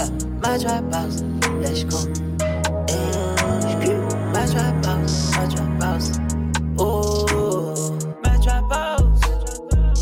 trap, 0.00 0.12
my 0.42 0.58
trap 0.58 0.94
house. 0.94 1.22
Let's 1.60 1.84
go. 1.84 1.98
Hey, 2.88 3.96
my 4.32 4.46
trap 4.46 4.84
house, 4.84 5.36
my 5.36 5.46
trap 5.46 5.82
house. 5.82 6.12
Oh, 6.78 7.98
my 8.24 8.38
trap 8.40 8.64
house. 8.70 9.20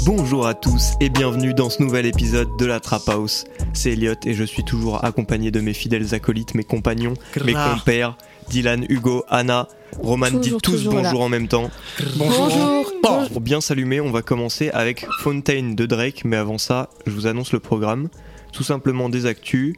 Bonjour 0.07 0.47
à 0.47 0.55
tous 0.55 0.93
et 1.01 1.09
bienvenue 1.09 1.53
dans 1.53 1.69
ce 1.69 1.83
nouvel 1.83 2.07
épisode 2.07 2.49
de 2.59 2.67
la 2.67 2.81
Trap 2.81 3.09
House. 3.09 3.45
C'est 3.75 3.93
Elliot 3.93 4.15
et 4.25 4.35
je 4.35 4.45
suis 4.45 4.65
toujours 4.65 5.05
accompagné 5.05 5.51
de 5.51 5.61
mes 5.61 5.75
fidèles 5.75 6.15
acolytes, 6.15 6.55
mes 6.55 6.65
compagnons, 6.65 7.15
mes 7.45 7.55
compères, 7.55 8.17
Dylan, 8.49 8.87
Hugo, 8.89 9.25
Anna. 9.29 9.69
Roman, 10.01 10.27
Toujours, 10.27 10.43
dites 10.43 10.63
tous 10.63 10.73
toujours 10.73 10.93
bonjour 10.93 11.19
là. 11.21 11.25
en 11.25 11.29
même 11.29 11.49
temps. 11.49 11.71
Bonjour. 12.17 12.85
Pour 13.33 13.41
bien 13.41 13.61
s'allumer, 13.61 14.01
on 14.01 14.11
va 14.11 14.23
commencer 14.23 14.71
avec 14.71 15.07
Fontaine 15.23 15.75
de 15.75 15.87
Drake, 15.87 16.23
mais 16.25 16.37
avant 16.37 16.59
ça, 16.59 16.91
je 17.07 17.13
vous 17.13 17.27
annonce 17.27 17.53
le 17.53 17.59
programme. 17.59 18.09
Tout 18.53 18.63
simplement 18.63 19.09
des 19.09 19.27
actus, 19.27 19.75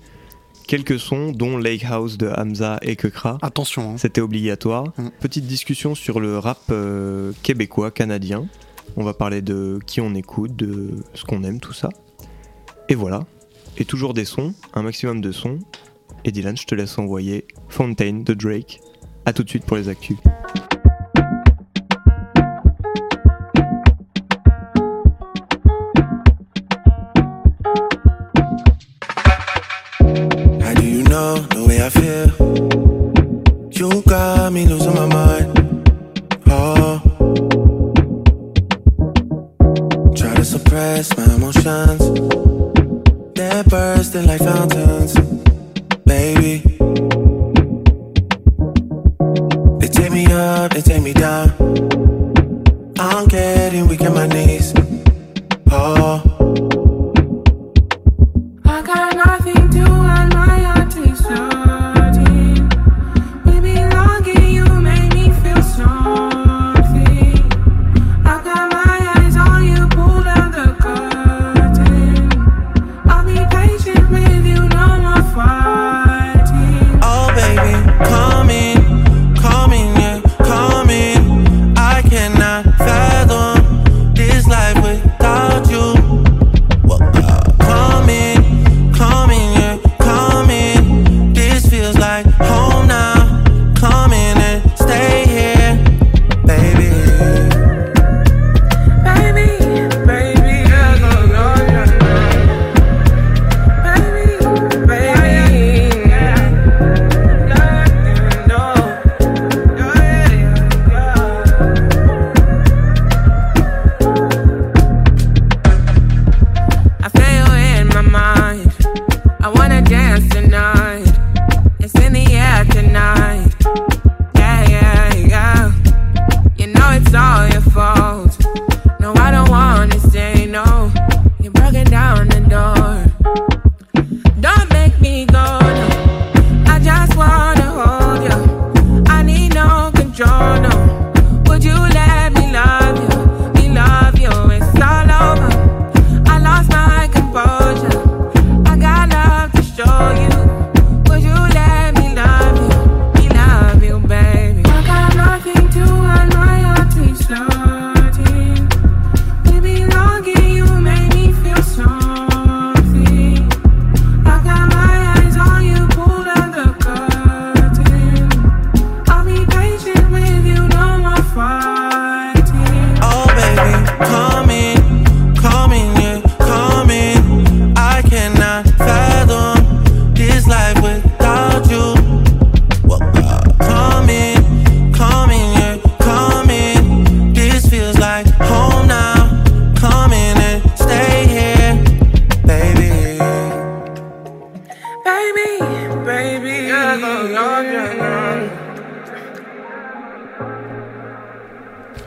quelques 0.67 1.01
sons, 1.01 1.33
dont 1.33 1.59
Lake 1.59 1.85
House 1.85 2.17
de 2.17 2.29
Hamza 2.29 2.79
et 2.83 2.97
Kekra. 2.97 3.39
Attention, 3.43 3.93
hein. 3.93 3.99
C'était 3.99 4.21
obligatoire. 4.21 4.93
Mm. 4.97 5.09
Petite 5.21 5.47
discussion 5.47 5.95
sur 5.95 6.21
le 6.21 6.39
rap 6.39 6.61
euh, 6.71 7.33
québécois, 7.43 7.91
canadien. 7.91 8.47
On 8.97 9.05
va 9.05 9.15
parler 9.15 9.43
de 9.43 9.79
qui 9.87 10.01
on 10.01 10.15
écoute, 10.15 10.57
de 10.57 10.91
ce 11.15 11.25
qu'on 11.25 11.43
aime, 11.45 11.61
tout 11.61 11.73
ça. 11.73 11.89
Et 12.89 12.95
voilà. 12.95 13.27
Et 13.79 13.85
toujours 13.85 14.15
des 14.15 14.25
sons, 14.25 14.55
un 14.75 14.83
maximum 14.83 15.21
de 15.21 15.33
sons. 15.33 15.59
Et 16.25 16.33
Dylan, 16.33 16.57
je 16.57 16.67
te 16.67 16.75
laisse 16.75 16.99
envoyer 16.99 17.47
Fontaine 17.69 18.25
de 18.25 18.35
Drake. 18.35 18.81
A 19.27 19.33
tout 19.33 19.43
de 19.43 19.49
suite 19.49 19.65
pour 19.65 19.77
les 19.77 19.89
actus. 19.89 20.17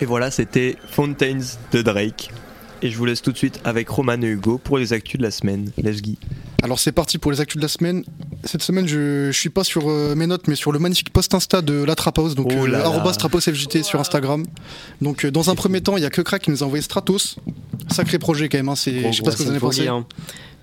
Et 0.04 0.06
voilà, 0.06 0.32
c'était 0.32 0.76
Fontaines 0.92 1.46
de 1.72 1.82
Drake. 1.82 2.30
Et 2.82 2.90
je 2.90 2.98
vous 2.98 3.06
laisse 3.06 3.22
tout 3.22 3.32
de 3.32 3.38
suite 3.38 3.62
avec 3.64 3.88
Roman 3.88 4.22
et 4.22 4.26
Hugo 4.28 4.58
pour 4.58 4.78
les 4.78 4.92
actus 4.92 5.18
de 5.18 5.24
la 5.24 5.32
semaine. 5.32 5.72
Let's 5.82 6.02
go. 6.02 6.12
Alors 6.62 6.78
c'est 6.78 6.92
parti 6.92 7.18
pour 7.20 7.32
les 7.32 7.40
actus 7.40 7.56
de 7.56 7.62
la 7.62 7.70
semaine. 7.70 8.04
Cette 8.44 8.64
semaine, 8.64 8.86
je, 8.86 9.32
je 9.32 9.40
suis 9.40 9.48
pas 9.50 9.64
sur 9.64 9.90
euh, 9.90 10.14
mes 10.16 10.28
notes, 10.28 10.50
mais 10.50 10.56
sur 10.56 10.74
le 10.74 10.80
magnifique 10.80 11.10
post 11.12 11.34
Insta 11.34 11.62
de 11.62 11.86
la 11.86 11.96
Trap 11.96 12.20
House, 12.20 12.36
donc 12.36 12.48
Oh 12.52 12.66
là 12.68 12.80
euh, 12.80 12.82
là. 12.82 12.90
sur 13.84 13.98
Instagram. 14.02 14.46
Donc 15.02 15.24
euh, 15.24 15.32
dans 15.32 15.50
un 15.50 15.56
premier 15.56 15.80
temps, 15.80 15.96
il 15.96 16.04
y 16.04 16.06
a 16.06 16.10
que 16.10 16.22
Crack 16.22 16.42
qui 16.42 16.52
nous 16.52 16.64
a 16.64 16.66
envoyé 16.66 16.82
Stratos. 16.82 17.38
Sacré 17.90 18.20
projet 18.20 18.50
quand 18.50 18.58
même. 18.58 18.68
Hein, 18.68 18.76
c'est, 18.76 19.10
je 19.14 19.16
sais 19.18 19.24
pas 19.24 19.32
ce 19.32 19.38
que 19.38 19.44
vous 19.44 19.48
en 19.48 19.52
avez 19.52 19.60
pensé. 19.62 19.88
hein. 19.88 20.06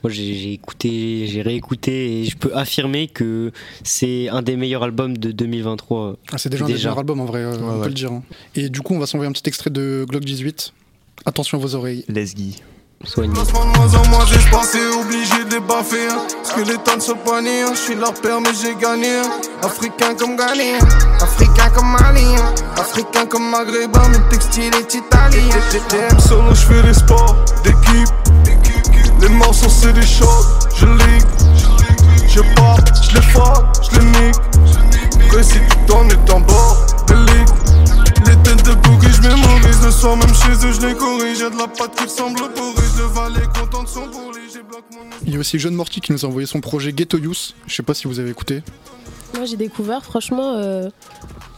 Moi 0.02 0.10
j'ai 0.10 0.34
j'ai 0.34 0.52
écouté, 0.54 1.26
j'ai 1.26 1.42
réécouté 1.42 2.20
et 2.20 2.24
je 2.24 2.36
peux 2.36 2.54
affirmer 2.56 3.06
que 3.08 3.52
c'est 3.84 4.28
un 4.28 4.42
des 4.42 4.56
meilleurs 4.56 4.82
albums 4.82 5.16
de 5.18 5.30
2023. 5.32 6.16
Ah, 6.32 6.38
c'est 6.38 6.48
déjà, 6.48 6.64
un 6.64 6.66
des 6.68 6.72
Déjà. 6.74 6.88
meilleurs 6.88 6.98
albums 7.00 7.20
en 7.20 7.24
vrai, 7.26 7.40
euh, 7.40 7.56
on 7.60 7.76
ouais. 7.76 7.82
peut 7.82 7.88
le 7.88 7.94
dire. 7.94 8.12
hein. 8.12 8.22
Et 8.54 8.68
du 8.68 8.80
coup, 8.80 8.94
on 8.94 8.98
va 8.98 9.06
s'envoyer 9.06 9.28
un 9.28 9.32
petit 9.32 9.46
extrait 9.48 9.70
de 9.70 10.06
Glock 10.08 10.24
18. 10.24 10.72
Attention 11.26 11.58
à 11.58 11.60
vos 11.60 11.74
oreilles. 11.74 12.04
Let's 12.08 12.34
go. 12.34 12.42
Soigné. 13.04 13.34
Lancement 13.34 13.64
de 13.64 13.78
moins 13.78 13.94
en 13.94 14.06
moins, 14.08 14.26
j'ai 14.26 14.50
pensé 14.50 14.78
obligé 15.02 15.44
de 15.48 15.54
les 15.54 15.60
baffer. 15.60 16.08
hein. 16.10 16.18
Parce 16.42 16.52
que 16.52 16.60
les 16.70 16.76
temps 16.78 16.96
ne 16.96 17.00
sont 17.00 17.16
pas 17.16 17.40
nés, 17.40 17.62
hein. 17.62 17.72
je 17.74 17.78
suis 17.80 17.94
leur 17.94 18.12
père, 18.14 18.40
mais 18.42 18.50
j'ai 18.62 18.74
gagné. 18.74 19.08
hein. 19.20 19.30
Africain 19.62 20.14
comme 20.14 20.36
Ghanéen, 20.36 20.78
Africain 21.20 21.70
comme 21.74 21.90
Malien, 21.92 22.54
Africain 22.76 23.24
comme 23.26 23.48
Maghrébin, 23.50 24.08
mais 24.10 24.28
textile 24.30 24.70
est 24.74 24.94
italien. 24.94 25.48
GTM 25.72 26.20
solo, 26.20 26.54
je 26.54 26.60
fais 26.60 26.82
des 26.82 26.92
sports 26.94 27.36
d'équipe. 27.64 28.49
Les 29.20 29.28
morceaux, 29.28 29.68
c'est 29.68 29.92
des 29.92 30.06
chocs, 30.06 30.28
je 30.76 30.86
ligue. 30.86 31.26
Je 32.28 32.40
pars, 32.54 32.78
je 33.02 33.14
les 33.16 33.22
frappe, 33.22 33.76
je 33.82 33.98
les 33.98 34.04
nique. 34.06 35.28
Précis 35.28 35.58
tout 35.86 35.92
en 35.92 36.08
étant 36.08 36.40
bord. 36.40 36.86
Les 38.26 38.36
têtes 38.42 38.64
de 38.64 38.74
bougie, 38.74 39.12
je 39.12 39.28
mémorise 39.28 39.84
le 39.84 39.90
soir, 39.90 40.16
même 40.16 40.34
chez 40.34 40.66
eux, 40.66 40.72
je 40.72 40.86
les 40.86 40.94
corrige. 40.94 41.40
Y'a 41.40 41.50
de 41.50 41.58
la 41.58 41.68
pâte 41.68 41.96
qui 41.96 42.04
ressemble 42.04 42.42
au 42.42 42.48
porridge. 42.48 42.96
Le 42.98 43.04
valet 43.04 43.46
content 43.58 43.82
de 43.82 43.88
son 43.88 44.08
pourri, 44.08 44.40
j'ai 44.52 44.60
Il 45.26 45.34
y 45.34 45.36
a 45.36 45.40
aussi 45.40 45.58
John 45.58 45.74
Morty 45.74 46.00
qui 46.00 46.12
nous 46.12 46.24
a 46.24 46.28
envoyé 46.28 46.46
son 46.46 46.60
projet 46.60 46.92
Ghetto 46.92 47.18
Youth. 47.18 47.54
Je 47.66 47.74
sais 47.74 47.82
pas 47.82 47.94
si 47.94 48.06
vous 48.06 48.20
avez 48.20 48.30
écouté. 48.30 48.62
Moi 49.34 49.44
j'ai 49.44 49.56
découvert, 49.56 50.04
franchement, 50.04 50.54
euh, 50.56 50.88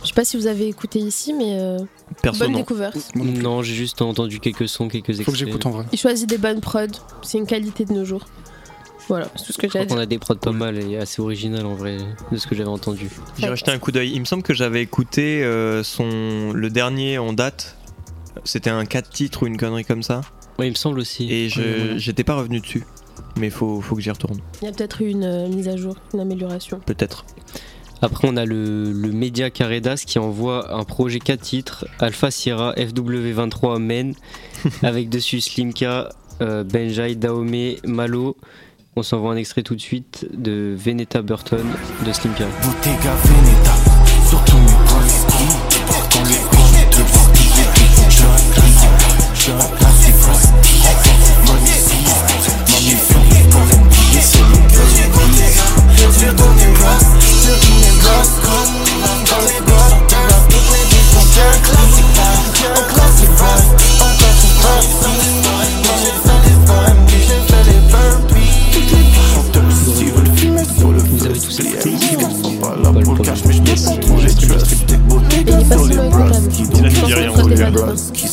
je 0.02 0.08
sais 0.08 0.14
pas 0.14 0.24
si 0.24 0.36
vous 0.36 0.46
avez 0.46 0.68
écouté 0.68 0.98
ici, 0.98 1.32
mais 1.32 1.58
euh, 1.58 1.78
Perso, 2.22 2.40
bonne 2.40 2.52
non. 2.52 2.58
découverte. 2.58 2.96
Moi 3.14 3.26
non 3.26 3.32
plus. 3.32 3.42
Non, 3.42 3.62
j'ai 3.62 3.74
juste 3.74 4.02
entendu 4.02 4.40
quelques 4.40 4.68
sons, 4.68 4.88
quelques 4.88 5.10
extraits. 5.10 5.26
Faut 5.26 5.32
que 5.32 5.38
j'écoute 5.38 5.66
en 5.66 5.70
vrai. 5.70 5.84
Il 5.92 5.98
choisit 5.98 6.28
des 6.28 6.38
bonnes 6.38 6.60
prods, 6.60 6.86
c'est 7.22 7.38
une 7.38 7.46
qualité 7.46 7.84
de 7.84 7.92
nos 7.92 8.04
jours. 8.04 8.26
Voilà, 9.08 9.28
c'est 9.36 9.46
tout 9.46 9.52
ce 9.52 9.58
que 9.58 9.68
j'ai 9.68 9.80
à 9.80 9.84
dire. 9.84 9.98
a 9.98 10.06
des 10.06 10.18
prods 10.18 10.36
pas 10.36 10.52
mal 10.52 10.78
et 10.78 10.96
assez 10.96 11.20
originales 11.20 11.66
en 11.66 11.74
vrai, 11.74 11.98
de 12.30 12.36
ce 12.36 12.46
que 12.46 12.54
j'avais 12.54 12.68
entendu. 12.68 13.10
J'ai 13.38 13.54
jeté 13.56 13.70
un 13.70 13.78
coup 13.78 13.90
d'œil. 13.90 14.12
Il 14.14 14.20
me 14.20 14.24
semble 14.24 14.42
que 14.42 14.54
j'avais 14.54 14.80
écouté 14.82 15.42
euh, 15.42 15.82
son 15.82 16.52
le 16.52 16.70
dernier 16.70 17.18
en 17.18 17.32
date. 17.32 17.76
C'était 18.44 18.70
un 18.70 18.84
4 18.84 19.10
titres 19.10 19.42
ou 19.42 19.46
une 19.46 19.56
connerie 19.56 19.84
comme 19.84 20.02
ça. 20.02 20.22
Ouais, 20.58 20.68
il 20.68 20.70
me 20.70 20.76
semble 20.76 20.98
aussi. 20.98 21.30
Et 21.32 21.48
j'étais 21.96 22.24
pas 22.24 22.36
revenu 22.36 22.60
dessus. 22.60 22.84
Mais 23.36 23.50
faut, 23.50 23.80
faut 23.80 23.96
que 23.96 24.02
j'y 24.02 24.10
retourne. 24.10 24.38
Il 24.60 24.66
y 24.66 24.68
a 24.68 24.72
peut-être 24.72 25.02
eu 25.02 25.08
une 25.08 25.24
euh, 25.24 25.48
mise 25.48 25.68
à 25.68 25.76
jour, 25.76 25.96
une 26.14 26.20
amélioration. 26.20 26.80
Peut-être. 26.84 27.24
Après, 28.02 28.26
on 28.28 28.36
a 28.36 28.44
le, 28.44 28.92
le 28.92 29.12
Media 29.12 29.50
Caredas 29.50 30.02
qui 30.04 30.18
envoie 30.18 30.74
un 30.74 30.82
projet 30.82 31.20
4 31.20 31.40
titres 31.40 31.86
Alpha 32.00 32.30
Sierra 32.32 32.74
FW23 32.74 33.78
Men 33.78 34.14
avec 34.82 35.08
dessus 35.08 35.40
Slimka, 35.40 36.08
euh, 36.40 36.64
Benjai, 36.64 37.14
Daomé, 37.14 37.78
Malo. 37.84 38.36
On 38.96 39.02
s'envoie 39.02 39.32
un 39.32 39.36
extrait 39.36 39.62
tout 39.62 39.76
de 39.76 39.80
suite 39.80 40.26
de 40.32 40.74
Veneta 40.76 41.22
Burton 41.22 41.64
de 42.04 42.12
Slimka. 42.12 42.44
Bottega 42.62 43.14
Veneta, 43.24 43.74
surtout 44.28 44.56
mes 44.56 44.66
de 49.78 49.81
Blocs, 56.82 57.06
sur 57.42 57.58
blocs. 58.02 58.34
Comme 58.42 58.74
dans 59.30 59.42
les 59.46 59.60
blocs. 59.62 59.94
On 59.94 60.02
va 60.02 60.38
toutes 60.50 60.70
les 60.74 60.84
villes 60.90 61.10
qu'on 61.14 61.26
tient. 61.32 61.54
Classic 61.62 62.08
vibe, 62.12 62.46
en 62.70 62.84
classic 62.92 63.30
vibe. 63.30 63.70
En 64.02 64.10
classic 64.18 64.54
vibe. 64.62 64.90
Moi 65.86 65.96
j'ai 66.02 66.14
fait 67.46 67.64
les 67.70 67.80
burpees. 67.88 68.56
Toutes 68.72 68.90
les 68.92 69.04
veulent 70.10 70.66
sur 70.76 70.90
le 70.90 70.98
Vous 71.02 71.22
avez 71.26 71.38
tous 71.38 71.60
sont 72.42 72.56
pas 72.56 72.74
là 72.82 72.90
pas 72.92 73.00
pour 73.00 73.14
le 73.14 73.18
le 73.18 73.24
cash, 73.24 73.40
mais 73.46 73.52
je 73.54 73.62
Yes. 73.62 73.84
peux 73.84 74.00
trop 74.00 74.18
sur 75.70 75.84
les 75.86 75.96
bras. 76.08 76.28
Qui 76.50 76.62
dit 76.62 76.82
rien. 76.82 77.30
Qui 78.12 78.26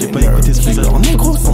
j'ai 0.00 0.08
pas 0.08 0.20
écouté 0.20 0.52
ce 0.54 0.60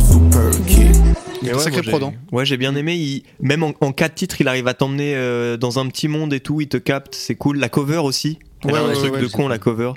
super 0.01 0.51
kid. 0.67 0.97
Sacré 1.41 1.71
moi, 1.71 1.83
j'ai- 1.83 1.91
prod, 1.91 2.03
hein. 2.03 2.13
Ouais, 2.33 2.45
j'ai 2.47 2.57
bien 2.57 2.75
aimé. 2.75 2.95
Il- 2.97 3.23
Même 3.41 3.63
en, 3.63 3.73
en 3.81 3.93
4 3.93 4.15
titres, 4.15 4.41
il 4.41 4.49
arrive 4.49 4.67
à 4.69 4.75
t'emmener 4.75 5.15
euh, 5.15 5.57
dans 5.57 5.79
un 5.79 5.87
petit 5.89 6.09
monde 6.09 6.33
et 6.33 6.41
tout. 6.41 6.61
Il 6.61 6.69
te 6.69 6.77
capte, 6.77 7.15
c'est 7.15 7.35
cool. 7.37 7.59
La 7.59 7.69
cover 7.69 7.99
aussi. 7.99 8.39
Elle 8.65 8.73
Ouais, 8.73 8.79
a 8.79 8.83
un 8.83 8.89
ouais, 8.89 8.95
truc 8.95 9.13
ouais, 9.15 9.21
de 9.23 9.27
con, 9.29 9.49
la 9.49 9.59
cover. 9.59 9.93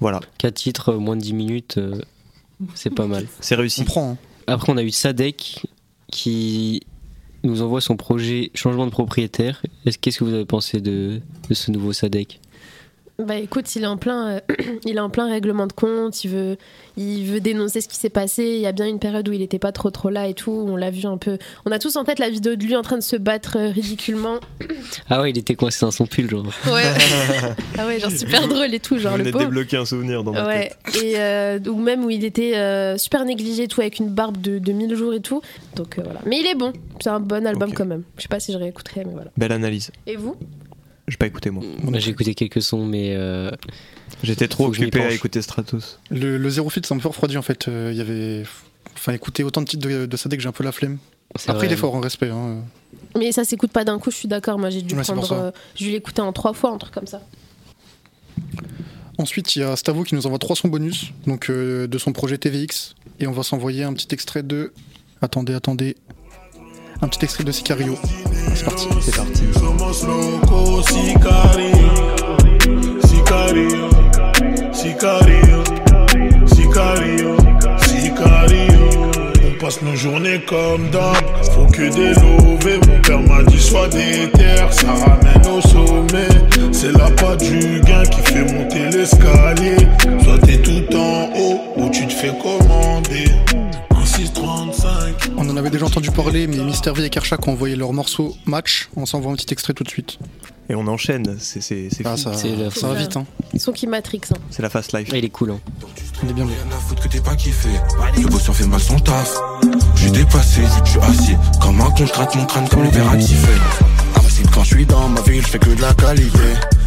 Voilà, 0.00 0.20
4 0.38 0.54
titres, 0.54 0.90
euh, 0.92 0.98
moins 0.98 1.16
de 1.16 1.20
10 1.22 1.34
minutes, 1.34 1.76
euh, 1.78 2.00
c'est 2.74 2.90
pas 2.94 3.06
mal. 3.06 3.26
c'est 3.40 3.54
On 3.56 3.58
réussi. 3.58 3.84
prend. 3.84 4.12
hein. 4.12 4.16
Après, 4.46 4.72
on 4.72 4.76
a 4.76 4.82
eu 4.82 4.90
Sadek 4.90 5.66
qui 6.10 6.82
nous 7.42 7.62
envoie 7.62 7.80
son 7.80 7.96
projet 7.96 8.50
changement 8.54 8.86
de 8.86 8.90
propriétaire. 8.90 9.62
Est-ce- 9.86 9.98
Qu'est-ce 9.98 10.18
que 10.18 10.24
vous 10.24 10.32
avez 10.34 10.44
pensé 10.46 10.80
de, 10.80 11.20
de 11.48 11.54
ce 11.54 11.70
nouveau 11.70 11.92
Sadek? 11.92 12.40
Bah 13.20 13.36
écoute, 13.36 13.76
il 13.76 13.84
est 13.84 13.86
en 13.86 13.96
plein, 13.96 14.26
euh, 14.28 14.40
il 14.84 14.96
est 14.96 15.00
en 15.00 15.08
plein 15.08 15.28
règlement 15.28 15.68
de 15.68 15.72
compte. 15.72 16.24
Il 16.24 16.30
veut, 16.30 16.56
il 16.96 17.24
veut 17.26 17.38
dénoncer 17.40 17.80
ce 17.80 17.86
qui 17.86 17.94
s'est 17.96 18.08
passé. 18.10 18.42
Il 18.44 18.60
y 18.60 18.66
a 18.66 18.72
bien 18.72 18.86
une 18.88 18.98
période 18.98 19.28
où 19.28 19.32
il 19.32 19.40
était 19.40 19.60
pas 19.60 19.70
trop 19.70 19.90
trop 19.90 20.10
là 20.10 20.26
et 20.26 20.34
tout. 20.34 20.50
On 20.68 20.74
l'a 20.74 20.90
vu 20.90 21.06
un 21.06 21.16
peu. 21.16 21.38
On 21.64 21.70
a 21.70 21.78
tous 21.78 21.94
en 21.94 22.02
tête 22.02 22.18
la 22.18 22.28
vidéo 22.28 22.56
de 22.56 22.64
lui 22.64 22.74
en 22.74 22.82
train 22.82 22.96
de 22.96 23.02
se 23.04 23.14
battre 23.14 23.56
euh, 23.56 23.68
ridiculement. 23.70 24.38
Ah 25.10 25.20
ouais, 25.20 25.30
il 25.30 25.38
était 25.38 25.54
coincé 25.54 25.78
dans 25.84 25.90
son 25.90 26.06
pull, 26.06 26.28
genre. 26.30 26.44
Ouais. 26.66 26.82
ah 27.78 27.86
ouais, 27.86 27.98
genre 28.00 28.10
super 28.10 28.46
drôle 28.48 28.72
et 28.74 28.80
tout, 28.80 28.98
genre 28.98 29.18
de 29.18 29.30
pauvre. 29.30 29.44
débloquer 29.44 29.76
un 29.76 29.84
souvenir 29.84 30.22
dans 30.24 30.32
ma 30.32 30.46
Ouais, 30.46 30.72
tête. 30.86 31.02
et 31.02 31.14
euh, 31.18 31.58
ou 31.68 31.78
même 31.78 32.04
où 32.04 32.10
il 32.10 32.24
était 32.24 32.56
euh, 32.56 32.96
super 32.96 33.24
négligé, 33.24 33.66
tout 33.68 33.80
avec 33.80 33.98
une 33.98 34.08
barbe 34.08 34.40
de, 34.40 34.58
de 34.58 34.72
1000 34.72 34.94
jours 34.94 35.12
et 35.14 35.20
tout. 35.20 35.40
Donc 35.76 35.98
euh, 35.98 36.02
voilà. 36.04 36.20
Mais 36.26 36.40
il 36.40 36.46
est 36.46 36.54
bon, 36.54 36.72
c'est 37.00 37.10
un 37.10 37.20
bon 37.20 37.46
album 37.46 37.72
quand 37.74 37.84
même. 37.86 38.02
Je 38.16 38.22
sais 38.22 38.28
pas 38.28 38.40
si 38.40 38.52
je 38.52 38.58
réécouterai, 38.58 39.04
mais 39.04 39.12
voilà. 39.12 39.30
Belle 39.36 39.52
analyse. 39.52 39.90
Et 40.06 40.16
vous? 40.16 40.36
J'ai 41.08 41.16
pas 41.18 41.26
écouté 41.26 41.50
moi. 41.50 41.62
Moi, 41.82 41.98
J'ai 41.98 42.10
écouté 42.12 42.34
quelques 42.34 42.62
sons, 42.62 42.86
mais 42.86 43.14
euh, 43.14 43.50
J'étais 44.22 44.48
trop 44.48 44.70
que 44.70 44.76
je 44.76 44.82
occupé 44.82 45.00
à 45.02 45.10
écouter 45.12 45.42
Stratos. 45.42 45.98
Le, 46.10 46.38
le 46.38 46.50
zéro 46.50 46.70
fit, 46.70 46.80
ça 46.84 46.94
me 46.94 47.00
fait 47.00 47.08
refroidi 47.08 47.36
en 47.36 47.42
fait. 47.42 47.68
Euh, 47.68 47.90
Il 47.92 47.98
y 47.98 48.00
avait. 48.00 48.44
Enfin, 48.94 49.12
écouter 49.12 49.44
autant 49.44 49.60
de 49.60 49.66
titres 49.66 49.86
de, 49.88 50.06
de 50.06 50.16
Sadek, 50.16 50.40
j'ai 50.40 50.48
un 50.48 50.52
peu 50.52 50.64
la 50.64 50.72
flemme. 50.72 50.98
Après, 51.34 51.52
vrai. 51.54 51.66
il 51.66 51.72
est 51.72 51.76
fort 51.76 51.94
en 51.94 52.00
respect. 52.00 52.30
Hein. 52.30 52.62
Mais 53.18 53.32
ça 53.32 53.44
s'écoute 53.44 53.70
pas 53.72 53.84
d'un 53.84 53.98
coup, 53.98 54.10
je 54.10 54.16
suis 54.16 54.28
d'accord. 54.28 54.58
Moi 54.58 54.70
j'ai 54.70 54.82
dû 54.82 54.94
Ouais, 54.94 55.02
prendre. 55.02 55.26
ça. 55.26 55.34
euh, 55.34 55.50
l'écouter 55.80 56.22
en 56.22 56.32
trois 56.32 56.54
fois, 56.54 56.70
un 56.70 56.78
truc 56.78 56.94
comme 56.94 57.06
ça. 57.06 57.20
Ensuite, 59.18 59.54
il 59.56 59.60
y 59.60 59.62
a 59.62 59.76
Stavo 59.76 60.02
qui 60.02 60.14
nous 60.14 60.26
envoie 60.26 60.38
trois 60.38 60.56
sons 60.56 60.68
bonus 60.68 61.12
donc 61.26 61.48
euh, 61.48 61.86
de 61.86 61.98
son 61.98 62.12
projet 62.12 62.38
TVX. 62.38 62.94
Et 63.20 63.26
on 63.26 63.32
va 63.32 63.42
s'envoyer 63.42 63.84
un 63.84 63.92
petit 63.92 64.08
extrait 64.12 64.42
de. 64.42 64.72
Attendez, 65.22 65.54
attendez. 65.54 65.96
Un 67.04 67.08
petit 67.08 67.26
extrait 67.26 67.44
de 67.44 67.52
Sicario. 67.52 67.98
C'est 68.54 68.64
parti. 68.64 68.88
C'est 69.02 69.14
parti. 69.14 69.42
Sicario, 70.82 71.68
sicario, 73.02 73.90
sicario, 74.72 75.62
sicario, 76.46 77.36
sicario. 77.82 79.10
On 79.44 79.62
passe 79.62 79.82
nos 79.82 79.94
journées 79.94 80.40
comme 80.48 80.88
d'hab, 80.88 81.14
faut 81.52 81.66
que 81.66 81.92
des 81.92 82.14
lovés. 82.14 82.80
Mon 82.88 82.98
père 83.02 83.20
m'a 83.20 83.42
dit 83.42 83.60
sois 83.60 83.88
déter, 83.88 84.64
ça 84.70 84.94
ramène 84.94 85.46
au 85.46 85.60
sommet. 85.60 86.28
C'est 86.72 86.92
la 86.92 87.10
patte 87.10 87.40
du 87.44 87.82
gain 87.82 88.04
qui 88.04 88.22
fait 88.22 88.50
monter 88.50 88.88
l'escalier. 88.90 89.76
Soit 90.22 90.38
t'es 90.38 90.56
tout 90.56 90.96
en 90.96 91.28
haut 91.36 91.60
ou 91.76 91.90
tu 91.90 92.06
te 92.06 92.14
fais 92.14 92.32
commander. 92.42 93.30
Un 94.14 94.18
635. 94.18 95.30
On 95.36 95.48
en 95.50 95.56
avait 95.56 95.70
déjà 95.70 95.86
entendu 95.86 96.10
parler, 96.12 96.46
mais 96.46 96.58
Mister 96.58 96.92
V 96.92 97.04
et 97.04 97.10
Kershak 97.10 97.46
ont 97.48 97.52
envoyé 97.52 97.74
leur 97.74 97.92
morceau 97.92 98.36
Match. 98.46 98.88
On 98.96 99.06
s'envoie 99.06 99.32
un 99.32 99.34
petit 99.34 99.52
extrait 99.52 99.72
tout 99.74 99.82
de 99.82 99.88
suite. 99.88 100.18
Et 100.68 100.74
on 100.76 100.86
enchaîne. 100.86 101.36
C'est 101.40 101.60
c'est- 101.60 101.88
c'est 101.90 102.06
Ah, 102.06 102.16
ça, 102.16 102.32
C'est 102.34 102.54
la- 102.54 102.70
ça 102.70 102.88
va 102.88 102.94
vite. 102.94 103.16
Hein. 103.16 103.26
Son 103.58 103.72
qui 103.72 103.86
matrix. 103.86 104.20
Hein. 104.30 104.36
C'est 104.50 104.62
la 104.62 104.70
fast 104.70 104.92
life. 104.96 105.08
Ah, 105.12 105.16
il 105.16 105.24
est 105.24 105.30
cool, 105.30 105.50
hein. 105.50 105.58
Il 106.22 106.30
est 106.30 106.32
bien 106.32 106.44
bien. 106.44 106.54
Rien 106.54 106.76
à 106.76 106.80
foutre 106.80 107.02
que 107.02 107.08
t'es 107.08 107.20
pas 107.20 107.34
kiffé. 107.34 107.68
Le 108.16 108.28
boss 108.28 108.48
en 108.48 108.52
fait 108.52 108.66
mal 108.66 108.80
son 108.80 108.98
taf. 109.00 109.34
J'suis 109.96 110.10
dépassé, 110.12 110.62
j'suis 110.84 111.00
assis. 111.00 111.36
Comme 111.60 111.80
un 111.80 111.90
con, 111.90 112.06
j'gratte 112.06 112.36
mon 112.36 112.46
crâne 112.46 112.68
comme 112.68 112.84
les 112.84 112.90
verres 112.90 113.10
Impossible 114.34 114.50
quand 114.52 114.64
j'suis 114.64 114.86
dans 114.86 115.08
ma 115.10 115.20
ville, 115.20 115.46
j'fais 115.46 115.60
que 115.60 115.70
de 115.70 115.80
la 115.80 115.94
qualité. 115.94 116.38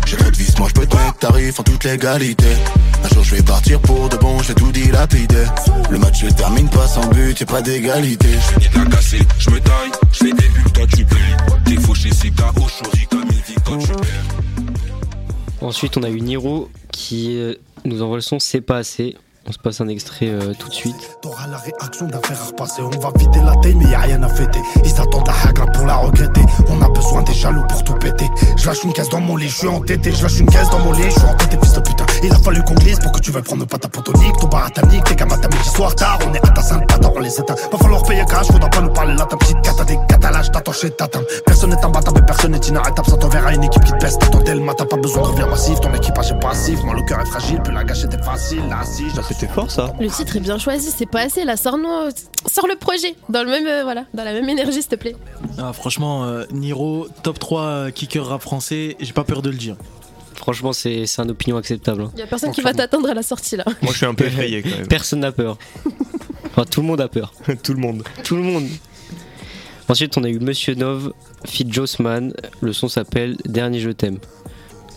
J'ai 0.05 0.17
trop 0.17 0.29
de 0.29 0.35
vis, 0.35 0.59
moi 0.59 0.67
j'peux 0.67 0.85
te 0.85 0.95
mettre 0.97 1.17
tarif 1.17 1.59
en 1.59 1.63
toute 1.63 1.83
légalité. 1.85 2.45
Un 3.05 3.07
jour 3.07 3.23
j'vais 3.23 3.41
partir 3.41 3.79
pour 3.79 4.09
de 4.09 4.17
bon, 4.17 4.41
j'vais 4.43 4.53
tout 4.53 4.69
dilapider. 4.71 5.45
Le 5.89 5.97
match 5.97 6.25
se 6.25 6.33
termine 6.33 6.69
pas 6.69 6.85
sans 6.87 7.07
but, 7.07 7.39
y'a 7.39 7.45
pas 7.45 7.61
d'égalité. 7.61 8.27
J'finis 8.27 8.67
de 8.67 8.79
la 8.79 8.95
casser, 8.97 9.19
j'me 9.39 9.59
taille, 9.61 9.91
j'fais 10.11 10.31
des 10.31 10.49
bulles, 10.49 10.71
toi 10.73 10.85
tu 10.87 11.05
payes. 11.05 11.37
T'es 11.63 11.81
fauché, 11.81 12.09
c'est 12.11 12.31
KO, 12.31 12.67
choisi 12.67 13.05
comme 13.09 13.23
une 13.23 13.29
vie 13.29 13.55
quand 13.63 13.77
tu 13.77 13.87
perds. 13.87 14.25
Ensuite, 15.61 15.95
on 15.95 16.03
a 16.03 16.09
eu 16.09 16.19
Niro 16.19 16.69
qui 16.91 17.37
euh, 17.37 17.53
nous 17.85 18.01
envoie 18.01 18.17
le 18.17 18.21
son 18.21 18.39
C'est 18.39 18.61
pas 18.61 18.77
assez. 18.77 19.15
On 19.49 19.53
se 19.53 19.59
passe 19.59 19.79
un 19.79 19.87
extrait 19.87 20.27
euh, 20.27 20.53
tout 20.59 20.67
de 20.67 20.73
suite. 20.73 21.19
T'auras 21.21 21.47
la 21.47 21.57
réaction 21.57 22.05
d'un 22.07 22.19
fer 22.19 22.37
à 22.37 22.47
repasser. 22.47 22.81
On 22.81 22.89
va 22.89 23.11
vider 23.17 23.39
la 23.39 23.55
taille, 23.55 23.75
mais 23.75 23.89
y 23.89 23.95
a 23.95 23.99
rien 23.99 24.21
à 24.21 24.27
fêter. 24.27 24.59
Ils 24.83 24.99
attendent 24.99 25.25
la 25.25 25.49
hagra 25.49 25.65
pour 25.67 25.85
la 25.85 25.95
regretter. 25.95 26.41
On 26.67 26.81
a 26.81 26.89
besoin 26.89 27.23
des 27.23 27.33
jaloux 27.33 27.63
pour 27.69 27.81
tout 27.85 27.93
péter. 27.93 28.29
Je 28.57 28.67
lâche 28.67 28.83
une 28.83 28.91
caisse 28.91 29.07
dans 29.07 29.21
mon 29.21 29.37
lit, 29.37 29.47
je 29.47 29.55
suis 29.55 29.67
entêté. 29.69 30.11
Je 30.11 30.21
lâche 30.21 30.39
une 30.41 30.47
caisse 30.47 30.69
dans 30.69 30.79
mon 30.79 30.91
lit, 30.91 31.03
je 31.03 31.11
suis 31.11 31.21
entêté, 31.21 31.57
fils 31.63 31.71
de 31.71 31.79
putain. 31.79 32.05
Il 32.23 32.33
a 32.33 32.35
fallu 32.39 32.61
qu'on 32.63 32.73
glisse 32.73 32.99
pour 32.99 33.13
que 33.13 33.21
tu 33.21 33.31
veuilles 33.31 33.41
prendre 33.41 33.65
pas 33.65 33.77
ta 33.77 33.87
potonique. 33.87 34.35
Ton 34.37 34.47
baratamique, 34.47 35.05
tes 35.05 35.15
gamins 35.15 35.37
ta 35.37 35.47
midi 35.47 35.69
soir 35.69 35.95
tard. 35.95 36.19
On 36.27 36.33
est 36.33 36.45
à 36.45 36.49
ta 36.49 36.61
sainte 36.61 36.85
patate, 36.85 37.13
on 37.15 37.19
les 37.21 37.39
éteint. 37.39 37.55
Va 37.71 37.77
falloir 37.77 38.03
payer 38.03 38.25
cash, 38.25 38.47
faudra 38.47 38.69
pas 38.69 38.81
nous 38.81 38.91
parler 38.91 39.13
là. 39.13 39.25
Ta 39.29 39.37
petite 39.37 39.61
cata 39.61 39.85
des 39.85 39.97
catalages, 40.09 40.51
t'attends 40.51 40.73
chez 40.73 40.91
Tatin. 40.91 41.21
Personne 41.45 41.69
n'est 41.69 41.85
imbattable, 41.85 42.25
personne 42.25 42.51
n'est 42.51 42.67
inarrêtable. 42.67 43.07
Ça 43.07 43.15
t'enverra 43.15 43.53
une 43.53 43.63
équipe 43.63 43.85
qui 43.85 43.93
te 43.93 43.97
pèse. 43.97 44.17
T'attends 44.19 44.41
le 44.45 44.59
matin, 44.59 44.85
pas 44.85 44.97
besoin 44.97 45.21
de 45.21 45.27
revenir 45.27 45.47
massif. 45.47 45.79
Ton 45.79 45.93
équipage 45.93 46.26
fragile. 47.29 47.59
Puis 47.63 47.73
la 47.73 47.83
gâchette 47.83 48.13
est 48.13 48.23
facile. 48.23 48.61
Là, 48.69 48.83
si, 48.83 49.05
Ah, 49.17 49.21
C'était 49.27 49.47
fort 49.47 49.69
ça. 49.71 49.93
Le 49.99 50.09
titre 50.09 50.35
est 50.35 50.39
bien 50.39 50.57
choisi, 50.57 50.89
c'est 50.95 51.05
pas 51.09 51.21
assez. 51.21 51.43
Là, 51.43 51.57
sors-nous, 51.57 51.87
euh, 51.89 52.11
sors 52.51 52.67
le 52.67 52.75
projet 52.75 53.15
dans 53.29 53.43
le 53.43 53.49
même, 53.49 53.67
euh, 53.67 53.83
voilà, 53.83 54.05
dans 54.13 54.23
la 54.23 54.33
même 54.33 54.47
énergie, 54.49 54.81
s'il 54.81 54.87
te 54.89 54.95
plaît. 54.95 55.15
Ah, 55.57 55.73
franchement, 55.73 56.25
euh, 56.25 56.45
Niro, 56.51 57.07
top 57.23 57.39
3 57.39 57.61
euh, 57.61 57.91
kicker 57.91 58.25
rap 58.25 58.41
français, 58.41 58.95
j'ai 58.99 59.13
pas 59.13 59.23
peur 59.23 59.41
de 59.41 59.49
le 59.49 59.57
dire. 59.57 59.75
Franchement, 60.35 60.71
c'est 60.71 61.05
c'est 61.07 61.21
un 61.21 61.29
opinion 61.29 61.57
acceptable. 61.57 62.03
hein. 62.03 62.11
Y 62.17 62.21
a 62.21 62.27
personne 62.27 62.51
qui 62.51 62.61
va 62.61 62.73
t'attendre 62.73 63.09
à 63.09 63.13
la 63.13 63.23
sortie 63.23 63.57
là. 63.57 63.65
Moi 63.81 63.91
je 63.91 63.97
suis 63.97 64.05
un 64.05 64.13
peu 64.13 64.25
effrayé 64.25 64.61
quand 64.61 64.69
même. 64.69 64.87
Personne 64.87 65.19
n'a 65.21 65.31
peur. 65.31 65.57
Enfin, 66.51 66.63
tout 66.63 66.81
le 66.81 66.87
monde 66.87 67.01
a 67.01 67.07
peur. 67.07 67.33
Tout 67.63 67.73
le 67.73 67.79
monde. 67.79 68.03
Tout 68.23 68.35
le 68.35 68.43
monde. 68.43 68.67
Ensuite, 69.89 70.17
on 70.17 70.23
a 70.23 70.29
eu 70.29 70.39
Monsieur 70.39 70.75
Nov, 70.75 71.13
Fit 71.45 71.65
Jossman. 71.71 72.33
Le 72.61 72.73
son 72.73 72.87
s'appelle 72.87 73.37
Dernier 73.45 73.79
Je 73.79 73.89
t'aime. 73.89 74.19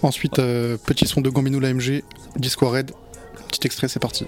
Ensuite, 0.03 0.39
euh, 0.39 0.79
petit 0.87 1.07
son 1.07 1.21
de 1.21 1.29
Gambino 1.29 1.61
l'AMG, 1.61 2.03
Disco 2.37 2.69
Red. 2.69 2.93
Petit 3.49 3.67
extrait, 3.67 3.89
c'est 3.89 4.01
parti. 4.01 4.25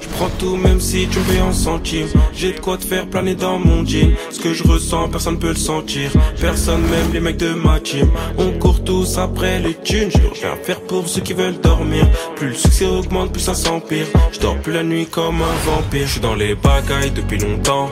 Je 0.00 0.08
prends 0.08 0.28
tout 0.38 0.56
même 0.56 0.78
si 0.78 1.08
tu 1.08 1.18
me 1.20 1.42
en 1.42 1.52
centimes. 1.52 2.08
J'ai 2.34 2.52
de 2.52 2.60
quoi 2.60 2.76
te 2.76 2.84
faire 2.84 3.08
planer 3.08 3.34
dans 3.34 3.58
mon 3.58 3.84
jean. 3.84 4.14
Ce 4.30 4.38
que 4.38 4.52
je 4.52 4.62
ressens, 4.62 5.08
personne 5.08 5.38
peut 5.38 5.48
le 5.48 5.54
sentir. 5.54 6.10
Personne, 6.38 6.82
même 6.82 7.12
les 7.14 7.20
mecs 7.20 7.38
de 7.38 7.54
ma 7.54 7.80
team. 7.80 8.10
On 8.36 8.52
court 8.58 8.84
tous 8.84 9.16
après 9.16 9.60
les 9.60 9.74
thunes. 9.74 10.10
Je 10.10 10.18
rien 10.18 10.56
faire 10.62 10.82
pour 10.82 11.08
ceux 11.08 11.22
qui 11.22 11.32
veulent 11.32 11.58
dormir. 11.60 12.06
Plus 12.36 12.48
le 12.48 12.54
succès 12.54 12.86
augmente, 12.86 13.32
plus 13.32 13.40
ça 13.40 13.54
s'empire. 13.54 14.06
Je 14.32 14.40
dors 14.40 14.58
plus 14.58 14.74
la 14.74 14.82
nuit 14.82 15.06
comme 15.06 15.40
un 15.40 15.70
vampire. 15.70 16.06
Je 16.06 16.12
suis 16.12 16.20
dans 16.20 16.34
les 16.34 16.54
bagailles 16.54 17.10
depuis 17.10 17.38
longtemps. 17.38 17.88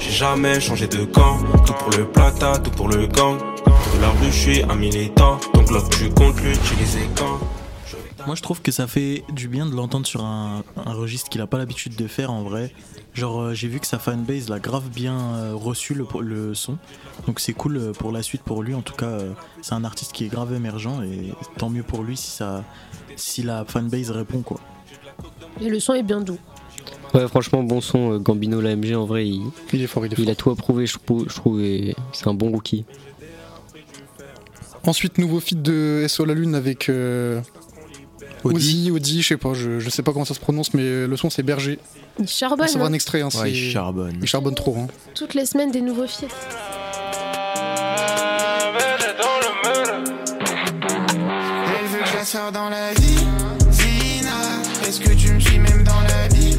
J'ai 0.00 0.12
jamais 0.12 0.60
changé 0.60 0.86
de 0.86 1.04
camp. 1.06 1.38
Tout 1.66 1.72
pour 1.72 1.90
le 1.96 2.04
plata, 2.06 2.58
tout 2.58 2.70
pour 2.72 2.88
le 2.88 3.06
gang. 3.06 3.38
De 3.96 4.00
la 4.02 4.10
rue, 4.10 4.26
je 4.26 4.30
suis 4.30 4.62
un 4.62 4.74
militant. 4.74 5.38
Donc 5.54 5.70
là, 5.70 5.80
tu 5.90 6.10
comptes 6.10 6.40
l'utiliser 6.42 7.08
quand 7.16 7.38
Moi, 8.26 8.34
je 8.34 8.42
trouve 8.42 8.60
que 8.60 8.70
ça 8.72 8.86
fait 8.86 9.24
du 9.32 9.48
bien 9.48 9.66
de 9.66 9.74
l'entendre 9.74 10.06
sur 10.06 10.24
un, 10.24 10.62
un 10.84 10.92
registre 10.92 11.28
qu'il 11.30 11.40
a 11.40 11.46
pas 11.46 11.58
l'habitude 11.58 11.96
de 11.96 12.06
faire 12.06 12.30
en 12.30 12.42
vrai. 12.42 12.72
Genre, 13.14 13.40
euh, 13.40 13.54
j'ai 13.54 13.68
vu 13.68 13.80
que 13.80 13.86
sa 13.86 13.98
fanbase 13.98 14.48
l'a 14.50 14.58
grave 14.58 14.88
bien 14.90 15.18
euh, 15.18 15.52
reçu 15.54 15.94
le, 15.94 16.06
le 16.20 16.54
son. 16.54 16.76
Donc, 17.26 17.40
c'est 17.40 17.54
cool 17.54 17.76
euh, 17.78 17.92
pour 17.92 18.12
la 18.12 18.22
suite 18.22 18.42
pour 18.42 18.62
lui. 18.62 18.74
En 18.74 18.82
tout 18.82 18.94
cas, 18.94 19.06
euh, 19.06 19.32
c'est 19.62 19.72
un 19.74 19.84
artiste 19.84 20.12
qui 20.12 20.24
est 20.24 20.28
grave 20.28 20.52
émergent 20.52 21.02
et 21.02 21.32
tant 21.56 21.70
mieux 21.70 21.82
pour 21.82 22.02
lui 22.02 22.16
si, 22.16 22.30
ça, 22.30 22.64
si 23.16 23.42
la 23.42 23.64
fanbase 23.64 24.10
répond 24.10 24.42
quoi. 24.42 24.60
Et 25.60 25.68
le 25.70 25.80
son 25.80 25.94
est 25.94 26.02
bien 26.02 26.20
doux. 26.20 26.38
Ouais, 27.14 27.26
franchement, 27.28 27.62
bon 27.62 27.80
son. 27.80 28.18
Gambino, 28.18 28.60
l'AMG, 28.60 28.94
en 28.94 29.06
vrai, 29.06 29.26
il, 29.26 29.42
Il 29.72 29.80
est 29.80 29.86
fort, 29.86 30.04
il 30.04 30.12
est 30.12 30.18
il 30.18 30.24
fort. 30.24 30.32
a 30.32 30.34
tout 30.34 30.50
approuvé, 30.50 30.86
je 30.86 30.98
trouve, 30.98 31.26
je 31.28 31.34
trouve 31.34 31.62
et 31.62 31.96
c'est 32.12 32.28
un 32.28 32.34
bon 32.34 32.50
rookie. 32.50 32.84
Ensuite, 34.86 35.18
nouveau 35.18 35.40
feat 35.40 35.60
de 35.62 36.06
SO 36.08 36.24
La 36.24 36.34
Lune 36.34 36.54
avec 36.54 36.88
euh, 36.88 37.40
Ozzy, 38.44 38.90
Audi, 38.92 39.22
je 39.22 39.28
sais 39.28 39.36
pas, 39.36 39.52
je, 39.52 39.80
je 39.80 39.90
sais 39.90 40.02
pas 40.02 40.12
comment 40.12 40.24
ça 40.24 40.34
se 40.34 40.40
prononce, 40.40 40.72
mais 40.74 41.06
le 41.06 41.16
son 41.16 41.28
c'est 41.28 41.42
Berger. 41.42 41.78
Il 42.20 42.28
charbonne. 42.28 42.68
Ça 42.68 42.78
va 42.78 42.84
hein. 42.84 42.88
un 42.88 42.92
extrait, 42.92 43.20
hein, 43.22 43.28
Ouais, 43.34 43.50
il 43.50 43.56
c'est- 43.56 43.70
charbonne. 43.72 44.16
il 44.22 44.26
charbonne 44.28 44.54
trop. 44.54 44.76
Hein. 44.78 44.86
Toutes 45.14 45.34
les 45.34 45.44
semaines 45.46 45.72
des 45.72 45.80
nouveaux 45.80 46.06
feats. 46.06 46.26
Elle 51.68 51.86
veut 51.88 51.98
que 52.02 52.08
je 52.08 52.14
la 52.16 52.24
sors 52.24 52.52
dans 52.52 52.68
la 52.70 52.92
vie. 52.94 53.18
Zina, 53.70 54.30
est-ce 54.86 55.00
que 55.00 55.10
tu 55.10 55.32
me 55.32 55.40
suis 55.40 55.58
même 55.58 55.84
dans 55.84 56.00
la 56.00 56.28
vie? 56.34 56.56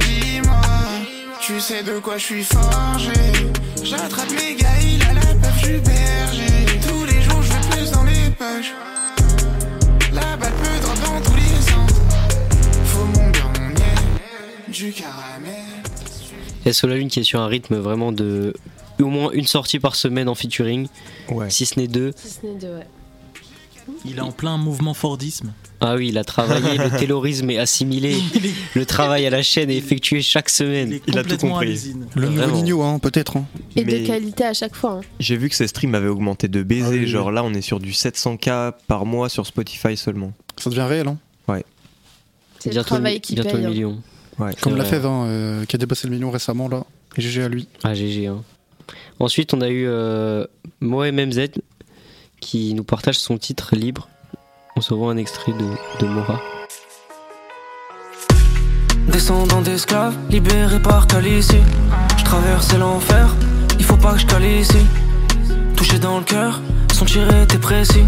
Dis-moi, 0.00 0.60
tu 1.40 1.60
sais 1.60 1.82
de 1.82 1.98
quoi 1.98 2.16
je 2.18 2.24
suis 2.24 2.44
forgé. 2.44 3.12
J'attrape 3.82 4.30
mes 4.30 4.54
gars, 4.54 4.68
il 4.82 5.02
a 5.02 5.12
la 5.14 5.34
peur 5.34 5.52
du 5.62 5.78
berger. 5.80 6.53
Poches. 8.34 8.72
La 10.12 10.36
balle 10.36 10.52
peut 10.52 11.04
dans 11.04 11.20
tous 11.20 11.34
les 11.36 11.60
sens. 11.62 11.90
Faut 12.86 13.04
mon 13.04 13.30
beurre, 13.30 13.50
mon 13.60 13.68
miel, 13.68 14.72
du 14.72 14.92
caramel. 14.92 15.52
Et 16.66 16.72
Sola 16.72 16.96
Lune 16.96 17.08
qui 17.08 17.20
est 17.20 17.24
sur 17.24 17.40
un 17.40 17.46
rythme 17.46 17.76
vraiment 17.76 18.12
de 18.12 18.54
au 19.00 19.06
moins 19.06 19.30
une 19.32 19.46
sortie 19.46 19.80
par 19.80 19.96
semaine 19.96 20.28
en 20.28 20.34
featuring, 20.34 20.86
Ouais. 21.28 21.50
si 21.50 21.66
ce 21.66 21.78
n'est 21.78 21.88
deux. 21.88 22.12
Si 22.16 22.28
ce 22.28 22.46
n'est 22.46 22.54
deux, 22.58 22.76
ouais. 22.76 22.86
Il 24.04 24.16
est 24.18 24.20
en 24.20 24.32
plein 24.32 24.56
mouvement 24.56 24.94
Fordisme. 24.94 25.52
Ah 25.80 25.96
oui, 25.96 26.08
il 26.08 26.18
a 26.18 26.24
travaillé, 26.24 26.78
le 26.78 26.90
terrorisme 26.98 27.50
est 27.50 27.58
assimilé, 27.58 28.16
le 28.74 28.86
travail 28.86 29.26
à 29.26 29.30
la 29.30 29.42
chaîne 29.42 29.70
est 29.70 29.76
effectué 29.76 30.22
chaque 30.22 30.48
semaine. 30.48 30.98
Il 31.06 31.18
a 31.18 31.24
tout 31.24 31.36
compris. 31.36 31.92
Le 32.14 32.28
nouveau 32.30 32.82
hein, 32.82 32.98
peut-être. 32.98 33.36
hein. 33.36 33.44
Et 33.76 33.84
Mais- 33.84 34.00
de 34.00 34.06
qualité 34.06 34.44
à 34.44 34.54
chaque 34.54 34.74
fois. 34.74 34.92
hein. 34.92 35.00
J'ai 35.20 35.36
vu 35.36 35.48
que 35.50 35.54
ses 35.56 35.66
streams 35.66 35.94
avaient 35.94 36.08
augmenté 36.08 36.48
de 36.48 36.62
baiser. 36.62 36.84
Ah 36.86 36.90
oui, 36.90 36.98
oui. 37.00 37.06
Genre 37.06 37.30
là, 37.32 37.44
on 37.44 37.52
est 37.52 37.60
sur 37.60 37.80
du 37.80 37.90
700k 37.92 38.72
par 38.86 39.04
mois 39.04 39.28
sur 39.28 39.46
Spotify 39.46 39.96
seulement. 39.96 40.32
Ça 40.58 40.70
devient 40.70 40.82
réel, 40.88 41.08
hein. 41.08 41.18
C'est 42.60 42.70
le 42.70 42.74
Bientôt, 42.76 42.88
travail 42.94 43.14
le, 43.14 43.20
qui 43.20 43.34
bientôt 43.34 43.50
paye. 43.50 43.60
le 43.60 43.66
hein. 43.66 43.70
million. 43.70 44.02
Ouais. 44.38 44.52
Comme 44.62 44.76
la 44.76 44.84
hein, 44.84 45.26
euh, 45.26 45.64
qui 45.66 45.76
a 45.76 45.78
dépassé 45.78 46.08
le 46.08 46.14
million 46.14 46.30
récemment, 46.30 46.66
là. 46.66 46.84
Et 47.16 47.20
GG 47.20 47.42
à 47.42 47.48
lui. 47.50 47.68
Ah 47.82 47.92
GG. 47.92 48.26
hein. 48.28 48.42
Ensuite, 49.20 49.52
on 49.52 49.60
a 49.60 49.68
eu 49.68 49.84
euh, 49.86 50.46
Moe 50.80 51.10
MMZ 51.12 51.50
qui 52.44 52.74
nous 52.74 52.84
partage 52.84 53.18
son 53.18 53.38
titre 53.38 53.74
libre. 53.74 54.08
On 54.76 54.80
se 54.80 54.92
voit 54.92 55.10
un 55.12 55.16
extrait 55.16 55.52
de, 56.00 56.06
Mora. 56.06 56.40
Descendant 59.08 59.62
d'esclaves, 59.62 60.14
libéré 60.28 60.80
par 60.80 61.06
Calici. 61.06 61.56
Je 62.18 62.24
traversais 62.24 62.78
l'enfer, 62.78 63.34
il 63.78 63.84
faut 63.84 63.96
pas 63.96 64.12
que 64.12 64.20
je 64.20 64.26
cale. 64.26 64.42
Touché 65.76 65.98
dans 65.98 66.18
le 66.18 66.24
cœur, 66.24 66.60
son 66.92 67.06
tir 67.06 67.26
était 67.42 67.58
précis. 67.58 68.04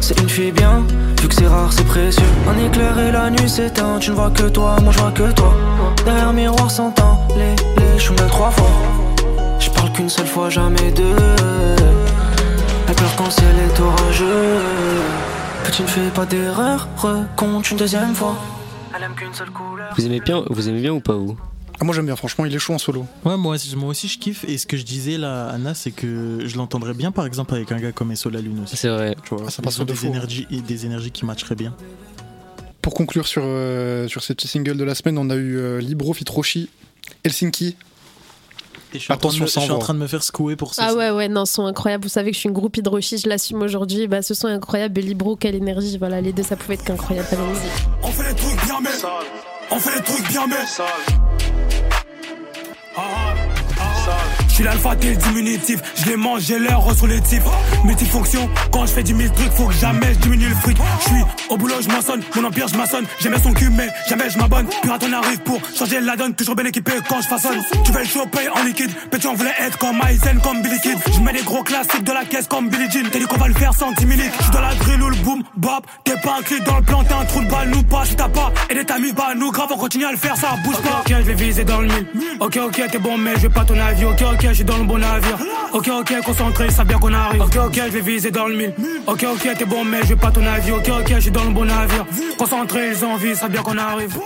C'est 0.00 0.18
une 0.20 0.28
fille 0.28 0.52
bien, 0.52 0.84
vu 1.20 1.28
que 1.28 1.34
c'est 1.34 1.46
rare, 1.46 1.72
c'est 1.72 1.86
précieux. 1.86 2.24
Un 2.48 2.66
éclair 2.66 2.98
et 2.98 3.12
la 3.12 3.30
nuit 3.30 3.48
s'éteint, 3.48 3.98
tu 3.98 4.10
ne 4.10 4.14
vois 4.16 4.30
que 4.30 4.48
toi, 4.48 4.76
moi 4.82 4.92
je 4.92 4.98
vois 4.98 5.12
que 5.12 5.30
toi. 5.32 5.54
Derrière 6.04 6.32
miroir 6.32 6.70
s'entend, 6.70 7.28
les, 7.36 7.54
les, 7.76 7.98
je 7.98 8.12
belle 8.12 8.28
trois 8.28 8.50
fois. 8.50 8.70
Je 9.60 9.70
parle 9.70 9.92
qu'une 9.92 10.08
seule 10.08 10.26
fois, 10.26 10.48
jamais 10.48 10.90
deux. 10.92 11.81
Elle 12.92 12.96
pleure 12.98 13.16
quand 13.16 13.24
le 13.24 13.30
ciel 13.30 13.56
est 13.58 13.80
orageux. 13.80 14.60
Que 15.64 15.70
tu 15.70 15.80
ne 15.80 15.86
fais 15.86 16.10
pas 16.10 16.26
d'erreur, 16.26 16.86
recompte 16.98 17.70
une 17.70 17.78
deuxième 17.78 18.14
fois. 18.14 18.36
Elle 18.94 19.02
aime 19.04 19.14
qu'une 19.14 19.32
seule 19.32 19.48
couleur. 19.48 19.94
Vous 19.96 20.04
aimez 20.04 20.20
bien, 20.20 20.44
vous 20.50 20.68
aimez 20.68 20.82
bien 20.82 20.92
ou 20.92 21.00
pas 21.00 21.14
vous? 21.14 21.34
Ah, 21.80 21.84
moi 21.84 21.94
j'aime 21.94 22.04
bien, 22.04 22.16
franchement, 22.16 22.44
il 22.44 22.54
est 22.54 22.58
chaud 22.58 22.74
en 22.74 22.78
solo. 22.78 23.06
Ouais, 23.24 23.38
moi, 23.38 23.54
aussi- 23.54 23.74
moi 23.76 23.88
aussi 23.88 24.08
je 24.08 24.18
kiffe. 24.18 24.44
Et 24.46 24.58
ce 24.58 24.66
que 24.66 24.76
je 24.76 24.82
disais 24.82 25.16
là, 25.16 25.48
Anna, 25.48 25.72
c'est 25.72 25.90
que 25.90 26.40
je 26.44 26.56
l'entendrais 26.58 26.92
bien 26.92 27.12
par 27.12 27.24
exemple 27.24 27.54
avec 27.54 27.72
un 27.72 27.78
gars 27.78 27.92
comme 27.92 28.12
Esso 28.12 28.28
la 28.28 28.42
Lune 28.42 28.60
aussi. 28.64 28.76
C'est 28.76 28.90
vrai. 28.90 29.16
Tu 29.24 29.34
vois, 29.34 29.44
Ah, 29.46 29.50
ça 29.50 29.62
ils 29.62 29.64
passe 29.64 29.80
ont 29.80 29.84
de 29.84 29.88
des 29.88 29.94
fou, 29.94 30.08
hein. 30.08 30.10
énergies, 30.10 30.46
et 30.50 30.60
des 30.60 30.84
énergies 30.84 31.12
qui 31.12 31.24
matcheraient 31.24 31.54
bien. 31.54 31.74
Pour 32.82 32.92
conclure 32.92 33.26
sur, 33.26 33.42
euh, 33.42 34.06
sur 34.06 34.22
ces 34.22 34.34
petits 34.34 34.48
singles 34.48 34.76
de 34.76 34.84
la 34.84 34.94
semaine, 34.94 35.16
on 35.16 35.30
a 35.30 35.34
eu 35.36 35.56
euh, 35.56 35.80
Libro, 35.80 36.12
Fitroshi, 36.12 36.68
Helsinki. 37.24 37.74
Et 38.94 38.98
je 38.98 39.04
suis, 39.04 39.12
Attention, 39.12 39.44
en, 39.44 39.46
train 39.46 39.46
de, 39.46 39.46
me- 39.46 39.46
ça 39.48 39.60
je 39.60 39.64
suis 39.64 39.72
en 39.72 39.78
train 39.78 39.94
de 39.94 39.98
me 39.98 40.06
faire 40.06 40.22
secouer 40.22 40.56
pour 40.56 40.74
ça. 40.74 40.88
Ah 40.88 40.94
ouais, 40.94 41.10
ouais, 41.10 41.28
non, 41.28 41.44
son 41.46 41.64
incroyable. 41.66 42.04
Vous 42.04 42.10
savez 42.10 42.30
que 42.30 42.34
je 42.34 42.40
suis 42.40 42.48
une 42.48 42.54
groupie 42.54 42.82
de 42.82 42.90
je 42.90 43.28
l'assume 43.28 43.62
aujourd'hui. 43.62 44.06
Bah, 44.06 44.22
ce 44.22 44.34
son 44.34 44.48
est 44.48 44.52
incroyable. 44.52 44.98
Et 44.98 45.02
Libro, 45.02 45.36
quelle 45.36 45.54
énergie. 45.54 45.96
Voilà, 45.98 46.20
les 46.20 46.32
deux, 46.32 46.42
ça 46.42 46.56
pouvait 46.56 46.74
être 46.74 46.84
qu'incroyable. 46.84 47.28
On 48.02 48.08
fait 48.08 48.28
les 48.28 48.34
trucs 48.34 48.64
bien 48.64 48.80
mais 48.82 48.90
On 49.70 49.78
fait 49.78 49.96
les 49.96 50.02
trucs 50.04 50.28
bien 50.28 50.46
mais 50.46 51.21
Je 54.52 54.56
suis 54.56 54.64
l'alpha, 54.64 54.94
t'es 54.96 55.08
le 55.08 55.16
diminutif. 55.16 55.80
Je 55.96 56.10
les 56.10 56.16
mange, 56.16 56.42
j'ai 56.42 56.58
l'air 56.58 56.78
reçois 56.78 57.08
les 57.08 57.22
tifs. 57.22 57.40
Multifonction, 57.84 58.50
quand 58.70 58.84
je 58.84 58.92
fais 58.92 59.02
10 59.02 59.16
000 59.16 59.32
trucs, 59.34 59.50
faut 59.52 59.68
que 59.68 59.72
jamais 59.72 60.12
je 60.12 60.18
diminue 60.18 60.46
le 60.46 60.54
fric. 60.56 60.76
Je 61.00 61.08
suis 61.08 61.24
au 61.48 61.56
boulot, 61.56 61.76
je 61.80 61.88
maçonne. 61.88 62.20
Mon 62.36 62.44
empire, 62.44 62.68
je 62.68 62.76
maçonne. 62.76 63.06
J'aimais 63.18 63.38
son 63.38 63.54
cul, 63.54 63.70
mais 63.70 63.88
jamais 64.10 64.28
je 64.28 64.36
m'abonne. 64.36 64.66
Pirate, 64.82 65.06
on 65.08 65.12
arrive 65.14 65.38
pour 65.38 65.58
changer 65.74 66.00
la 66.00 66.16
donne. 66.16 66.34
Toujours 66.34 66.54
bien 66.54 66.66
équipé 66.66 66.92
quand 67.08 67.22
je 67.22 67.28
façonne. 67.28 67.62
Tu 67.82 67.92
veux 67.92 68.00
le 68.00 68.04
choper 68.04 68.50
en 68.54 68.62
liquide. 68.62 68.90
Petit, 69.10 69.26
on 69.26 69.32
voulait 69.32 69.54
être 69.58 69.78
comme 69.78 69.98
Aizen, 70.06 70.38
comme 70.42 70.60
Billy 70.60 70.78
Kid. 70.80 70.98
Je 71.14 71.20
mets 71.20 71.32
des 71.32 71.44
gros 71.44 71.62
classiques 71.62 72.04
de 72.04 72.12
la 72.12 72.26
caisse 72.26 72.46
comme 72.46 72.68
Billy 72.68 72.90
Jean. 72.90 73.08
T'as 73.10 73.20
dit 73.20 73.24
qu'on 73.24 73.38
va 73.38 73.48
le 73.48 73.54
faire 73.54 73.72
sans 73.72 73.92
10 73.92 74.04
minutes. 74.04 74.32
Je 74.36 74.42
suis 74.42 74.52
dans 74.52 74.60
la 74.60 74.74
grille 74.74 75.00
ou 75.00 75.08
le 75.08 75.16
boom, 75.16 75.42
bop. 75.56 75.86
T'es 76.04 76.16
pas 76.22 76.36
un 76.40 76.42
clic 76.42 76.62
dans 76.64 76.76
le 76.76 76.82
plan, 76.82 77.02
t'es 77.04 77.14
un 77.14 77.24
trou 77.24 77.40
de 77.40 77.48
balle, 77.48 77.70
nous 77.70 77.84
pas. 77.84 78.04
Si 78.04 78.16
t'as 78.16 78.28
pas 78.28 78.52
aidé 78.68 78.84
ta 78.84 78.98
mis, 78.98 79.12
bah 79.12 79.28
nous 79.34 79.50
grave, 79.50 79.68
on 79.72 79.78
continue 79.78 80.04
à 80.04 80.10
le 80.10 80.18
faire, 80.18 80.36
ça 80.36 80.56
bouge 80.62 80.76
pas. 80.82 81.00
Ok, 81.00 81.08
je 81.08 81.22
vais 81.22 81.34
viser 81.34 81.64
dans 81.64 81.80
le 81.80 81.88
mille. 81.88 82.06
Ok, 82.38 82.58
ok, 82.62 82.82
t'es 82.90 82.98
bon, 82.98 83.16
mais 83.16 83.32
je 83.36 83.40
vais 83.40 83.48
pas 83.48 83.64
ton 83.64 83.78
avis. 83.78 84.04
Ok, 84.04 84.22
ok, 84.30 84.41
je 84.48 84.54
suis 84.54 84.64
dans 84.64 84.78
le 84.78 84.84
bon 84.84 84.98
navire. 84.98 85.38
Ok, 85.72 85.88
ok, 85.88 86.14
concentré, 86.24 86.70
ça 86.70 86.84
bien 86.84 86.98
qu'on 86.98 87.12
arrive. 87.12 87.42
Ok, 87.42 87.56
ok, 87.56 87.74
je 87.86 87.90
vais 87.92 88.00
viser 88.00 88.30
dans 88.30 88.46
le 88.46 88.56
mille. 88.56 88.74
Ok, 89.06 89.24
ok, 89.32 89.48
t'es 89.56 89.64
bon, 89.64 89.84
mais 89.84 90.02
je 90.02 90.08
vais 90.08 90.16
pas 90.16 90.30
ton 90.30 90.44
avis. 90.44 90.72
Ok, 90.72 90.88
ok, 90.88 91.14
je 91.14 91.20
suis 91.20 91.30
dans 91.30 91.44
le 91.44 91.52
bon 91.52 91.64
navire. 91.64 92.04
Concentré, 92.38 92.90
ils 92.90 93.04
ont 93.04 93.12
envie, 93.12 93.34
ça 93.36 93.48
bien 93.48 93.62
qu'on 93.62 93.78
arrive. 93.78 94.18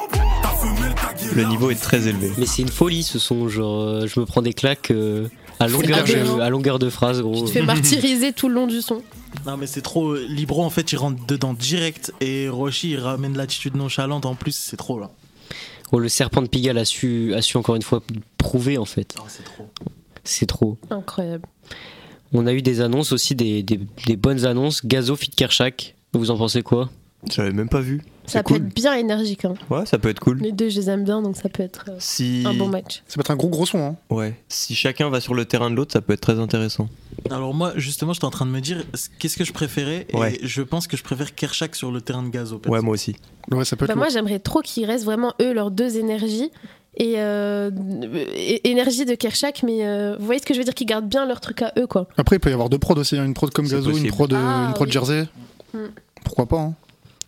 Le 1.35 1.45
niveau 1.45 1.71
est 1.71 1.81
très 1.81 2.09
élevé. 2.09 2.33
Mais 2.39 2.47
c'est 2.47 2.63
une 2.63 2.69
folie 2.69 3.03
ce 3.03 3.19
son, 3.19 3.49
genre 3.49 3.83
euh, 3.83 4.07
je 4.07 4.19
me 4.21 4.27
prends 4.27 4.43
des 4.43 4.55
claques 4.55 4.91
euh, 4.91 5.29
à, 5.61 5.69
longueur 5.69 6.05
de, 6.05 6.41
à 6.41 6.49
longueur 6.49 6.79
de 6.79 6.89
phrase 6.89 7.21
gros. 7.21 7.41
Tu 7.41 7.45
te 7.45 7.51
fais 7.51 7.63
martyriser 7.67 8.33
tout 8.33 8.49
le 8.49 8.55
long 8.55 8.67
du 8.67 8.81
son. 8.81 9.03
Non, 9.47 9.57
mais 9.57 9.67
c'est 9.67 9.83
trop. 9.83 10.15
Libro, 10.15 10.65
en 10.65 10.71
fait, 10.71 10.93
il 10.93 10.97
rentre 10.97 11.25
dedans 11.27 11.53
direct. 11.53 12.13
Et 12.21 12.49
Roshi, 12.49 12.93
il 12.93 13.01
ramène 13.01 13.37
l'attitude 13.37 13.77
nonchalante 13.77 14.25
en 14.25 14.35
plus. 14.35 14.55
C'est 14.57 14.77
trop 14.77 14.99
là. 14.99 15.11
Oh, 15.93 15.99
le 15.99 16.09
serpent 16.09 16.43
de 16.43 16.49
Pigalle 16.49 16.79
a 16.79 16.85
su, 16.85 17.33
a 17.35 17.43
su 17.43 17.57
encore 17.57 17.77
une 17.77 17.83
fois 17.83 18.03
prouver 18.39 18.79
en 18.79 18.85
fait. 18.85 19.15
c'est 19.29 19.45
trop. 19.45 19.69
C'est 20.27 20.47
trop. 20.47 20.77
Incroyable. 20.91 21.47
On 22.33 22.47
a 22.47 22.53
eu 22.53 22.61
des 22.63 22.81
annonces 22.81 23.13
aussi, 23.13 23.35
des, 23.35 23.63
des- 23.63 23.81
des 24.07 24.17
bonnes 24.17 24.45
annonces. 24.45 24.85
Gazo 24.85 25.17
Fit 25.17 25.31
Kershak, 25.31 25.95
vous 26.13 26.31
en 26.31 26.37
pensez 26.37 26.63
quoi? 26.63 26.91
J'avais 27.31 27.51
même 27.53 27.69
pas 27.69 27.81
vu. 27.81 28.03
Ça 28.27 28.43
peut 28.43 28.55
cool. 28.55 28.67
être 28.67 28.75
bien 28.75 28.95
énergique. 28.95 29.45
hein. 29.45 29.55
Ouais, 29.71 29.87
ça 29.87 29.99
peut 29.99 30.09
être 30.09 30.21
cool. 30.21 30.39
Les 30.41 30.53
deux, 30.53 30.69
je 30.69 30.79
les 30.81 30.91
aime 30.91 31.03
bien, 31.05 31.23
donc 31.23 31.37
ça 31.37 31.49
peut 31.49 31.63
être 31.63 31.87
euh, 31.89 31.97
Si... 31.99 32.43
un 32.47 32.55
bon 32.55 32.69
match. 32.69 33.03
Ça 33.09 33.15
peut 33.15 33.21
être 33.21 33.31
un 33.31 33.37
gros 33.37 33.49
gros 33.49 33.67
son. 33.67 33.79
Hein. 33.79 33.97
Ouais. 34.11 34.37
Si 34.49 34.75
chacun 34.75 35.09
va 35.11 35.21
sur 35.21 35.35
le 35.35 35.45
terrain 35.45 35.71
de 35.71 35.77
l'autre, 35.77 35.93
ça 35.93 36.01
peut 36.01 36.13
être 36.13 36.21
très 36.21 36.39
intéressant. 36.39 36.89
Alors, 37.31 37.55
moi, 37.55 37.73
justement, 37.77 38.13
j'étais 38.13 38.27
en 38.27 38.31
train 38.31 38.47
de 38.47 38.51
me 38.51 38.61
dire 38.61 38.85
qu'est-ce 39.19 39.37
que 39.37 39.45
je 39.45 39.53
préférais? 39.53 40.07
Et 40.13 40.17
Ouais. 40.17 40.39
je 40.43 40.63
pense 40.63 40.87
que 40.87 40.97
je 40.97 41.03
préfère 41.03 41.35
Kershak 41.35 41.75
sur 41.75 41.91
le 41.91 42.01
terrain 42.01 42.23
de 42.23 42.29
Gazo. 42.29 42.61
Ouais, 42.69 42.81
moi 42.81 42.95
aussi. 42.95 43.17
Ouais, 43.51 43.65
ça 43.65 43.77
peut 43.77 43.87
Bah, 43.87 43.95
moi, 43.95 44.09
j'aimerais 44.09 44.39
trop 44.41 44.61
qu'ils 44.61 44.85
restent 44.87 45.05
vraiment 45.05 45.33
eux, 45.41 45.53
leurs 45.53 45.71
deux 45.71 45.97
énergies. 45.97 46.51
Et, 46.99 47.15
euh, 47.17 47.71
et- 48.35 48.71
énergie 48.71 49.05
de 49.05 49.15
Kershak, 49.15 49.63
mais 49.63 49.87
euh, 49.87 50.17
vous 50.19 50.25
voyez 50.25 50.41
ce 50.41 50.47
que 50.47 50.55
je 50.55 50.59
veux 50.59 50.65
dire 50.65 50.75
Qu'ils 50.75 50.87
gardent 50.87 51.09
bien 51.09 51.27
leur 51.27 51.41
truc 51.41 51.61
à 51.63 51.73
eux, 51.79 51.87
quoi. 51.87 52.07
Après, 52.17 52.37
il 52.37 52.41
peut 52.41 52.49
y 52.51 52.55
avoir 52.55 52.69
deux 52.71 52.79
prods 52.79 52.95
aussi. 52.97 53.19
hein. 53.19 53.25
Une 53.25 53.35
prod 53.35 53.51
comme 53.53 53.67
Gazo, 53.69 53.91
une 53.91 54.09
prod, 54.09 54.33
euh, 54.33 54.37
Ah, 54.39 54.67
une 54.69 54.75
prod 54.75 54.89
oui. 54.89 54.93
Jersey. 54.93 55.27
Mm. 55.75 55.79
Pourquoi 56.25 56.47
pas 56.47 56.59
hein. 56.59 56.75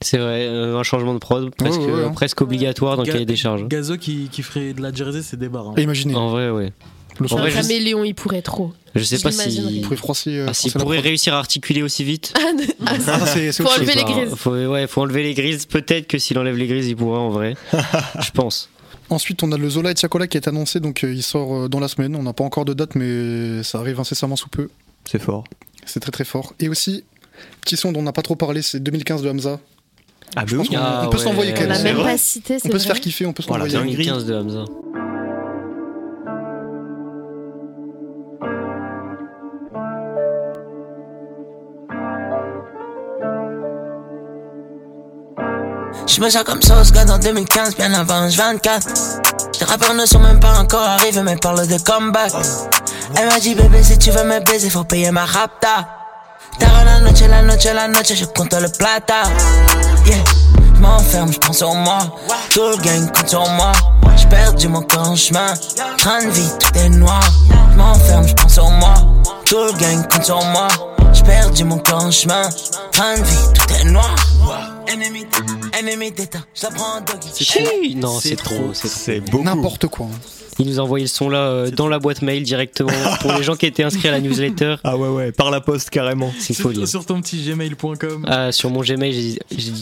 C'est 0.01 0.19
vrai, 0.19 0.47
euh, 0.47 0.79
un 0.79 0.83
changement 0.85 1.13
de 1.13 1.19
prod 1.19 1.53
presque, 1.55 1.81
ouais, 1.81 1.87
ouais, 1.93 2.05
hein. 2.05 2.11
presque 2.15 2.41
obligatoire 2.41 2.97
dans 2.97 3.03
le 3.03 3.11
cahier 3.13 3.27
des 3.27 3.35
charges. 3.37 3.67
Gazo 3.67 3.97
qui, 3.97 4.29
qui 4.31 4.43
ferait 4.43 4.73
de 4.73 4.81
la 4.81 4.93
jersey, 4.93 5.23
c'est 5.23 5.37
des 5.39 5.49
barres. 5.49 5.71
hein. 5.71 5.75
Imaginez. 5.77 6.15
En 6.15 6.29
vrai, 6.29 6.51
ouais. 6.51 6.73
Le 7.21 7.27
En 7.33 7.37
vrai, 7.37 7.51
Caméléon, 7.51 8.05
il 8.05 8.15
pourrait 8.15 8.43
trop. 8.43 8.73
je 8.95 9.03
sais 9.03 9.19
pas 9.19 9.33
si. 9.33 9.61
Vous 9.61 9.81
pouvez 9.83 9.97
froisser. 9.97 10.45
Ah, 10.47 10.53
la 10.75 10.81
pourrait 10.81 11.01
réussir 11.01 11.35
à 11.35 11.39
articuler 11.39 11.83
aussi 11.83 12.05
vite. 12.05 12.33
Ah, 12.87 12.95
ah, 13.09 13.19
Ah, 13.23 13.27
c'est 13.27 13.53
Faut 13.63 13.69
enlever 13.69 13.95
les 13.97 14.05
grises. 14.05 14.35
Faut, 14.37 14.53
ouais, 14.53 14.87
faut 14.87 15.01
enlever 15.03 15.25
les 15.25 15.35
grises. 15.35 15.67
Peut-être 15.67 16.07
que 16.07 16.19
s'il 16.19 16.39
enlève 16.39 16.57
les 16.57 16.69
grises, 16.69 16.87
il 16.89 16.95
pourra 16.97 17.19
en 17.19 17.29
vrai. 17.31 17.55
je 18.21 18.31
pense. 18.31 18.71
Ensuite, 19.11 19.43
on 19.43 19.53
a 19.53 19.57
le 19.57 19.69
Zola 19.71 19.91
et 19.91 19.95
Tiakola 19.95 20.27
qui 20.27 20.37
est 20.37 20.49
annoncé, 20.49 20.81
donc 20.81 21.03
euh, 21.03 21.13
il 21.13 21.23
sort 21.23 21.55
euh, 21.65 21.69
dans 21.69 21.81
la 21.81 21.89
semaine. 21.89 22.15
On 22.17 22.23
n'a 22.23 22.33
pas 22.35 22.45
encore 22.45 22.65
de 22.65 22.75
date, 22.75 22.95
mais 22.95 23.63
ça 23.63 23.79
arrive 23.79 23.99
incessamment 24.01 24.37
sous 24.37 24.49
peu. 24.49 24.69
C'est 25.05 25.19
fort. 25.21 25.45
C'est 25.87 26.01
très 26.01 26.11
très 26.13 26.25
fort. 26.25 26.53
Et 26.61 26.69
aussi, 26.69 27.05
petit 27.63 27.77
son 27.77 27.93
dont 27.93 28.01
on 28.01 28.03
n'a 28.03 28.13
pas 28.13 28.21
trop 28.23 28.37
parlé, 28.37 28.61
c'est 28.61 28.81
2015 28.81 29.23
de 29.23 29.31
Hamza. 29.31 29.61
Ah, 30.37 30.45
Je 30.47 30.57
pense 30.57 30.69
qu'on- 30.69 30.77
Ah, 30.77 31.05
on 31.07 31.09
peut 31.11 31.17
ouais. 31.17 31.25
s'envoyer 31.25 31.55
quand 31.55 31.65
On 31.65 31.83
même. 31.83 31.97
pas 31.97 32.19
cité, 32.19 32.59
On 32.65 32.69
peut 32.69 32.79
se 32.79 32.87
faire 32.87 33.01
kiffer, 33.01 33.25
on 33.25 33.33
peut 33.33 33.43
se 33.43 33.49
Voilà, 33.49 33.65
l'envoyer. 33.65 33.87
dinguerie. 33.87 34.05
2015 34.07 34.27
de 34.27 34.35
Hamza. 34.35 34.65
Je 46.09 46.21
me 46.23 46.31
sens 46.31 46.43
comme 46.43 46.63
sauce 46.63 46.91
God 46.91 47.11
en 47.11 47.19
2015, 47.19 47.77
bien 47.77 47.93
avant 47.93 48.27
H24. 48.27 48.87
Les 49.61 49.67
rappeurs 49.67 49.95
ne 49.95 50.07
sont 50.07 50.19
même 50.19 50.41
pas 50.41 50.59
encore 50.59 50.81
arrivés, 50.83 51.23
mais 51.23 51.37
parlent 51.37 51.67
de 51.67 51.79
comeback. 51.79 52.33
Elle 53.17 53.29
m'a 53.29 53.39
dit, 53.39 53.55
bébé, 53.55 53.83
si 53.83 53.99
tu 53.99 54.11
veux 54.11 54.25
me 54.25 54.41
baiser, 54.41 54.71
faut 54.71 54.85
payer 54.85 55.11
ma 55.11 55.27
rapta. 55.27 55.87
Tard 56.59 56.85
la 56.85 57.01
noche, 57.01 57.21
la 57.21 57.43
noche, 57.43 57.65
la 57.65 57.89
noche, 57.89 58.15
je 58.15 58.25
compte 58.25 58.55
le 58.55 58.69
plata. 58.69 59.23
Yeah. 60.07 60.17
Je 60.75 60.81
m'enferme, 60.81 61.31
je 61.33 61.53
sur 61.53 61.75
moi. 61.75 61.99
Tout 62.51 62.61
le 62.71 62.77
gang 62.77 63.13
compte 63.13 63.29
sur 63.29 63.49
moi. 63.51 63.73
J'ai 64.17 64.29
perdu 64.29 64.69
mon 64.69 64.83
corps 64.83 65.11
en 65.11 65.17
chemin. 65.17 65.53
Train 65.99 66.25
de 66.25 66.31
vie, 66.31 66.51
tout 66.61 66.79
est 66.79 66.89
noir. 66.89 67.21
Je 67.73 67.77
m'enferme, 67.77 68.27
je 68.27 68.53
sur 68.53 68.71
moi. 68.71 68.95
Tout 69.45 69.57
le 69.57 69.73
gang 69.73 70.09
compte 70.09 70.25
sur 70.25 70.43
moi. 70.45 70.69
J'ai 71.13 71.23
perdu 71.25 71.65
mon 71.65 71.79
corps 71.79 72.05
en 72.05 72.11
chemin. 72.11 72.43
Train 72.93 73.17
de 73.17 73.23
vie, 73.25 73.53
tout 73.55 73.75
est 73.75 73.85
noir. 73.85 74.15
Ennemi, 74.87 75.27
ennemi 75.79 76.11
d'état, 76.13 76.41
je 76.55 76.63
la 76.65 76.71
prends 76.71 76.97
en 76.99 77.01
doggy. 77.01 77.29
Chi 77.45 77.95
Non, 77.97 78.19
c'est 78.21 78.37
trop. 78.37 78.71
C'est 78.73 78.89
trop. 78.89 78.97
C'est 78.99 79.21
beaucoup. 79.21 79.45
N'importe 79.45 79.87
quoi. 79.89 80.07
Il 80.61 80.67
nous 80.67 80.81
a 80.81 80.83
envoyé 80.83 81.05
le 81.05 81.09
son 81.09 81.29
là 81.29 81.39
euh, 81.51 81.71
dans 81.71 81.87
la 81.89 81.99
boîte 82.01 82.21
mail 82.23 82.43
directement 82.43 82.91
pour 83.21 83.33
les 83.33 83.43
gens 83.45 83.55
qui 83.55 83.67
étaient 83.67 83.85
inscrits 83.85 84.09
à 84.09 84.11
la 84.13 84.21
newsletter. 84.21 84.77
Ah 84.83 84.97
ouais, 84.97 85.09
ouais, 85.09 85.31
par 85.33 85.51
la 85.53 85.61
poste 85.61 85.91
carrément. 85.91 86.33
C'est 86.41 86.55
folie. 86.55 86.87
sur 86.87 87.07
ton 87.07 87.21
petit 87.21 87.41
gmail.com. 87.45 88.25
Ah, 88.29 88.51
sur 88.51 88.69
mon 88.71 88.81
Gmail, 88.81 89.13
j'ai- 89.13 89.39
j'ai 89.57 89.73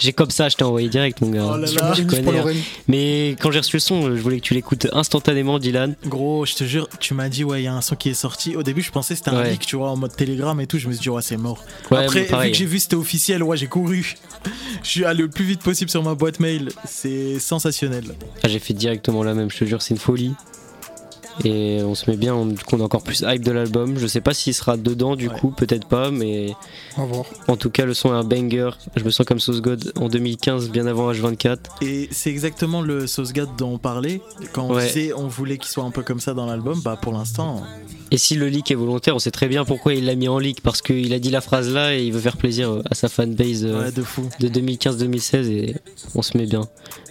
j'ai 0.00 0.12
comme 0.12 0.30
ça, 0.30 0.48
je 0.48 0.56
t'ai 0.56 0.64
envoyé 0.64 0.88
direct, 0.88 1.20
mon 1.20 1.30
gars. 1.30 1.44
Oh 1.52 1.56
là 1.56 1.66
Je 1.66 1.74
là. 1.76 1.94
connais, 2.08 2.22
Paul 2.22 2.36
hein. 2.36 2.52
Mais 2.88 3.36
quand 3.40 3.50
j'ai 3.50 3.58
reçu 3.58 3.76
le 3.76 3.80
son, 3.80 4.14
je 4.16 4.20
voulais 4.20 4.38
que 4.40 4.44
tu 4.44 4.54
l'écoutes 4.54 4.86
instantanément, 4.92 5.58
Dylan. 5.58 5.94
Gros, 6.06 6.44
je 6.46 6.54
te 6.54 6.64
jure, 6.64 6.88
tu 7.00 7.14
m'as 7.14 7.28
dit, 7.28 7.44
ouais, 7.44 7.62
il 7.62 7.64
y 7.64 7.68
a 7.68 7.74
un 7.74 7.80
son 7.80 7.96
qui 7.96 8.08
est 8.10 8.14
sorti. 8.14 8.56
Au 8.56 8.62
début, 8.62 8.82
je 8.82 8.90
pensais 8.90 9.14
que 9.14 9.18
c'était 9.18 9.30
un 9.30 9.40
Ouais. 9.40 9.50
leak, 9.52 9.66
tu 9.66 9.76
vois, 9.76 9.90
en 9.90 9.96
mode 9.96 10.14
Telegram 10.16 10.58
et 10.60 10.66
tout. 10.66 10.78
Je 10.78 10.88
me 10.88 10.92
suis 10.92 11.02
dit, 11.02 11.10
ouais, 11.10 11.22
c'est 11.22 11.36
mort. 11.36 11.64
Ouais, 11.90 11.98
Après, 11.98 12.22
vu 12.24 12.50
que 12.50 12.56
j'ai 12.56 12.66
vu 12.66 12.78
c'était 12.78 12.96
officiel, 12.96 13.42
ouais, 13.42 13.56
j'ai 13.56 13.66
couru. 13.68 14.16
je 14.82 14.88
suis 14.88 15.04
allé 15.04 15.22
le 15.22 15.28
plus 15.28 15.44
vite 15.44 15.62
possible 15.62 15.90
sur 15.90 16.02
ma 16.02 16.14
boîte 16.14 16.40
mail. 16.40 16.70
C'est 16.86 17.38
sensationnel. 17.38 18.04
Ah, 18.42 18.48
j'ai 18.48 18.58
fait 18.58 18.74
directement 18.74 19.22
la 19.22 19.34
même, 19.34 19.50
je 19.50 19.58
te 19.58 19.64
jure, 19.64 19.80
c'est 19.82 19.94
une 19.94 20.00
folie. 20.00 20.32
Et 21.44 21.80
on 21.82 21.94
se 21.96 22.08
met 22.10 22.16
bien, 22.16 22.34
on, 22.34 22.54
qu'on 22.66 22.78
est 22.78 22.82
encore 22.82 23.02
plus 23.02 23.24
hype 23.26 23.42
de 23.42 23.50
l'album. 23.50 23.98
Je 23.98 24.06
sais 24.06 24.20
pas 24.20 24.32
s'il 24.34 24.54
sera 24.54 24.76
dedans 24.76 25.16
du 25.16 25.28
Ouais. 25.28 25.34
coup, 25.38 25.50
peut-être 25.50 25.86
pas, 25.88 26.10
mais 26.12 26.54
On 26.96 27.06
va 27.06 27.12
voir. 27.14 27.26
en 27.48 27.56
tout 27.56 27.70
cas, 27.70 27.84
le 27.84 27.94
son 27.94 28.10
est 28.10 28.16
un 28.16 28.22
banger. 28.24 28.70
Je 28.94 29.02
me 29.04 29.10
sens 29.10 29.26
comme 29.26 29.40
Sauce 29.40 29.60
God 29.60 29.92
en 29.96 30.08
2015, 30.08 30.70
bien 30.70 30.86
avant 30.86 31.10
H24. 31.12 31.58
Et 31.82 32.08
c'est 32.12 32.30
exactement 32.30 32.82
le 32.82 33.06
Sauce 33.08 33.32
God 33.32 33.48
dont 33.58 33.72
on 33.74 33.78
parlait. 33.78 34.20
Quand 34.52 34.66
on 34.66 34.74
Ouais. 34.74 34.86
disait 34.86 35.12
on 35.12 35.26
voulait 35.26 35.58
qu'il 35.58 35.68
soit 35.70 35.82
un 35.84 35.90
peu 35.90 36.02
comme 36.02 36.20
ça 36.20 36.34
dans 36.34 36.46
l'album, 36.46 36.80
bah 36.84 36.96
pour 37.00 37.12
l'instant, 37.12 37.62
Et 38.10 38.18
si 38.18 38.36
le 38.36 38.48
leak 38.48 38.70
est 38.70 38.74
volontaire, 38.76 39.16
on 39.16 39.18
sait 39.18 39.32
très 39.32 39.48
bien 39.48 39.64
pourquoi 39.64 39.94
il 39.94 40.04
l'a 40.04 40.14
mis 40.14 40.28
en 40.28 40.38
leak, 40.38 40.60
parce 40.60 40.82
qu'il 40.82 41.12
a 41.14 41.18
dit 41.18 41.30
la 41.30 41.40
phrase 41.40 41.68
là 41.72 41.96
et 41.96 42.04
il 42.04 42.12
veut 42.12 42.20
faire 42.20 42.36
plaisir 42.36 42.80
à 42.88 42.94
sa 42.94 43.08
fanbase 43.08 43.64
euh, 43.64 43.84
ouais, 43.86 43.92
de 43.92 44.02
fou. 44.02 44.28
de 44.38 44.48
2015-2016 44.48 45.46
et 45.48 45.74
on 46.14 46.22
se 46.22 46.36
met 46.38 46.46
bien. 46.46 46.68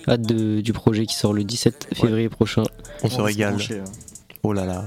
Hâte 0.07 0.21
de- 0.21 0.61
du 0.61 0.71
projet 0.71 1.05
qui 1.05 1.15
sort 1.15 1.33
le 1.33 1.43
17 1.43 1.87
février 1.93 2.29
prochain. 2.29 2.63
On 3.03 3.09
se 3.09 3.19
régale. 3.19 3.55
ouais. 3.57 3.81
Oh 4.43 4.53
là 4.53 4.65
là. 4.65 4.85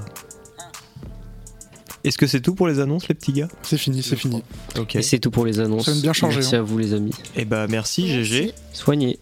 Est-ce 2.03 2.17
que 2.17 2.27
c'est 2.27 2.41
tout 2.41 2.55
pour 2.55 2.67
les 2.67 2.79
annonces, 2.79 3.07
les 3.09 3.15
petits 3.15 3.33
gars? 3.33 3.49
C'est 3.63 3.77
fini, 3.77 4.01
c'est 4.01 4.15
fini. 4.15 4.43
Ok. 4.77 4.95
Et 4.95 5.01
c'est 5.01 5.19
tout 5.19 5.31
pour 5.31 5.45
les 5.45 5.59
annonces. 5.59 5.85
Ça 5.85 5.93
bien 5.99 6.13
changer, 6.13 6.37
Merci 6.37 6.55
hein. 6.55 6.59
à 6.59 6.61
vous 6.61 6.77
les 6.77 6.93
amis. 6.93 7.13
Et 7.35 7.43
bah 7.43 7.67
merci 7.67 8.07
GG. 8.07 8.53
Soignez. 8.71 9.19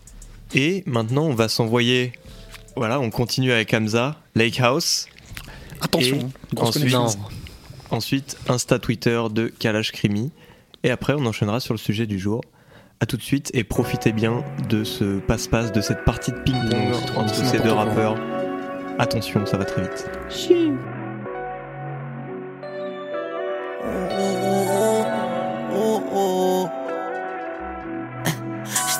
Et 0.53 0.83
maintenant 0.85 1.23
on 1.23 1.33
va 1.33 1.47
s'envoyer. 1.47 2.13
Voilà, 2.75 2.99
on 2.99 3.09
continue 3.09 3.53
avec 3.53 3.73
Hamza, 3.73 4.17
Lake 4.35 4.59
House. 4.59 5.07
Attention, 5.81 6.29
ensuite, 6.57 6.95
ensuite, 7.89 8.37
Insta 8.49 8.79
Twitter 8.79 9.21
de 9.31 9.47
Kalash 9.47 9.91
Krimi. 9.91 10.31
Et 10.83 10.91
après, 10.91 11.13
on 11.17 11.25
enchaînera 11.25 11.59
sur 11.59 11.73
le 11.73 11.77
sujet 11.79 12.05
du 12.05 12.19
jour. 12.19 12.41
A 12.99 13.05
tout 13.05 13.17
de 13.17 13.21
suite 13.21 13.51
et 13.53 13.63
profitez 13.63 14.11
bien 14.11 14.43
de 14.69 14.83
ce 14.83 15.19
passe-passe, 15.19 15.71
de 15.71 15.81
cette 15.81 16.05
partie 16.05 16.31
de 16.31 16.37
ping-pong 16.37 16.93
entre 17.17 17.33
ces 17.33 17.57
deux 17.57 17.71
quoi. 17.73 17.85
rappeurs. 17.85 18.17
Attention, 18.97 19.45
ça 19.45 19.57
va 19.57 19.65
très 19.65 19.81
vite. 19.81 20.09
J'ai 20.29 20.73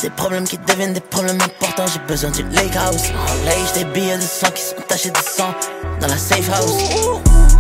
des 0.01 0.09
problèmes 0.09 0.43
qui 0.43 0.57
deviennent 0.57 0.93
des 0.93 0.99
problèmes 0.99 1.39
importants. 1.41 1.85
J'ai 1.87 1.99
besoin 2.07 2.29
du 2.31 2.43
lake 2.43 2.75
house. 2.75 3.09
En 3.11 3.45
lait, 3.45 3.55
j'ai 3.73 3.83
des 3.85 3.91
billets 3.91 4.17
de 4.17 4.21
sang 4.21 4.51
qui 4.53 4.61
sont 4.61 4.75
tachés 4.87 5.11
de 5.11 5.17
sang 5.17 5.53
dans 6.01 6.07
la 6.07 6.17
safe 6.17 6.49
house. 6.51 6.89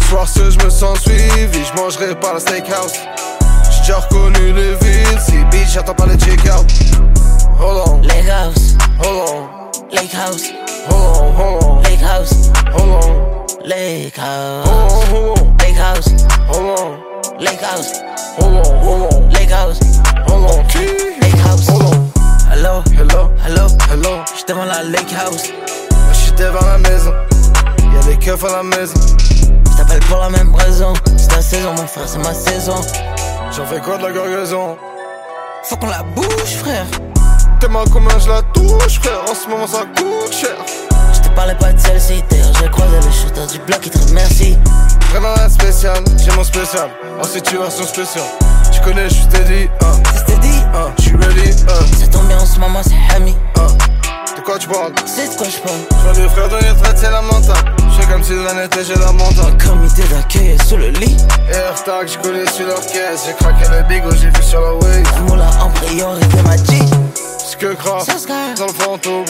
Soir 0.09 0.27
ce 0.27 0.51
je 0.51 0.59
me 0.63 0.69
sens 0.69 0.99
suivi, 0.99 1.63
je 1.65 1.73
mangerai 1.81 2.15
par 2.19 2.33
la 2.35 2.39
steakhouse. 2.39 2.93
J'ai 3.71 3.79
déjà 3.79 3.97
reconnu 3.99 4.53
les 4.53 4.75
villes, 4.75 5.19
si 5.19 5.37
bitch 5.51 5.69
j'attends 5.73 5.95
pas 5.95 6.05
les 6.05 6.17
check-out. 6.17 6.65
Hold 7.59 7.87
on, 7.87 8.01
Lake 8.01 8.27
house, 8.29 8.75
hold 8.99 9.29
on, 9.29 9.47
lake 9.95 10.13
house, 10.13 10.51
hold 10.89 11.17
on, 11.17 11.31
hold 11.33 11.63
on, 11.63 11.74
lake 11.74 11.74
house, 12.05 12.51
hold 12.71 13.03
on, 13.03 13.67
lake 13.67 14.15
house, 14.15 14.67
hold 15.09 15.37
on, 15.39 15.57
lake 15.57 15.75
house, 15.75 16.07
hold 16.47 16.79
on, 16.79 17.39
lake 17.39 17.61
house, 17.61 17.99
hold 18.37 18.65
on, 18.65 18.79
hold 18.83 19.13
on, 19.13 19.29
lake 19.31 19.49
house, 19.49 19.79
hold 20.27 20.45
on, 20.49 20.63
lake 21.21 21.39
house. 21.45 21.67
hold 21.67 21.83
on. 21.83 22.11
Hello, 22.49 22.83
Hello, 22.97 23.31
hello, 23.43 23.67
hello, 23.91 24.23
j'étais 24.35 24.53
devant 24.53 24.65
la 24.65 24.83
lake 24.83 25.13
house. 25.13 25.43
j'suis 26.13 26.31
devant 26.33 26.65
la 26.65 26.77
maison. 26.77 27.11
Y'a 27.93 28.01
des 28.07 28.17
keufs 28.17 28.43
à 28.43 28.51
la 28.57 28.63
maison. 28.63 28.99
Je 29.71 29.77
t'appelle 29.77 29.99
pour 30.01 30.19
la 30.19 30.29
même 30.29 30.53
raison. 30.55 30.93
C'est 31.17 31.27
ta 31.27 31.41
saison, 31.41 31.71
mon 31.73 31.87
frère, 31.87 32.07
c'est 32.07 32.19
ma 32.19 32.33
saison. 32.33 32.79
J'en 33.51 33.65
fais 33.65 33.79
quoi 33.79 33.97
de 33.97 34.03
la 34.03 34.11
gargaison? 34.11 34.77
Faut 35.63 35.75
qu'on 35.77 35.87
la 35.87 36.03
bouge, 36.15 36.55
frère. 36.59 36.85
T'es 37.59 37.67
mal 37.67 37.85
comment 37.91 38.17
je 38.19 38.29
la 38.29 38.41
touche, 38.53 38.99
frère. 39.01 39.21
En 39.29 39.33
ce 39.35 39.47
moment 39.49 39.67
ça 39.67 39.83
coûte 39.97 40.33
cher. 40.33 40.55
Je 41.45 41.51
parlais 41.53 41.59
pas 41.59 41.73
de 41.73 41.79
celle-ci, 41.79 42.23
d'ailleurs 42.27 42.51
j'ai 42.59 42.67
croisé 42.69 42.95
le 42.95 43.11
shooter 43.11 43.45
du 43.53 43.59
bloc 43.67 43.79
qui 43.79 43.91
te 43.91 43.99
remercie. 43.99 44.57
Vraiment 45.11 45.35
de 45.35 45.47
spécial, 45.47 46.03
j'ai 46.17 46.31
mon 46.31 46.43
spécial. 46.43 46.89
En 47.21 47.23
situation 47.23 47.83
spéciale. 47.83 48.23
Tu 48.71 48.81
connais, 48.81 49.07
j'suis 49.09 49.21
steady, 49.29 49.69
hein. 49.81 49.91
C'est 50.11 50.19
ce 50.21 50.23
que 50.23 50.41
dit, 50.41 50.63
hein. 50.73 50.91
J'suis 50.97 51.15
ready, 51.15 51.51
hein. 51.69 51.85
ça 51.99 52.07
tombe 52.07 52.25
bien 52.27 52.39
en 52.39 52.45
ce 52.47 52.59
moment, 52.59 52.81
c'est 52.83 53.15
Hami. 53.15 53.35
hein. 53.57 53.67
De 54.35 54.41
quoi 54.41 54.57
tu 54.57 54.67
parles? 54.67 54.91
C'est 55.05 55.29
de 55.31 55.35
quoi 55.37 55.45
je 55.47 55.57
parle. 55.59 55.77
J'vois 56.01 56.13
des 56.13 56.29
frères 56.29 56.49
de 56.49 56.55
retraite, 56.55 56.97
c'est 56.97 57.11
lamentable. 57.11 57.75
J'fais 57.93 58.11
comme 58.11 58.23
si 58.23 58.31
de 58.31 58.39
rien 58.39 58.53
n'était, 58.63 58.83
j'ai 58.83 58.95
la 58.95 59.11
montagne. 59.11 59.55
Comité 59.63 60.01
d'accueil 60.11 60.47
est 60.59 60.63
sous 60.67 60.77
le 60.77 60.89
lit. 60.89 61.15
AirTag, 61.53 62.07
j'collais 62.07 62.49
sur 62.49 62.65
leur 62.65 62.81
caisse. 62.81 63.27
J'ai 63.27 63.33
craqué 63.33 63.65
le 63.69 63.83
bigot, 63.83 64.15
j'ai 64.19 64.29
vu 64.29 64.41
sur 64.41 64.61
la. 64.61 64.69
La 65.13 65.19
moula 65.21 65.49
en 65.61 65.69
priorité 65.69 66.41
m'a 66.41 66.55
dit. 66.57 66.81
Ce 67.57 67.65
que 67.65 67.73
grave, 67.73 68.05
dans 68.57 68.65
le 68.65 68.73
fantôme. 68.73 69.23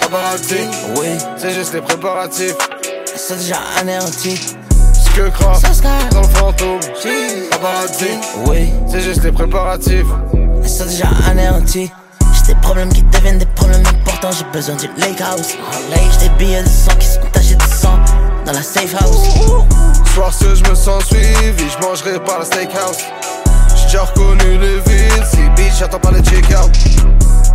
Apparati, 0.00 0.54
Oui, 0.96 1.08
c'est 1.36 1.50
juste 1.52 1.74
les 1.74 1.82
préparatifs. 1.82 2.54
c'est 3.16 3.36
déjà 3.36 3.58
anéanti. 3.78 4.40
Ce 4.94 5.10
que 5.10 5.28
grave, 5.28 5.60
dans 6.10 6.22
le 6.22 6.28
fantôme. 6.28 6.80
Apparati, 7.52 8.06
Oui, 8.46 8.70
c'est 8.90 9.00
juste 9.02 9.22
les 9.24 9.32
préparatifs. 9.32 10.06
c'est 10.64 10.88
déjà 10.88 11.08
anéanti. 11.30 11.90
J'ai 12.32 12.54
des 12.54 12.60
problèmes 12.62 12.90
qui 12.92 13.02
deviennent 13.02 13.38
des 13.38 13.46
problèmes 13.46 13.82
importants. 13.86 14.30
J'ai 14.32 14.44
besoin 14.52 14.76
du 14.76 14.86
lake 14.96 15.20
house. 15.20 15.54
J'ai 15.92 16.28
des 16.28 16.34
billets 16.36 16.62
de 16.62 16.68
sang 16.68 16.92
qui 16.98 17.06
sont 17.06 17.20
tachés 17.32 17.56
de 17.56 17.62
sang 17.62 17.98
dans 18.46 18.52
la 18.52 18.62
safe 18.62 18.94
house. 19.02 19.28
Soir 20.14 20.32
ce, 20.32 20.54
je 20.54 20.64
me 20.64 20.74
sens 20.74 21.04
suivi, 21.04 21.64
je 21.68 21.86
mangerai 21.86 22.18
par 22.24 22.38
la 22.38 22.44
steakhouse. 22.46 22.98
J'ai 23.76 23.84
déjà 23.84 24.02
reconnu 24.04 24.58
les 24.58 24.78
villes, 24.80 25.24
si 25.30 25.36
bitch, 25.56 25.74
j'attends 25.78 25.98
pas 26.00 26.10
les 26.12 26.22
check-out. 26.22 26.70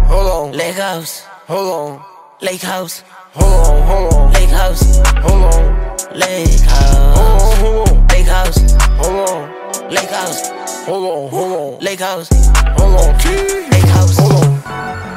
Hold 0.08 0.28
on, 0.28 0.52
Lake 0.58 0.76
house, 0.76 1.24
hold 1.48 1.68
on, 1.68 2.06
lake 2.42 2.62
house, 2.62 3.04
hold 3.34 3.68
on, 3.68 3.88
hold 3.88 4.14
on, 4.14 4.34
lake 4.34 4.50
house, 4.50 4.98
hold 5.24 5.44
on, 5.54 6.18
lake 6.18 6.60
house, 6.62 7.58
hold 7.58 7.90
on, 7.90 8.08
lake 8.08 8.28
house, 8.28 8.74
hold 9.00 9.30
on, 9.30 9.90
lake 9.90 10.10
house, 10.10 10.50
hold 10.86 11.06
on, 11.06 11.30
hold 11.30 11.74
on, 11.74 11.80
Lake 11.82 12.00
House. 12.00 12.30
Hold 12.78 12.96
on. 13.00 13.18
Lake 13.72 13.86
House. 13.86 14.18
Hold 14.18 14.34
on. 14.34 15.15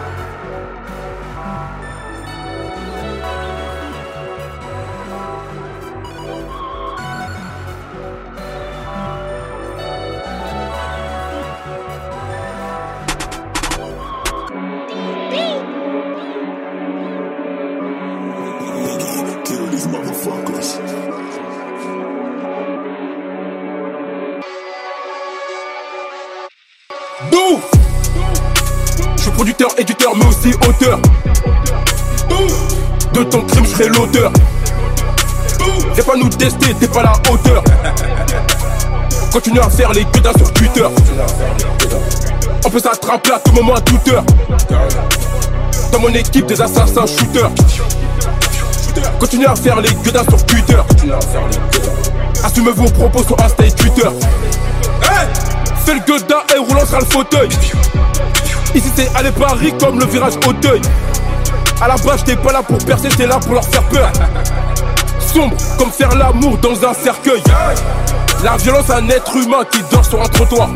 Producteur, 29.38 29.70
éditeur, 29.78 30.16
mais 30.16 30.24
aussi 30.26 30.52
auteur. 30.68 30.98
De 33.12 33.22
ton 33.22 33.42
crime, 33.42 33.64
je 33.64 33.70
serai 33.70 33.86
l'auteur. 33.86 34.32
Viens 35.94 36.04
pas 36.04 36.16
nous 36.16 36.28
tester, 36.28 36.74
t'es 36.74 36.88
pas 36.88 37.04
la 37.04 37.12
hauteur. 37.30 37.62
Continue 39.32 39.60
à 39.60 39.70
faire 39.70 39.92
les 39.92 40.04
gueudins 40.06 40.32
sur 40.36 40.52
Twitter. 40.52 40.84
On 42.64 42.68
peut 42.68 42.80
s'attraper 42.80 43.30
à 43.30 43.38
tout 43.38 43.52
moment, 43.52 43.74
à 43.74 43.80
toute 43.80 44.08
heure. 44.08 44.24
Dans 45.92 46.00
mon 46.00 46.12
équipe, 46.14 46.46
des 46.46 46.60
assassins 46.60 47.06
shooters. 47.06 47.50
Continue 49.20 49.46
à 49.46 49.54
faire 49.54 49.80
les 49.80 49.94
gueudins 50.04 50.24
sur 50.28 50.44
Twitter. 50.46 50.78
Assumez 52.42 52.72
vos 52.72 52.90
propos 52.90 53.22
sur 53.22 53.40
Insta 53.40 53.64
et 53.64 53.70
Twitter. 53.70 54.08
Hey 55.02 55.28
Fais 55.86 55.94
le 55.94 56.00
gueudin 56.00 56.40
et 56.52 56.58
roule, 56.58 56.78
on 56.82 56.86
sera 56.86 56.98
le 56.98 57.06
fauteuil. 57.06 57.48
Ici 58.74 58.90
c'est 58.94 59.14
aller 59.16 59.30
Paris 59.32 59.72
comme 59.80 59.98
le 59.98 60.06
virage 60.06 60.34
Auteuil. 60.46 60.80
À 61.80 61.88
la 61.88 61.96
base, 61.96 62.18
j'étais 62.18 62.36
pas 62.36 62.52
là 62.52 62.62
pour 62.62 62.78
percer, 62.78 63.08
j'étais 63.10 63.26
là 63.26 63.38
pour 63.38 63.54
leur 63.54 63.64
faire 63.64 63.84
peur. 63.84 64.10
Sombre 65.20 65.56
comme 65.78 65.90
faire 65.90 66.14
l'amour 66.16 66.58
dans 66.58 66.74
un 66.84 66.92
cercueil. 66.92 67.42
La 68.42 68.56
violence, 68.56 68.90
un 68.90 69.08
être 69.08 69.36
humain 69.36 69.64
qui 69.70 69.80
dort 69.90 70.04
sur 70.04 70.20
un 70.20 70.28
trottoir. 70.28 70.70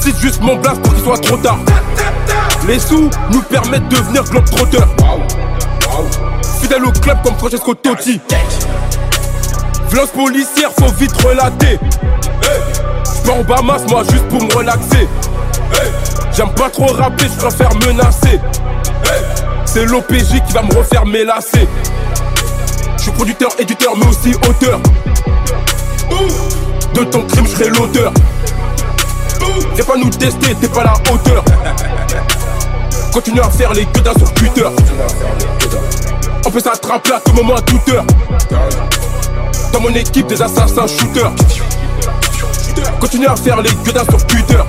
Cite 0.00 0.18
juste 0.20 0.40
mon 0.40 0.56
blast 0.56 0.80
pour 0.82 0.94
qu'il 0.94 1.04
soit 1.04 1.18
trop 1.18 1.36
tard. 1.36 1.58
Les 2.66 2.78
sous 2.78 3.08
nous 3.30 3.42
permettent 3.42 3.88
de 3.88 3.96
devenir 3.96 4.24
globetrotter. 4.24 4.78
Fidèle 6.60 6.84
au 6.84 6.92
club 6.92 7.18
comme 7.22 7.36
Francesco 7.36 7.74
Totti. 7.74 8.20
Violence 9.90 10.10
policière, 10.10 10.70
faut 10.78 10.92
vite 10.98 11.16
relater. 11.22 11.78
J'pars 13.22 13.36
en 13.36 13.44
Bahamas, 13.44 13.82
moi, 13.88 14.02
juste 14.10 14.26
pour 14.28 14.42
me 14.42 14.52
relaxer. 14.52 15.08
J'aime 16.38 16.54
pas 16.54 16.70
trop 16.70 16.86
rapper, 16.86 17.24
je 17.24 17.36
préfère 17.36 17.74
menacer. 17.84 18.38
C'est 19.64 19.84
l'OPJ 19.84 20.40
qui 20.46 20.52
va 20.52 20.62
me 20.62 20.72
refaire 20.72 21.04
mélasser. 21.04 21.66
Je 22.96 23.02
suis 23.02 23.10
producteur, 23.10 23.50
éditeur, 23.58 23.96
mais 23.96 24.06
aussi 24.06 24.32
auteur. 24.48 24.78
De 26.94 27.02
ton 27.02 27.22
crime, 27.22 27.44
je 27.44 27.50
serai 27.50 27.70
l'auteur. 27.70 28.12
Viens 29.74 29.84
pas 29.84 29.96
nous 29.96 30.10
tester, 30.10 30.54
t'es 30.54 30.68
pas 30.68 30.84
la 30.84 30.92
hauteur. 31.12 31.44
Continue 33.12 33.40
à 33.40 33.50
faire 33.50 33.72
les 33.72 33.86
gueudins 33.86 34.14
sur 34.16 34.32
Twitter. 34.34 34.66
On 36.46 36.50
peut 36.52 36.60
s'attraper 36.60 37.14
à 37.14 37.20
tout 37.20 37.32
moment, 37.32 37.56
à 37.56 37.62
toute 37.62 37.88
heure. 37.88 38.04
Dans 39.72 39.80
mon 39.80 39.92
équipe, 39.92 40.28
des 40.28 40.40
assassins 40.40 40.86
shooters. 40.86 41.32
Continue 43.00 43.26
à 43.26 43.34
faire 43.34 43.60
les 43.60 43.74
gueudins 43.84 44.04
sur 44.08 44.24
Twitter. 44.24 44.62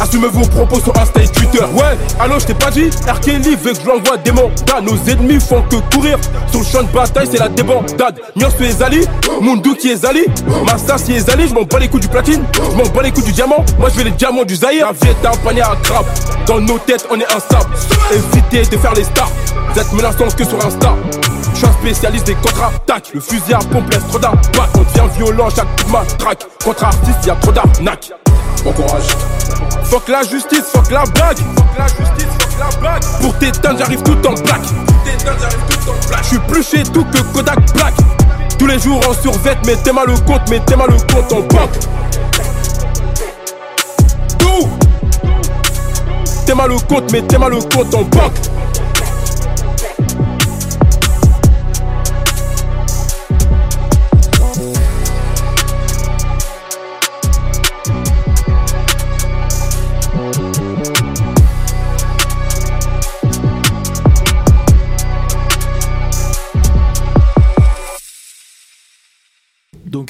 Assumez 0.00 0.28
vos 0.28 0.46
propos 0.46 0.80
sur 0.80 0.96
Insta 0.98 1.22
et 1.22 1.28
Twitter. 1.28 1.64
Ouais, 1.72 1.96
allô, 2.20 2.38
je 2.38 2.46
t'ai 2.46 2.54
pas 2.54 2.70
dit. 2.70 2.90
R. 3.06 3.20
Kelly 3.20 3.56
veut 3.56 3.72
que 3.72 3.80
je 3.80 3.86
l'envoie 3.86 4.16
des 4.18 4.32
mandats. 4.32 4.80
Nos 4.82 4.96
ennemis 5.10 5.40
font 5.40 5.62
que 5.62 5.76
courir. 5.94 6.18
Sur 6.50 6.60
le 6.60 6.66
champ 6.66 6.82
de 6.82 6.88
bataille, 6.88 7.28
c'est 7.30 7.38
la 7.38 7.48
débandade. 7.48 8.20
Nyos 8.36 8.50
tu 8.56 8.64
es 8.64 8.82
Ali, 8.82 9.06
Mundu 9.40 9.74
qui 9.76 9.90
est 9.90 9.96
Zali. 9.96 10.24
Massa 10.66 10.96
qui 10.96 11.14
est 11.14 11.20
Zali, 11.20 11.48
je 11.48 11.54
m'en 11.54 11.62
bats 11.62 11.78
les 11.78 11.88
coups 11.88 12.02
du 12.02 12.08
platine. 12.08 12.44
Je 12.54 12.76
m'en 12.76 12.88
bats 12.88 13.02
les 13.02 13.12
coups 13.12 13.26
du 13.26 13.32
diamant. 13.32 13.64
Moi, 13.78 13.88
je 13.90 13.98
veux 13.98 14.04
les 14.04 14.10
diamants 14.12 14.44
du 14.44 14.56
Zahir. 14.56 14.86
La 14.86 14.92
vie 14.92 15.14
est 15.14 15.26
un 15.26 15.36
panier 15.36 15.62
à 15.62 15.76
crabe. 15.82 16.06
Dans 16.46 16.60
nos 16.60 16.78
têtes, 16.78 17.06
on 17.10 17.18
est 17.18 17.34
instable. 17.34 17.70
Évitez 18.12 18.64
de 18.70 18.80
faire 18.80 18.94
les 18.94 19.04
stars. 19.04 19.30
Vous 19.72 19.80
êtes 19.80 19.92
menaçants 19.92 20.36
que 20.36 20.44
sur 20.44 20.64
Insta. 20.64 20.94
Je 21.52 21.58
suis 21.58 21.66
un 21.66 21.72
spécialiste 21.72 22.26
des 22.26 22.34
contre-attaques. 22.34 23.10
Le 23.14 23.20
fusil 23.20 23.54
à 23.54 23.58
pompe 23.58 23.92
laisse 23.92 24.06
trop 24.08 24.18
d'impact. 24.18 24.76
On 24.76 24.82
devient 24.82 25.14
violent 25.16 25.48
chaque 25.54 25.68
coup 25.82 25.90
de. 25.90 26.64
Contre 26.64 26.84
artiste, 26.84 27.26
y 27.26 27.30
a 27.30 27.34
trop 27.36 27.52
d'arnaques. 27.52 28.12
Bon 28.64 28.72
courage. 28.72 29.08
Fuck 29.94 30.08
la 30.08 30.22
justice, 30.24 30.64
fuck 30.72 30.90
la 30.90 31.04
blague. 31.04 31.38
Fuck 31.38 31.78
la 31.78 31.86
justice, 31.86 32.26
fuck 32.40 32.58
la 32.58 32.80
blague. 32.80 33.02
Pour 33.20 33.38
t'éteindre, 33.38 33.78
j'arrive 33.78 34.02
tout 34.02 34.26
en 34.26 34.32
black. 34.32 34.62
Je 36.20 36.26
suis 36.26 36.38
plus 36.48 36.68
chez 36.68 36.82
tout 36.82 37.04
que 37.04 37.22
Kodak 37.32 37.72
Black. 37.74 37.94
Tous 38.58 38.66
les 38.66 38.80
jours 38.80 39.00
en 39.08 39.14
survêt, 39.14 39.56
mettez 39.64 39.92
mal 39.92 40.08
le 40.08 40.16
compte, 40.26 40.50
mettez 40.50 40.74
mal 40.74 40.88
le 40.90 40.96
compte 40.96 41.32
en 41.32 41.42
banque. 41.42 41.78
Tout. 44.36 44.68
T'es 46.44 46.56
mal 46.56 46.70
le 46.70 46.78
compte, 46.88 47.12
mettez 47.12 47.38
mal 47.38 47.52
le 47.52 47.60
compte 47.60 47.94
en 47.94 48.02
banque. 48.02 48.34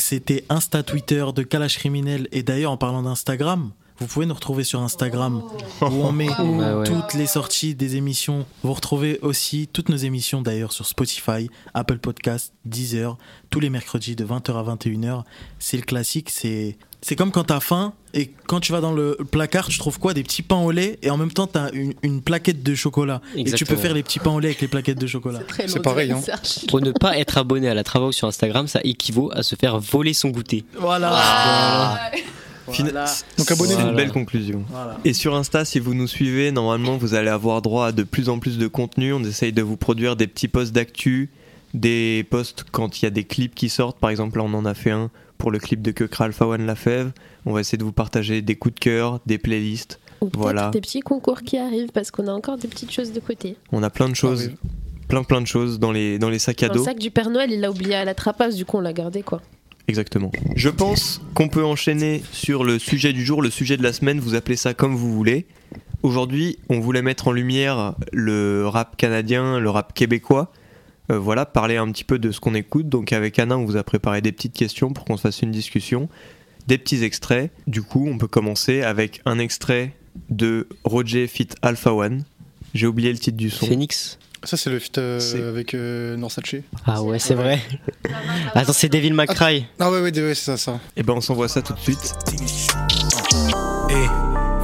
C'était 0.04 0.44
Insta 0.50 0.82
Twitter 0.82 1.24
de 1.34 1.42
Kalash 1.42 1.78
Criminel. 1.78 2.28
Et 2.30 2.42
d'ailleurs, 2.42 2.72
en 2.72 2.76
parlant 2.76 3.02
d'Instagram, 3.02 3.72
vous 3.98 4.06
pouvez 4.06 4.26
nous 4.26 4.34
retrouver 4.34 4.62
sur 4.62 4.82
Instagram 4.82 5.42
où 5.80 5.84
on 5.86 6.12
met 6.12 6.26
Bah 6.26 6.78
ouais. 6.78 6.84
toutes 6.86 7.14
les 7.14 7.26
sorties 7.26 7.74
des 7.74 7.96
émissions. 7.96 8.44
Vous 8.62 8.74
retrouvez 8.74 9.18
aussi 9.20 9.66
toutes 9.72 9.88
nos 9.88 9.96
émissions 9.96 10.42
d'ailleurs 10.42 10.72
sur 10.72 10.84
Spotify, 10.84 11.48
Apple 11.72 11.98
Podcast, 12.00 12.52
Deezer, 12.66 13.16
tous 13.48 13.60
les 13.60 13.70
mercredis 13.70 14.14
de 14.14 14.26
20h 14.26 14.52
à 14.52 14.74
21h. 14.76 15.22
C'est 15.58 15.78
le 15.78 15.84
classique, 15.84 16.28
c'est 16.28 16.76
c'est 17.06 17.16
comme 17.16 17.30
quand 17.30 17.44
t'as 17.44 17.60
faim 17.60 17.92
et 18.14 18.30
quand 18.46 18.60
tu 18.60 18.72
vas 18.72 18.80
dans 18.80 18.92
le 18.92 19.18
placard, 19.30 19.68
tu 19.68 19.78
trouves 19.78 19.98
quoi? 19.98 20.14
Des 20.14 20.22
petits 20.22 20.40
pains 20.40 20.56
au 20.60 20.70
lait 20.70 20.98
et 21.02 21.10
en 21.10 21.18
même 21.18 21.30
temps 21.32 21.46
t'as 21.46 21.70
une, 21.72 21.92
une 22.02 22.22
plaquette 22.22 22.62
de 22.62 22.74
chocolat. 22.74 23.20
Et 23.36 23.44
tu 23.44 23.66
peux 23.66 23.76
faire 23.76 23.92
les 23.92 24.02
petits 24.02 24.20
pains 24.20 24.30
au 24.32 24.40
lait 24.40 24.48
avec 24.48 24.60
les 24.62 24.68
plaquettes 24.68 24.98
de 24.98 25.06
chocolat. 25.06 25.40
C'est 25.66 25.82
pareil, 25.82 26.12
hein. 26.12 26.20
Pour 26.68 26.80
ne 26.80 26.92
pas 26.92 27.18
être 27.18 27.36
abonné 27.36 27.68
à 27.68 27.74
la 27.74 27.84
Travaux 27.84 28.10
sur 28.10 28.26
Instagram, 28.26 28.66
ça 28.68 28.80
équivaut 28.84 29.30
à 29.34 29.42
se 29.42 29.54
faire 29.54 29.78
voler 29.78 30.14
son 30.14 30.30
goûter. 30.30 30.64
Voilà. 30.78 32.00
Fina- 32.70 33.04
Donc 33.36 33.50
abonnez-vous. 33.50 33.66
C'est 33.66 33.74
une 33.74 33.80
Voilà. 33.90 33.92
belle 33.96 34.12
conclusion. 34.12 34.64
Voilà. 34.70 34.98
Et 35.04 35.12
sur 35.12 35.34
Insta, 35.34 35.66
si 35.66 35.78
vous 35.80 35.92
nous 35.92 36.06
suivez, 36.08 36.50
normalement, 36.50 36.96
vous 36.96 37.12
allez 37.14 37.28
avoir 37.28 37.60
droit 37.60 37.88
à 37.88 37.92
de 37.92 38.02
plus 38.04 38.30
en 38.30 38.38
plus 38.38 38.56
de 38.56 38.66
contenu. 38.68 39.12
On 39.12 39.22
essaye 39.22 39.52
de 39.52 39.60
vous 39.60 39.76
produire 39.76 40.16
des 40.16 40.26
petits 40.26 40.48
posts 40.48 40.72
d'actu, 40.72 41.28
des 41.74 42.26
posts 42.30 42.64
quand 42.72 43.02
il 43.02 43.04
y 43.04 43.08
a 43.08 43.10
des 43.10 43.24
clips 43.24 43.54
qui 43.54 43.68
sortent. 43.68 43.98
Par 43.98 44.08
exemple, 44.08 44.38
là, 44.38 44.44
on 44.46 44.54
en 44.54 44.64
a 44.64 44.72
fait 44.72 44.92
un 44.92 45.10
pour 45.44 45.50
le 45.50 45.58
clip 45.58 45.82
de 45.82 45.90
Kekra 45.90 46.24
Alpha 46.24 46.46
One 46.46 46.64
La 46.64 46.74
Fève. 46.74 47.12
On 47.44 47.52
va 47.52 47.60
essayer 47.60 47.76
de 47.76 47.84
vous 47.84 47.92
partager 47.92 48.40
des 48.40 48.56
coups 48.56 48.76
de 48.76 48.80
cœur, 48.80 49.20
des 49.26 49.36
playlists. 49.36 50.00
Ou 50.22 50.30
Voilà. 50.32 50.70
des 50.70 50.80
petits 50.80 51.00
concours 51.00 51.42
qui 51.42 51.58
arrivent 51.58 51.90
parce 51.92 52.10
qu'on 52.10 52.28
a 52.28 52.32
encore 52.32 52.56
des 52.56 52.66
petites 52.66 52.90
choses 52.90 53.12
de 53.12 53.20
côté. 53.20 53.58
On 53.70 53.82
a 53.82 53.90
plein 53.90 54.08
de 54.08 54.14
choses, 54.14 54.52
plein 55.06 55.22
plein 55.22 55.42
de 55.42 55.46
choses 55.46 55.78
dans 55.78 55.92
les, 55.92 56.18
dans 56.18 56.30
les 56.30 56.38
sacs 56.38 56.62
à 56.62 56.70
dos. 56.70 56.82
sac 56.82 56.98
du 56.98 57.10
Père 57.10 57.28
Noël, 57.28 57.52
il 57.52 57.60
l'a 57.60 57.70
oublié 57.70 57.94
à 57.94 58.06
la 58.06 58.14
trapasse, 58.14 58.56
du 58.56 58.64
coup 58.64 58.78
on 58.78 58.80
l'a 58.80 58.94
gardé 58.94 59.22
quoi. 59.22 59.42
Exactement. 59.86 60.32
Je 60.56 60.70
pense 60.70 61.20
qu'on 61.34 61.48
peut 61.48 61.62
enchaîner 61.62 62.22
sur 62.32 62.64
le 62.64 62.78
sujet 62.78 63.12
du 63.12 63.22
jour, 63.22 63.42
le 63.42 63.50
sujet 63.50 63.76
de 63.76 63.82
la 63.82 63.92
semaine, 63.92 64.20
vous 64.20 64.34
appelez 64.34 64.56
ça 64.56 64.72
comme 64.72 64.96
vous 64.96 65.12
voulez. 65.12 65.44
Aujourd'hui, 66.02 66.58
on 66.70 66.80
voulait 66.80 67.02
mettre 67.02 67.28
en 67.28 67.32
lumière 67.32 67.94
le 68.14 68.66
rap 68.66 68.96
canadien, 68.96 69.60
le 69.60 69.68
rap 69.68 69.92
québécois. 69.92 70.50
Euh, 71.10 71.18
voilà, 71.18 71.44
parler 71.44 71.76
un 71.76 71.90
petit 71.90 72.04
peu 72.04 72.18
de 72.18 72.30
ce 72.30 72.40
qu'on 72.40 72.54
écoute. 72.54 72.88
Donc 72.88 73.12
avec 73.12 73.38
Anna, 73.38 73.58
on 73.58 73.64
vous 73.64 73.76
a 73.76 73.84
préparé 73.84 74.20
des 74.22 74.32
petites 74.32 74.54
questions 74.54 74.92
pour 74.92 75.04
qu'on 75.04 75.16
se 75.16 75.22
fasse 75.22 75.42
une 75.42 75.50
discussion, 75.50 76.08
des 76.66 76.78
petits 76.78 77.04
extraits. 77.04 77.50
Du 77.66 77.82
coup, 77.82 78.08
on 78.10 78.18
peut 78.18 78.26
commencer 78.26 78.82
avec 78.82 79.20
un 79.26 79.38
extrait 79.38 79.94
de 80.30 80.68
Roger 80.84 81.26
Fit 81.26 81.48
Alpha 81.62 81.92
One. 81.92 82.24
J'ai 82.74 82.86
oublié 82.86 83.12
le 83.12 83.18
titre 83.18 83.36
du 83.36 83.50
son. 83.50 83.66
Phoenix 83.66 84.18
Ça, 84.42 84.56
c'est 84.56 84.70
le 84.70 84.78
feat 84.78 84.98
euh, 84.98 85.48
avec 85.48 85.74
euh, 85.74 86.16
Norsace. 86.16 86.56
Ah 86.86 87.02
ouais, 87.02 87.18
c'est 87.18 87.34
vrai. 87.34 87.60
Attends, 88.54 88.72
c'est 88.72 88.88
Devil 88.88 89.12
McCry. 89.12 89.66
Ah 89.78 89.90
ouais, 89.90 90.00
ouais, 90.00 90.10
ouais, 90.10 90.34
c'est 90.34 90.44
ça, 90.44 90.56
ça. 90.56 90.80
Et 90.96 91.02
ben 91.02 91.14
on 91.14 91.20
s'envoie 91.20 91.48
ça 91.48 91.62
tout 91.62 91.74
de 91.74 91.80
suite. 91.80 92.14
Hey, 93.90 94.08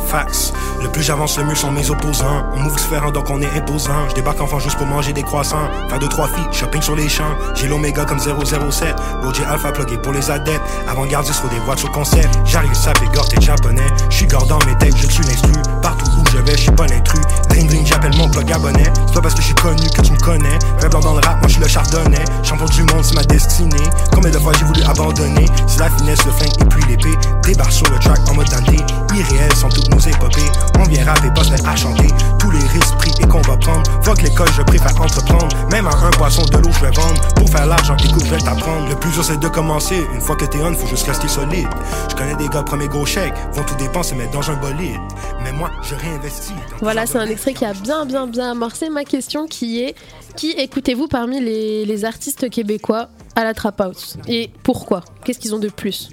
facts. 0.07 0.53
Le 0.83 0.89
plus 0.89 1.03
j'avance, 1.03 1.37
le 1.37 1.45
mieux 1.45 1.55
sont 1.55 1.71
mes 1.71 1.91
opposants. 1.91 2.45
On 2.55 2.61
move 2.61 2.77
différent, 2.77 3.11
donc 3.11 3.29
on 3.29 3.41
est 3.43 3.51
imposant. 3.57 4.09
Je 4.09 4.15
débarque 4.15 4.41
enfin 4.41 4.59
juste 4.59 4.79
pour 4.79 4.87
manger 4.87 5.13
des 5.13 5.23
croissants. 5.23 5.69
Faire 5.89 5.99
deux, 5.99 6.09
trois 6.09 6.27
filles, 6.27 6.47
shopping 6.53 6.81
sur 6.81 6.97
les 6.97 7.09
champs. 7.09 7.37
J'ai 7.55 7.69
l'oméga 7.69 8.05
comme 8.05 8.19
007. 8.19 8.95
Roger 9.23 9.45
Alpha 9.45 9.73
plugué 9.73 9.99
pour 9.99 10.13
les 10.13 10.31
adeptes. 10.31 10.63
Avant-gardiste 10.89 11.41
sur 11.41 11.49
des 11.51 11.59
voitures 11.61 11.93
concept. 11.93 12.39
J'arrive, 12.45 12.73
ça 12.75 12.93
gorge, 13.15 13.29
t'es 13.29 13.41
japonais. 13.41 13.87
J'suis 14.09 14.27
gore 14.27 14.47
dans 14.47 14.59
mes 14.67 14.77
têtes, 14.79 14.97
je 14.97 15.07
suis 15.07 15.23
l'instru. 15.25 15.53
Partout 15.83 16.11
où 16.19 16.25
je 16.33 16.39
vais, 16.39 16.57
j'suis 16.57 16.71
pas 16.73 16.87
l'intrus. 16.87 17.21
Bling 17.51 17.69
bling, 17.69 17.87
j'appelle 17.87 18.17
mon 18.17 18.29
plug 18.31 18.51
abonné. 18.51 18.85
C'est 19.07 19.15
pas 19.15 19.21
parce 19.21 19.35
que 19.35 19.43
j'suis 19.43 19.55
connu 19.55 19.87
que 19.95 20.01
tu 20.01 20.13
me 20.13 20.19
connais. 20.19 20.59
Blanc 20.91 21.01
dans 21.01 21.15
le 21.15 21.21
rap, 21.21 21.39
moi 21.41 21.49
j'suis 21.49 21.61
le 21.61 21.69
chardonnay. 21.69 22.25
Champion 22.43 22.67
du 22.67 22.83
monde, 22.85 23.05
c'est 23.05 23.15
ma 23.15 23.25
destinée. 23.25 23.77
Combien 24.13 24.31
de 24.31 24.39
fois 24.39 24.53
j'ai 24.59 24.65
voulu 24.65 24.83
abandonner? 24.83 25.47
C'est 25.67 25.81
la 25.81 25.91
finesse, 25.91 26.25
le 26.25 26.33
flingue 26.33 26.61
et 26.61 26.65
puis 26.65 26.83
l'épée. 26.89 27.17
Débarque 27.45 27.73
sur 27.73 27.89
le 27.91 27.99
track 27.99 28.19
en 28.29 28.35
mode 28.35 28.49
dandy. 28.49 28.83
Irréel 29.15 29.55
sont 29.55 29.69
toutes 29.69 29.91
nos 29.91 30.01
épopées. 30.01 30.51
On 30.79 30.85
vient 30.85 31.05
rapper, 31.05 31.31
pas 31.35 31.45
se 31.45 31.51
mettre 31.51 31.69
à 31.69 31.77
chanter. 31.77 32.09
Tous 32.39 32.51
les 32.51 32.59
risques 32.59 32.97
pris 32.97 33.13
et 33.21 33.27
qu'on 33.27 33.41
va 33.43 33.57
prendre. 33.57 33.83
Fuck 34.03 34.23
l'école, 34.23 34.49
je 34.53 34.63
préfère 34.63 35.01
entreprendre. 35.01 35.49
Même 35.71 35.87
à 35.87 35.95
un 35.95 36.11
poisson 36.11 36.43
de 36.43 36.57
l'eau, 36.59 36.71
je 36.73 36.81
vais 36.81 36.91
vendre. 36.93 37.21
Pour 37.35 37.49
faire 37.49 37.67
l'argent, 37.67 37.97
écoute, 37.97 38.25
je 38.25 38.35
vais 38.35 38.41
t'apprendre. 38.41 38.89
Le 38.89 38.97
plus 38.97 39.11
dur, 39.11 39.25
c'est 39.25 39.39
de 39.39 39.49
commencer. 39.49 40.03
Une 40.15 40.21
fois 40.21 40.37
que 40.37 40.45
t'es 40.45 40.59
on, 40.59 40.75
faut 40.75 40.87
juste 40.87 41.07
rester 41.07 41.29
solide. 41.29 41.69
Je 42.11 42.15
connais 42.15 42.37
des 42.37 42.49
gars, 42.49 42.63
premier 42.63 42.89
gros 42.89 43.07
chèque. 43.07 43.35
Vont 43.53 43.65
tout 43.65 43.75
dépenser, 43.77 44.15
mettre 44.15 44.33
dans 44.33 44.51
un 44.51 44.57
bolide. 44.57 45.01
Mais 45.43 45.53
moi, 45.53 45.71
je 45.83 45.95
réinvestis. 45.95 46.55
Voilà, 46.81 47.07
c'est 47.07 47.19
un 47.19 47.27
extrait 47.27 47.55
qui 47.55 47.65
a 47.65 47.73
bien, 47.73 48.07
bien, 48.07 48.27
bien 48.27 48.51
amorcé 48.53 48.89
ma 48.89 49.05
question 49.05 49.47
qui 49.47 49.83
est 49.83 49.95
qui 50.37 50.53
écoutez-vous 50.53 51.09
parmi 51.09 51.41
les, 51.41 51.85
les 51.85 52.05
artistes 52.05 52.49
québécois 52.51 53.09
à 53.37 53.45
la 53.45 53.53
Trap 53.53 53.81
House? 53.81 54.17
Et 54.29 54.51
pourquoi? 54.63 55.03
Qu'est-ce 55.25 55.39
qu'ils 55.39 55.55
ont 55.55 55.59
de 55.59 55.69
plus? 55.69 56.09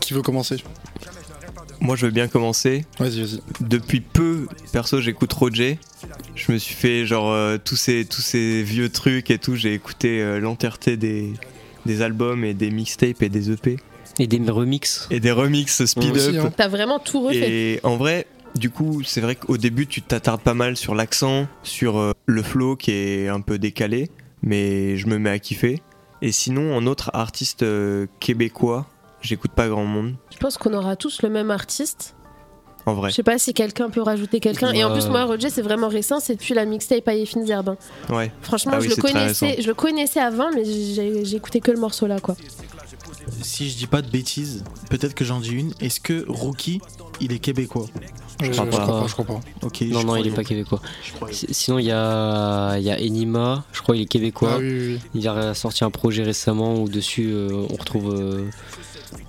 Qui 0.00 0.14
veut 0.14 0.22
commencer? 0.22 0.56
Moi, 1.80 1.96
je 1.96 2.06
veux 2.06 2.12
bien 2.12 2.28
commencer. 2.28 2.84
Vas-y, 2.98 3.20
vas-y. 3.22 3.40
Depuis 3.60 4.00
peu, 4.00 4.46
perso, 4.72 5.00
j'écoute 5.00 5.32
Roger. 5.32 5.78
Je 6.34 6.52
me 6.52 6.58
suis 6.58 6.74
fait 6.74 7.06
genre 7.06 7.30
euh, 7.32 7.56
tous 7.62 7.76
ces 7.76 8.04
tous 8.04 8.20
ces 8.20 8.62
vieux 8.62 8.88
trucs 8.90 9.30
et 9.30 9.38
tout. 9.38 9.56
J'ai 9.56 9.72
écouté 9.74 10.20
euh, 10.20 10.40
l'entièreté 10.40 10.96
des 10.96 11.32
des 11.86 12.02
albums 12.02 12.44
et 12.44 12.52
des 12.52 12.70
mixtapes 12.70 13.22
et 13.22 13.30
des 13.30 13.50
EP 13.50 13.76
Et 14.18 14.26
des 14.26 14.38
remixes. 14.50 15.06
et 15.10 15.18
des 15.20 15.30
remixes 15.32 15.84
speed 15.86 16.14
aussi, 16.16 16.36
up. 16.36 16.44
hein. 16.46 16.52
T'as 16.54 16.68
vraiment 16.68 16.98
tout 16.98 17.22
refait. 17.22 17.50
Et 17.50 17.80
en 17.82 17.96
vrai, 17.96 18.26
du 18.54 18.68
coup, 18.68 19.02
c'est 19.02 19.22
vrai 19.22 19.34
qu'au 19.36 19.56
début, 19.56 19.86
tu 19.86 20.02
t'attardes 20.02 20.42
pas 20.42 20.52
mal 20.54 20.76
sur 20.76 20.94
l'accent, 20.94 21.46
sur 21.62 21.96
euh, 21.98 22.12
le 22.26 22.42
flow 22.42 22.76
qui 22.76 22.90
est 22.92 23.28
un 23.28 23.40
peu 23.40 23.58
décalé, 23.58 24.10
mais 24.42 24.98
je 24.98 25.06
me 25.06 25.18
mets 25.18 25.30
à 25.30 25.38
kiffer. 25.38 25.80
Et 26.20 26.32
sinon, 26.32 26.76
en 26.76 26.86
autre 26.86 27.10
artiste 27.14 27.62
euh, 27.62 28.06
québécois, 28.20 28.86
j'écoute 29.20 29.52
pas 29.52 29.68
grand 29.68 29.84
monde, 29.84 30.14
Je 30.32 30.38
pense 30.38 30.58
qu'on 30.58 30.72
aura 30.74 30.96
tous 30.96 31.22
le 31.22 31.28
même 31.30 31.50
artiste. 31.50 32.14
en 32.86 32.94
vrai. 32.94 33.10
Je 33.10 33.14
sais 33.16 33.22
pas 33.22 33.38
si 33.38 33.52
quelqu'un 33.54 33.90
peut 33.90 34.02
rajouter 34.02 34.40
quelqu'un. 34.40 34.72
Et 34.72 34.82
en 34.84 34.92
plus, 34.92 35.06
moi, 35.08 35.24
Roger, 35.24 35.50
c'est 35.50 35.62
vraiment 35.62 35.88
récent. 35.88 36.18
C'est 36.20 36.34
depuis 36.36 36.54
la 36.54 36.64
mixtape 36.64 37.06
à 37.08 37.12
Fines 37.26 37.48
Herbin. 37.48 37.76
Ouais. 38.08 38.32
Franchement, 38.42 38.72
Ah 38.76 38.78
oui, 38.80 38.88
je, 38.90 38.96
le 38.96 39.02
connaissais, 39.02 39.56
je 39.60 39.66
le 39.66 39.74
connaissais 39.74 40.20
avant, 40.20 40.50
mais 40.54 40.62
écouté 41.32 41.60
que 41.60 41.70
le 41.70 41.78
morceau 41.80 42.06
là, 42.06 42.18
quoi. 42.20 42.36
Si 43.42 43.70
je 43.70 43.76
dis 43.76 43.86
pas 43.86 44.02
de 44.02 44.08
bêtises, 44.08 44.64
peut-être 44.90 45.14
que 45.14 45.24
j'en 45.24 45.40
dis 45.40 45.50
une. 45.52 45.72
Est-ce 45.80 46.00
que 46.00 46.24
Rookie, 46.28 46.80
il 47.20 47.32
est 47.32 47.38
québécois 47.38 47.86
Je, 48.42 48.50
crois 48.50 48.64
je 48.66 48.70
pas. 48.70 48.82
crois 48.82 49.00
pas, 49.00 49.06
je 49.06 49.12
crois 49.12 49.24
pas. 49.24 49.40
Ok. 49.62 49.80
Non, 49.82 50.00
je 50.00 50.06
non, 50.06 50.16
il 50.16 50.26
est 50.26 50.30
pas 50.34 50.44
québécois. 50.44 50.80
Sinon, 51.30 51.78
il 51.78 51.86
y 51.86 51.90
a, 51.92 52.76
il 52.78 52.82
y 52.84 52.90
a 52.90 52.96
Enima, 52.98 53.64
je 53.72 53.82
crois 53.82 53.96
il 53.96 54.02
est 54.02 54.06
québécois. 54.06 54.52
Ah 54.54 54.58
oui, 54.58 54.70
oui, 54.72 54.86
oui. 54.94 55.00
Il 55.14 55.28
a 55.28 55.54
sorti 55.54 55.84
un 55.84 55.90
projet 55.90 56.22
récemment 56.22 56.74
où 56.74 56.88
dessus 56.88 57.30
euh, 57.32 57.66
on 57.70 57.76
retrouve 57.76 58.14
euh, 58.14 58.48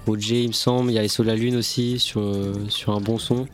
OJ, 0.07 0.29
il 0.31 0.47
me 0.49 0.53
semble. 0.53 0.91
Il 0.91 0.95
y 0.95 0.99
a 0.99 1.07
SO 1.07 1.23
La 1.23 1.35
Lune 1.35 1.55
aussi 1.55 1.99
sur, 1.99 2.21
euh, 2.21 2.53
sur 2.69 2.93
un 2.95 2.99
bon 3.01 3.17
son. 3.17 3.47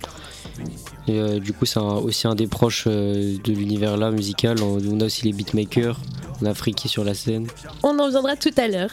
Et 1.07 1.19
euh, 1.19 1.39
du 1.39 1.53
coup, 1.53 1.65
c'est 1.65 1.79
aussi 1.79 2.27
un 2.27 2.35
des 2.35 2.47
proches 2.47 2.85
euh, 2.87 3.37
de 3.43 3.51
l'univers 3.53 3.97
là 3.97 4.11
musical. 4.11 4.61
On, 4.61 4.77
on 4.89 4.99
a 5.01 5.05
aussi 5.05 5.25
les 5.25 5.33
beatmakers. 5.33 5.99
On 6.41 6.45
a 6.45 6.53
Friki 6.53 6.87
sur 6.89 7.03
la 7.03 7.13
scène. 7.13 7.47
On 7.83 7.97
en 7.99 8.09
viendra 8.09 8.35
tout 8.35 8.53
à 8.57 8.67
l'heure. 8.67 8.91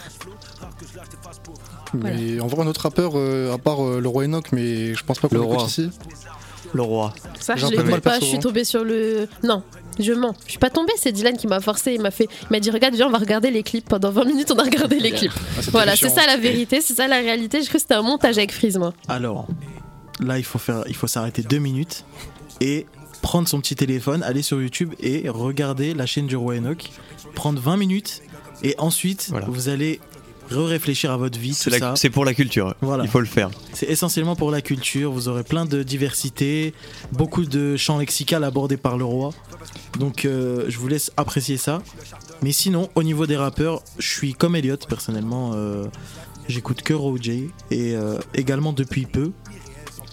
Mais 1.94 2.40
en 2.40 2.46
vrai, 2.48 2.62
un 2.62 2.66
autre 2.66 2.80
rappeur, 2.82 3.12
euh, 3.14 3.52
à 3.54 3.58
part 3.58 3.84
euh, 3.84 4.00
le 4.00 4.08
roi 4.08 4.24
Enoch, 4.24 4.50
mais 4.52 4.94
je 4.94 5.04
pense 5.04 5.18
pas 5.20 5.28
qu'on 5.28 5.36
Le 5.36 5.42
l'écoute 5.42 5.56
roi. 5.58 5.66
ici. 5.68 5.90
Le 6.74 6.82
roi. 6.82 7.14
Ça, 7.40 7.56
je 7.56 7.66
l'écoute 7.66 8.00
pas. 8.00 8.18
Je 8.20 8.24
suis 8.24 8.36
hein. 8.36 8.40
tombée 8.40 8.64
sur 8.64 8.84
le. 8.84 9.28
Non, 9.42 9.62
je 9.98 10.12
mens. 10.12 10.34
Je 10.44 10.50
suis 10.50 10.58
pas 10.58 10.70
tombée. 10.70 10.92
C'est 10.96 11.12
Dylan 11.12 11.36
qui 11.36 11.46
m'a 11.46 11.60
forcé. 11.60 11.94
Il 11.94 12.00
m'a 12.00 12.10
fait. 12.10 12.28
Il 12.42 12.48
m'a 12.50 12.60
dit 12.60 12.70
regarde, 12.70 12.94
viens, 12.94 13.06
on 13.06 13.10
va 13.10 13.18
regarder 13.18 13.50
les 13.50 13.62
clips. 13.62 13.88
Pendant 13.88 14.10
20 14.10 14.24
minutes, 14.24 14.50
on 14.50 14.58
a 14.58 14.64
regardé 14.64 14.98
les 14.98 15.12
clips. 15.12 15.32
Ah, 15.34 15.40
c'était 15.58 15.70
Voilà, 15.70 15.96
c'est 15.96 16.08
ça 16.08 16.26
la 16.26 16.36
vérité. 16.36 16.80
C'est 16.80 16.94
ça 16.94 17.06
la 17.06 17.18
réalité. 17.18 17.62
Je 17.62 17.68
crois 17.68 17.78
que 17.78 17.82
c'était 17.82 17.94
un 17.94 18.02
montage 18.02 18.38
avec 18.38 18.52
Freeze, 18.52 18.76
moi. 18.76 18.92
Alors, 19.08 19.46
là, 20.20 20.38
il 20.38 20.44
faut 20.44 20.58
faire, 20.58 20.82
il 20.88 20.96
faut 20.96 21.06
s'arrêter 21.06 21.42
deux 21.42 21.58
minutes 21.58 22.04
et 22.60 22.86
prendre 23.22 23.48
son 23.48 23.60
petit 23.60 23.76
téléphone, 23.76 24.22
aller 24.22 24.42
sur 24.42 24.60
YouTube 24.60 24.94
et 25.00 25.28
regarder 25.28 25.94
la 25.94 26.06
chaîne 26.06 26.26
du 26.26 26.36
roi 26.36 26.56
Enoch. 26.56 26.90
Prendre 27.34 27.60
20 27.60 27.76
minutes 27.76 28.22
et 28.62 28.74
ensuite, 28.78 29.28
Voilà. 29.30 29.46
vous 29.48 29.68
allez 29.68 30.00
réfléchir 30.50 31.10
à 31.10 31.16
votre 31.16 31.38
vie, 31.38 31.54
C'est 31.54 32.10
pour 32.10 32.24
la 32.24 32.34
culture. 32.34 32.74
Voilà. 32.80 33.04
Il 33.04 33.10
faut 33.10 33.20
le 33.20 33.26
faire. 33.26 33.50
C'est 33.72 33.86
essentiellement 33.86 34.36
pour 34.36 34.50
la 34.50 34.60
culture. 34.60 35.10
Vous 35.12 35.28
aurez 35.28 35.42
plein 35.44 35.64
de 35.66 35.82
diversité, 35.82 36.74
beaucoup 37.12 37.44
de 37.44 37.76
champs 37.76 37.98
lexicales 37.98 38.44
abordés 38.44 38.76
par 38.76 38.96
le 38.98 39.04
roi. 39.04 39.30
Donc, 39.98 40.24
euh, 40.24 40.64
je 40.68 40.78
vous 40.78 40.88
laisse 40.88 41.10
apprécier 41.16 41.56
ça. 41.56 41.82
Mais 42.42 42.52
sinon, 42.52 42.88
au 42.94 43.02
niveau 43.02 43.26
des 43.26 43.36
rappeurs, 43.36 43.82
je 43.98 44.08
suis 44.08 44.34
comme 44.34 44.54
Elliot 44.56 44.76
personnellement. 44.88 45.52
euh, 45.54 45.84
J'écoute 46.46 46.82
que 46.82 46.92
Roger 46.92 47.48
et 47.70 47.94
euh, 47.96 48.18
également 48.34 48.72
depuis 48.74 49.06
peu. 49.06 49.32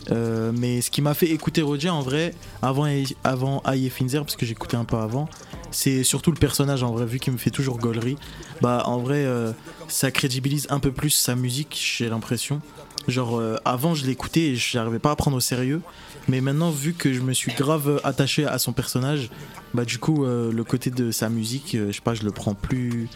Mais 0.10 0.82
ce 0.82 0.90
qui 0.92 1.02
m'a 1.02 1.14
fait 1.14 1.28
écouter 1.30 1.62
Roger 1.62 1.90
en 1.90 2.02
vrai, 2.02 2.34
avant, 2.62 2.86
avant 3.24 3.62
Aye 3.66 3.90
Finzer, 3.90 4.22
parce 4.24 4.36
que 4.36 4.46
j'écoutais 4.46 4.76
un 4.78 4.84
peu 4.86 4.98
avant, 4.98 5.30
c'est 5.72 6.04
surtout 6.04 6.32
le 6.32 6.38
personnage 6.38 6.84
en 6.84 6.92
vrai, 6.92 7.06
vu 7.06 7.20
qu'il 7.20 7.34
me 7.34 7.38
fait 7.38 7.50
toujours 7.50 7.78
gaulerie. 7.78 8.18
Bah 8.62 8.84
en 8.86 9.00
vrai, 9.00 9.26
euh, 9.26 9.52
ça 9.88 10.12
crédibilise 10.12 10.68
un 10.70 10.80
peu 10.80 10.92
plus 10.92 11.10
sa 11.10 11.36
musique, 11.36 11.80
j'ai 11.98 12.10
l'impression. 12.10 12.62
Genre 13.08 13.40
euh, 13.40 13.58
avant 13.66 13.96
je 13.96 14.06
l'écoutais 14.06 14.42
et 14.42 14.56
j'arrivais 14.56 15.00
pas 15.00 15.12
à 15.12 15.16
prendre 15.16 15.38
au 15.38 15.42
sérieux. 15.42 15.82
Mais 16.28 16.40
maintenant 16.40 16.70
vu 16.70 16.94
que 16.94 17.14
je 17.14 17.22
me 17.22 17.34
suis 17.34 17.52
grave 17.54 18.00
attaché 18.04 18.46
à 18.46 18.60
son 18.60 18.74
personnage, 18.74 19.30
bah 19.74 19.86
du 19.86 19.98
coup 19.98 20.24
euh, 20.24 20.52
le 20.52 20.64
côté 20.64 20.92
de 20.92 21.12
sa 21.12 21.30
musique, 21.30 21.76
je 21.76 21.92
sais 21.92 22.02
pas, 22.02 22.14
je 22.14 22.24
le 22.24 22.32
prends 22.32 22.54
plus 22.54 23.10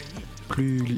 plus 0.48 0.98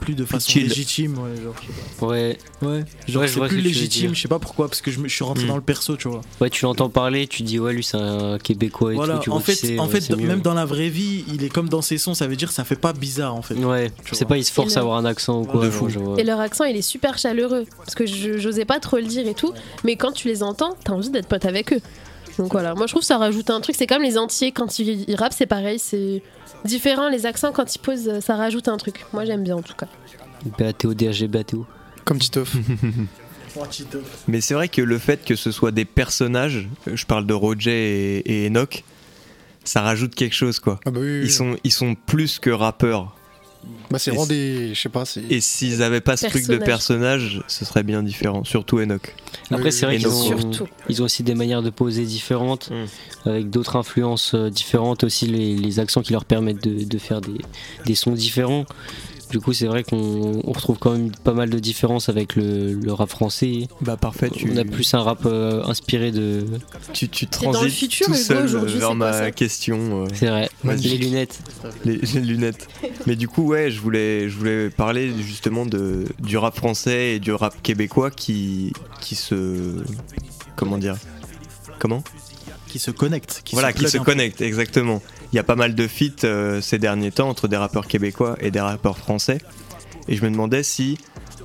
plus 0.00 0.14
de 0.14 0.24
façon 0.24 0.50
chill. 0.50 0.68
légitime 0.68 1.18
ouais, 1.18 1.42
genre, 1.42 1.54
je 1.60 1.66
sais. 1.66 2.04
Ouais, 2.04 2.38
Ouais, 2.62 2.84
genre 3.06 3.20
Ouais, 3.22 3.28
je 3.28 3.32
c'est 3.32 3.38
vois 3.38 3.48
plus 3.48 3.60
légitime, 3.60 4.14
je 4.14 4.20
sais 4.22 4.28
pas 4.28 4.38
pourquoi, 4.38 4.68
parce 4.68 4.80
que 4.80 4.90
je, 4.90 4.98
me- 5.00 5.08
je 5.08 5.14
suis 5.14 5.24
rentré 5.24 5.44
Mm. 5.44 5.48
dans 5.48 5.56
le 5.56 5.62
perso, 5.62 5.96
tu 5.96 6.08
vois. 6.08 6.20
ouais, 6.40 6.50
tu 6.50 6.64
l'entends 6.64 6.88
parler, 6.88 7.26
tu 7.26 7.42
dis 7.42 7.58
ouais, 7.58 7.72
lui 7.72 7.84
c'est 7.84 7.96
un 7.98 8.38
québécois 8.38 8.92
et 8.92 8.96
Voilà, 8.96 9.16
tout. 9.16 9.22
Tu 9.24 9.30
en 9.30 9.34
vois 9.38 9.42
fait, 9.54 9.78
en 9.78 9.88
fait 9.88 10.10
même 10.16 10.40
dans 10.40 10.54
la 10.54 10.64
vraie 10.64 10.88
vie, 10.88 11.24
il 11.32 11.44
est 11.44 11.48
comme 11.48 11.68
dans 11.68 11.82
ses 11.82 11.98
sons, 11.98 12.14
ça 12.14 12.26
veut 12.26 12.36
dire 12.36 12.50
ça 12.52 12.64
fait 12.64 12.76
pas 12.76 12.92
bizarre 12.92 13.34
en 13.34 13.42
fait. 13.42 13.54
Ouais, 13.54 13.90
c'est 14.12 14.18
vois. 14.20 14.28
pas 14.28 14.38
il 14.38 14.44
se 14.44 14.52
force 14.52 14.76
à 14.76 14.80
avoir 14.80 14.96
un 14.98 15.04
accent 15.04 15.40
ou 15.40 15.44
quoi. 15.44 15.64
De 15.64 15.70
fou. 15.70 15.88
je 15.88 15.98
vois. 15.98 16.18
Et 16.20 16.24
leur 16.24 16.40
accent, 16.40 16.64
il 16.64 16.76
est 16.76 16.82
super 16.82 17.18
chaleureux. 17.18 17.64
Parce 17.78 17.94
que 17.94 18.06
je- 18.06 18.38
j'osais 18.38 18.64
pas 18.64 18.80
trop 18.80 18.96
le 18.96 19.02
dire 19.04 19.26
et 19.26 19.34
tout. 19.34 19.52
Mais 19.84 19.96
quand 19.96 20.12
tu 20.12 20.28
les 20.28 20.42
entends, 20.42 20.76
t'as 20.84 20.92
envie 20.92 21.10
d'être 21.10 21.28
pote 21.28 21.44
avec 21.44 21.72
eux. 21.72 21.80
Donc 22.38 22.52
voilà, 22.52 22.74
moi 22.74 22.86
je 22.86 22.92
trouve 22.92 23.02
que 23.02 23.06
ça 23.06 23.18
rajoute 23.18 23.48
un 23.50 23.60
truc. 23.60 23.74
C'est 23.76 23.86
comme 23.86 24.02
les 24.02 24.18
entiers, 24.18 24.52
quand 24.52 24.78
ils, 24.78 25.08
ils 25.08 25.16
rappent, 25.16 25.32
c'est 25.36 25.46
pareil. 25.46 25.78
C'est 25.78 26.22
différent. 26.64 27.08
Les 27.08 27.24
accents, 27.26 27.52
quand 27.52 27.74
ils 27.74 27.78
posent, 27.78 28.20
ça 28.20 28.36
rajoute 28.36 28.68
un 28.68 28.76
truc. 28.76 29.04
Moi 29.12 29.24
j'aime 29.24 29.42
bien 29.42 29.56
en 29.56 29.62
tout 29.62 29.74
cas. 29.74 29.86
BATO, 30.58 30.94
DHG, 30.94 31.26
BATO. 31.28 31.66
Comme 32.04 32.18
Titoff. 32.18 32.54
Mais 34.28 34.40
c'est 34.40 34.54
vrai 34.54 34.68
que 34.68 34.82
le 34.82 34.98
fait 34.98 35.24
que 35.24 35.34
ce 35.34 35.50
soit 35.50 35.70
des 35.72 35.84
personnages, 35.86 36.68
je 36.86 37.04
parle 37.06 37.26
de 37.26 37.32
Roger 37.34 38.18
et, 38.18 38.44
et 38.44 38.46
Enoch, 38.48 38.84
ça 39.64 39.80
rajoute 39.80 40.14
quelque 40.14 40.34
chose 40.34 40.58
quoi. 40.60 40.78
Ah 40.84 40.90
bah 40.90 41.00
oui, 41.00 41.06
oui, 41.06 41.18
Ils 41.20 41.22
oui. 41.24 41.30
sont, 41.30 41.56
ils 41.64 41.72
sont 41.72 41.94
plus 41.94 42.38
que 42.38 42.50
rappeurs. 42.50 43.15
Bah, 43.90 43.98
c'est 44.00 44.10
et 44.10 44.14
vraiment 44.14 44.26
c'est- 44.26 44.34
des. 44.34 44.74
Je 44.74 44.80
sais 44.80 44.88
pas, 44.88 45.04
c'est. 45.04 45.22
Et 45.30 45.40
s'ils 45.40 45.82
avaient 45.82 46.00
pas 46.00 46.16
ce 46.16 46.26
truc 46.26 46.46
de 46.48 46.56
Personnage. 46.56 47.42
ce 47.46 47.64
serait 47.64 47.82
bien 47.84 48.02
différent. 48.02 48.42
Surtout 48.44 48.78
Enoch. 48.80 49.14
Après, 49.50 49.70
c'est 49.70 49.86
vrai 49.86 49.96
qu'ils 49.98 50.08
ont, 50.08 50.50
ils 50.88 51.02
ont 51.02 51.04
aussi 51.04 51.22
des 51.22 51.34
manières 51.34 51.62
de 51.62 51.70
poser 51.70 52.04
différentes, 52.04 52.70
Mm. 52.70 53.28
avec 53.28 53.50
d'autres 53.50 53.76
influences 53.76 54.34
euh, 54.34 54.50
différentes, 54.50 55.04
aussi 55.04 55.26
les, 55.26 55.54
les 55.56 55.78
accents 55.78 56.02
qui 56.02 56.12
leur 56.12 56.24
permettent 56.24 56.62
de, 56.64 56.84
de 56.84 56.98
faire 56.98 57.20
des, 57.20 57.38
des 57.84 57.94
sons 57.94 58.12
différents. 58.12 58.64
Du 59.30 59.40
coup, 59.40 59.52
c'est 59.52 59.66
vrai 59.66 59.82
qu'on 59.82 60.40
on 60.44 60.52
retrouve 60.52 60.78
quand 60.78 60.92
même 60.92 61.10
pas 61.10 61.32
mal 61.32 61.50
de 61.50 61.58
différences 61.58 62.08
avec 62.08 62.36
le, 62.36 62.74
le 62.74 62.92
rap 62.92 63.08
français. 63.10 63.66
Bah 63.80 63.96
parfait, 63.96 64.30
tu, 64.30 64.50
On 64.52 64.56
a 64.56 64.64
plus 64.64 64.94
un 64.94 65.00
rap 65.02 65.26
euh, 65.26 65.64
inspiré 65.64 66.12
de. 66.12 66.44
tu, 66.92 67.08
tu 67.08 67.26
dans 67.26 67.48
le 67.50 67.52
transites 67.54 67.72
futur, 67.72 68.06
tout 68.06 68.14
seul 68.14 68.46
vers 68.46 68.94
ma 68.94 69.12
ça 69.12 69.30
question. 69.32 70.04
euh, 70.04 70.08
C'est 70.14 70.28
vrai, 70.28 70.48
les 70.64 70.96
lunettes. 70.96 71.40
les, 71.84 71.96
les 71.96 72.20
lunettes. 72.20 72.68
Mais 73.06 73.16
du 73.16 73.26
coup, 73.26 73.42
ouais, 73.48 73.70
je 73.70 73.80
voulais, 73.80 74.28
je 74.28 74.36
voulais 74.38 74.70
parler 74.70 75.12
justement 75.20 75.66
de, 75.66 76.04
du 76.20 76.36
rap 76.38 76.54
français 76.56 77.16
et 77.16 77.18
du 77.18 77.32
rap 77.32 77.60
québécois 77.62 78.10
qui, 78.12 78.72
qui 79.00 79.16
se. 79.16 79.82
Comment 80.54 80.78
dire? 80.78 80.96
Comment? 81.78 82.02
Qui 82.76 82.82
se 82.82 82.90
connectent, 82.90 83.40
qui 83.42 83.54
Voilà, 83.54 83.72
se 83.72 83.78
qui 83.78 83.88
se 83.88 83.96
connectent, 83.96 84.42
exactement. 84.42 85.00
Il 85.32 85.36
y 85.36 85.38
a 85.38 85.42
pas 85.42 85.56
mal 85.56 85.74
de 85.74 85.86
feats 85.88 86.24
euh, 86.24 86.60
ces 86.60 86.78
derniers 86.78 87.10
temps 87.10 87.28
entre 87.30 87.48
des 87.48 87.56
rappeurs 87.56 87.86
québécois 87.86 88.36
et 88.40 88.50
des 88.50 88.60
rappeurs 88.60 88.98
français. 88.98 89.38
Et 90.08 90.14
je 90.14 90.22
me 90.22 90.30
demandais 90.30 90.62
si, 90.62 90.98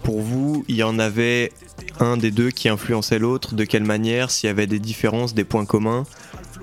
pour 0.04 0.20
vous, 0.22 0.66
il 0.68 0.76
y 0.76 0.84
en 0.84 1.00
avait 1.00 1.54
un 2.02 2.18
des 2.18 2.32
deux 2.32 2.52
qui 2.52 2.68
influençait 2.68 3.18
l'autre, 3.18 3.56
de 3.56 3.64
quelle 3.64 3.86
manière, 3.86 4.30
s'il 4.30 4.48
y 4.48 4.50
avait 4.50 4.68
des 4.68 4.80
différences, 4.80 5.34
des 5.34 5.46
points 5.46 5.66
communs, 5.66 6.04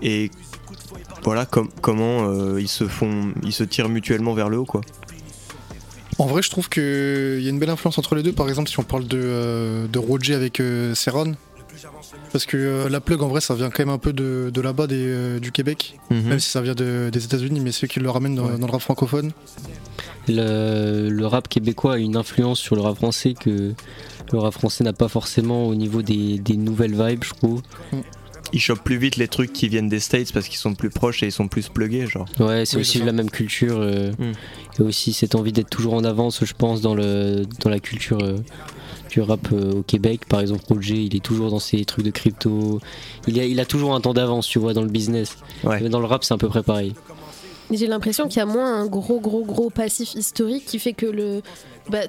et 0.03 0.31
voilà 1.25 1.47
com- 1.47 1.71
comment 1.81 2.29
euh, 2.31 2.61
ils 2.61 2.69
se 2.69 2.87
font, 2.87 3.33
ils 3.43 3.53
se 3.55 3.65
tirent 3.65 3.89
mutuellement 3.89 4.35
vers 4.35 4.49
le 4.51 4.59
haut 4.59 4.65
quoi. 4.67 4.83
En 6.19 6.27
vrai, 6.27 6.43
je 6.43 6.51
trouve 6.51 6.69
qu'il 6.69 6.83
y 7.41 7.47
a 7.47 7.51
une 7.51 7.59
belle 7.61 7.71
influence 7.71 7.97
entre 7.97 8.15
les 8.17 8.23
deux. 8.25 8.33
Par 8.33 8.49
exemple, 8.49 8.69
si 8.69 8.79
on 8.81 8.83
parle 8.83 9.07
de, 9.07 9.21
euh, 9.23 9.87
de 9.87 9.99
Roger 9.99 10.35
avec 10.35 10.59
euh, 10.61 10.93
Serron. 10.95 11.37
Parce 12.33 12.45
que 12.47 12.57
euh, 12.57 12.89
la 12.89 13.01
plug, 13.01 13.23
en 13.23 13.29
vrai, 13.29 13.41
ça 13.41 13.55
vient 13.55 13.71
quand 13.71 13.81
même 13.87 13.95
un 13.95 13.99
peu 13.99 14.13
de, 14.13 14.51
de 14.53 14.61
là-bas, 14.61 14.87
euh, 14.91 15.39
du 15.41 15.51
Québec. 15.53 15.99
Mhm. 16.11 16.23
Même 16.29 16.41
si 16.41 16.51
ça 16.51 16.61
vient 16.61 16.75
de- 16.75 17.09
des 17.11 17.25
États-Unis, 17.25 17.61
mais 17.61 17.73
c'est 17.73 17.87
eux 17.87 17.89
qui 17.89 18.01
le 18.01 18.11
ramènent 18.11 18.35
dans, 18.35 18.49
dans 18.59 18.67
le 18.67 18.73
rap 18.73 18.81
francophone. 18.83 19.33
Le, 20.29 21.09
le 21.09 21.27
rap 21.27 21.49
québécois 21.49 21.95
a 21.95 21.99
une 21.99 22.17
influence 22.17 22.59
sur 22.59 22.77
le 22.77 22.83
rap 22.83 22.97
français 22.97 23.35
que 23.39 23.73
le 24.33 24.39
rap 24.39 24.53
français 24.53 24.85
n'a 24.85 24.93
pas 24.93 25.09
forcément 25.09 25.67
au 25.67 25.75
niveau 25.75 26.03
des, 26.03 26.39
des 26.39 26.57
nouvelles 26.57 26.95
vibes, 26.95 27.25
je 27.25 27.33
trouve. 27.35 27.63
Ils 28.53 28.61
chopent 28.61 28.83
plus 28.83 28.97
vite 28.97 29.17
les 29.17 29.29
trucs 29.29 29.53
qui 29.53 29.69
viennent 29.69 29.89
des 29.89 30.01
States 30.01 30.33
parce 30.33 30.49
qu'ils 30.49 30.59
sont 30.59 30.75
plus 30.75 30.91
proches 30.91 31.23
et 31.23 31.27
ils 31.27 31.33
sont 31.33 31.49
plus 31.49 31.69
pluggés 31.69 32.07
genre. 32.07 32.27
Ouais, 32.41 32.65
c'est 32.65 32.77
Oui, 32.77 32.81
aussi 32.83 32.99
la 33.03 33.13
même 33.13 33.31
culture. 33.31 33.77
euh, 33.79 34.11
Il 34.19 34.81
y 34.81 34.83
a 34.85 34.87
aussi 34.87 35.13
cette 35.13 35.35
envie 35.35 35.53
d'être 35.53 35.69
toujours 35.71 35.95
en 35.95 36.05
avance, 36.05 36.45
je 36.45 36.55
pense, 36.55 36.81
dans, 36.81 36.95
le, 36.95 37.43
dans 37.63 37.69
la 37.71 37.79
culture 37.79 38.19
euh, 38.23 38.39
du 39.11 39.21
rap 39.21 39.49
euh, 39.53 39.73
au 39.73 39.83
Québec. 39.83 40.23
Par 40.29 40.41
exemple, 40.41 40.63
Roger, 40.69 40.97
il 40.97 41.15
est 41.15 41.23
toujours 41.23 41.51
dans 41.51 41.59
ses 41.59 41.85
trucs 41.85 42.05
de 42.05 42.11
crypto. 42.11 42.81
Il 43.27 43.39
a, 43.39 43.45
il 43.45 43.61
a 43.61 43.67
toujours 43.67 43.95
un 43.95 44.01
temps 44.01 44.15
d'avance, 44.15 44.47
tu 44.47 44.59
vois, 44.59 44.73
dans 44.73 44.83
le 44.83 44.89
business. 44.91 45.37
Mais 45.65 45.89
dans 45.91 46.01
le 46.01 46.07
rap, 46.07 46.25
c'est 46.25 46.33
à 46.35 46.39
peu 46.39 46.49
près 46.49 46.63
pareil. 46.63 46.95
J'ai 47.71 47.87
l'impression 47.87 48.29
qu'il 48.29 48.39
y 48.39 48.41
a 48.43 48.47
moins 48.47 48.81
un 48.81 48.87
gros, 48.87 49.21
gros, 49.21 49.45
gros 49.45 49.69
passif 49.69 50.15
historique 50.15 50.65
qui 50.65 50.79
fait 50.79 50.95
que 50.95 51.05
le, 51.05 51.43
bah, 51.91 52.05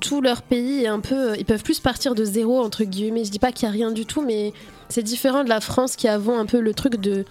tout 0.00 0.22
leur 0.22 0.40
pays 0.40 0.84
est 0.84 0.86
un 0.86 1.00
peu. 1.00 1.36
Ils 1.38 1.44
peuvent 1.44 1.62
plus 1.62 1.78
partir 1.78 2.14
de 2.14 2.24
zéro, 2.24 2.58
entre 2.60 2.84
guillemets. 2.84 3.26
Je 3.26 3.30
dis 3.30 3.38
pas 3.38 3.52
qu'il 3.52 3.66
y 3.66 3.68
a 3.68 3.72
rien 3.72 3.90
du 3.92 4.06
tout, 4.06 4.22
mais 4.22 4.54
c'est 4.88 5.02
différent 5.02 5.44
de 5.44 5.48
la 5.48 5.60
France 5.60 5.96
qui 5.96 6.08
avant 6.08 6.38
un 6.38 6.46
peu 6.46 6.60
le 6.60 6.74
truc 6.74 6.96
de. 6.96 7.24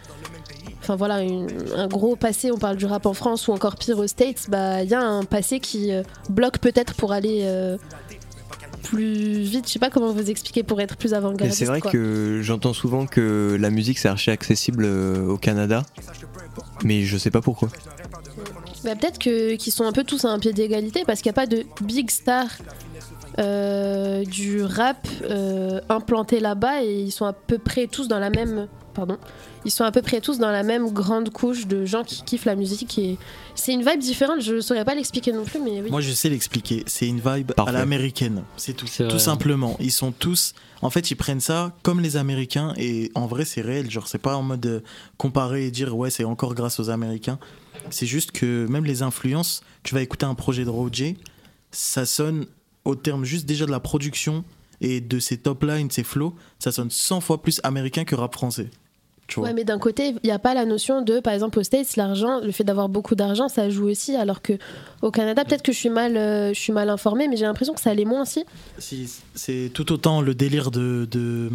Enfin 0.81 0.95
voilà, 0.97 1.21
une- 1.21 1.47
un 1.77 1.87
gros 1.87 2.15
passé, 2.17 2.51
on 2.51 2.57
parle 2.57 2.75
du 2.75 2.85
rap 2.85 3.05
en 3.05 3.13
France 3.13 3.47
ou 3.47 3.53
encore 3.53 3.75
pire 3.77 3.97
aux 3.99 4.07
States, 4.07 4.49
bah 4.49 4.83
il 4.83 4.89
y 4.89 4.93
a 4.93 5.01
un 5.01 5.23
passé 5.23 5.59
qui 5.61 5.93
euh, 5.93 6.03
bloque 6.29 6.57
peut-être 6.57 6.93
pour 6.95 7.13
aller 7.13 7.41
euh, 7.43 7.77
plus 8.83 9.39
vite. 9.39 9.65
Je 9.67 9.71
sais 9.73 9.79
pas 9.79 9.89
comment 9.89 10.11
vous 10.11 10.29
expliquer 10.29 10.61
pour 10.63 10.81
être 10.81 10.97
plus 10.97 11.13
avant-gardiste. 11.13 11.57
c'est 11.59 11.65
vrai 11.65 11.79
quoi. 11.79 11.89
que 11.91 12.41
j'entends 12.43 12.73
souvent 12.73 13.05
que 13.05 13.55
la 13.59 13.69
musique 13.69 13.97
c'est 13.97 14.09
archi 14.09 14.29
accessible 14.29 14.83
euh, 14.85 15.25
au 15.25 15.37
Canada, 15.37 15.83
mais 16.83 17.03
je 17.03 17.17
sais 17.17 17.31
pas 17.31 17.41
pourquoi. 17.41 17.69
Bah, 18.83 18.95
peut-être 18.97 19.19
que 19.19 19.55
qu'ils 19.55 19.71
sont 19.71 19.85
un 19.85 19.93
peu 19.93 20.03
tous 20.03 20.25
à 20.25 20.29
un 20.29 20.39
pied 20.39 20.51
d'égalité 20.51 21.03
parce 21.07 21.21
qu'il 21.21 21.29
n'y 21.29 21.35
a 21.35 21.41
pas 21.41 21.45
de 21.47 21.63
big 21.81 22.09
star 22.11 22.45
euh, 23.39 24.23
du 24.25 24.63
rap 24.63 25.07
euh, 25.23 25.79
implanté 25.89 26.39
là-bas 26.39 26.83
et 26.83 27.01
ils 27.01 27.11
sont 27.11 27.25
à 27.25 27.33
peu 27.33 27.57
près 27.57 27.87
tous 27.87 28.07
dans 28.07 28.19
la 28.19 28.29
même 28.29 28.67
pardon 28.93 29.17
ils 29.65 29.71
sont 29.71 29.83
à 29.85 29.91
peu 29.91 30.01
près 30.03 30.21
tous 30.21 30.37
dans 30.37 30.51
la 30.51 30.61
même 30.61 30.91
grande 30.91 31.29
couche 31.31 31.65
de 31.65 31.83
gens 31.85 32.03
qui 32.03 32.21
kiffent 32.23 32.45
la 32.45 32.55
musique 32.55 32.97
et 32.99 33.17
c'est 33.55 33.73
une 33.73 33.79
vibe 33.83 33.99
différente 33.99 34.41
je 34.41 34.59
saurais 34.59 34.85
pas 34.85 34.93
l'expliquer 34.93 35.31
non 35.31 35.45
plus 35.45 35.59
mais 35.59 35.81
oui 35.81 35.89
Moi, 35.89 36.01
je 36.01 36.11
sais 36.11 36.29
l'expliquer. 36.29 36.83
C'est 36.85 37.07
une 37.07 37.21
vibe 37.21 37.51
à 37.51 37.53
Parfait. 37.55 37.71
l'américaine. 37.71 38.43
C'est 38.57 38.73
tout. 38.73 38.85
vrai. 38.85 39.07
Tout 39.07 39.19
simplement. 39.19 39.77
Ils 39.79 39.91
sont 39.91 40.11
tous. 40.11 40.53
En 40.81 40.89
fait, 40.89 41.09
ils 41.11 41.15
prennent 41.15 41.39
ça 41.39 41.71
comme 41.81 42.01
les 42.01 42.17
Américains. 42.17 42.73
Et 42.77 43.09
en 43.15 43.25
vrai, 43.25 43.45
c'est 43.45 43.61
réel. 43.61 43.89
Genre, 43.89 44.07
c'est 44.07 44.17
pas 44.17 44.35
en 44.35 44.43
mode 44.43 44.65
euh, 44.65 44.79
comparer 45.17 45.65
et 45.67 45.71
dire 45.71 45.95
ouais, 45.95 46.09
c'est 46.09 46.25
encore 46.25 46.55
grâce 46.55 46.79
aux 46.79 46.89
Américains. 46.89 47.39
C'est 47.89 48.05
juste 48.05 48.31
que 48.31 48.67
même 48.67 48.85
les 48.85 49.01
influences, 49.01 49.63
tu 49.83 49.95
vas 49.95 50.01
écouter 50.01 50.25
un 50.25 50.35
projet 50.35 50.65
de 50.65 50.69
Roger, 50.69 51.15
ça 51.71 52.05
sonne 52.05 52.45
au 52.85 52.95
terme 52.95 53.25
juste 53.25 53.45
déjà 53.45 53.65
de 53.65 53.71
la 53.71 53.79
production 53.79 54.43
et 54.81 55.01
de 55.01 55.19
ses 55.19 55.37
top 55.37 55.63
lines, 55.63 55.89
ses 55.89 56.03
flows, 56.03 56.35
ça 56.59 56.71
sonne 56.71 56.89
100 56.89 57.21
fois 57.21 57.41
plus 57.41 57.61
américain 57.63 58.03
que 58.03 58.15
rap 58.15 58.33
français. 58.33 58.69
Tu 59.27 59.39
vois. 59.39 59.47
Ouais, 59.47 59.53
mais 59.53 59.63
d'un 59.63 59.79
côté, 59.79 60.09
il 60.09 60.25
n'y 60.25 60.31
a 60.31 60.39
pas 60.39 60.53
la 60.53 60.65
notion 60.65 61.01
de, 61.01 61.21
par 61.21 61.33
exemple, 61.33 61.57
aux 61.57 61.63
States, 61.63 61.95
l'argent, 61.95 62.41
le 62.41 62.51
fait 62.51 62.65
d'avoir 62.65 62.89
beaucoup 62.89 63.15
d'argent, 63.15 63.47
ça 63.47 63.69
joue 63.69 63.87
aussi, 63.87 64.17
alors 64.17 64.41
que 64.41 64.53
au 65.01 65.11
Canada, 65.11 65.45
peut-être 65.45 65.61
que 65.61 65.71
je 65.71 65.77
suis 65.77 65.89
mal, 65.89 66.17
euh, 66.17 66.53
je 66.53 66.59
suis 66.59 66.73
mal 66.73 66.89
informée, 66.89 67.29
mais 67.29 67.37
j'ai 67.37 67.45
l'impression 67.45 67.73
que 67.73 67.79
ça 67.79 67.91
allait 67.91 68.03
moins 68.03 68.23
aussi. 68.23 68.43
Si, 68.79 69.09
c'est 69.33 69.71
tout 69.73 69.91
autant 69.93 70.21
le 70.21 70.35
délire 70.35 70.71
de. 70.71 71.07
de 71.09 71.49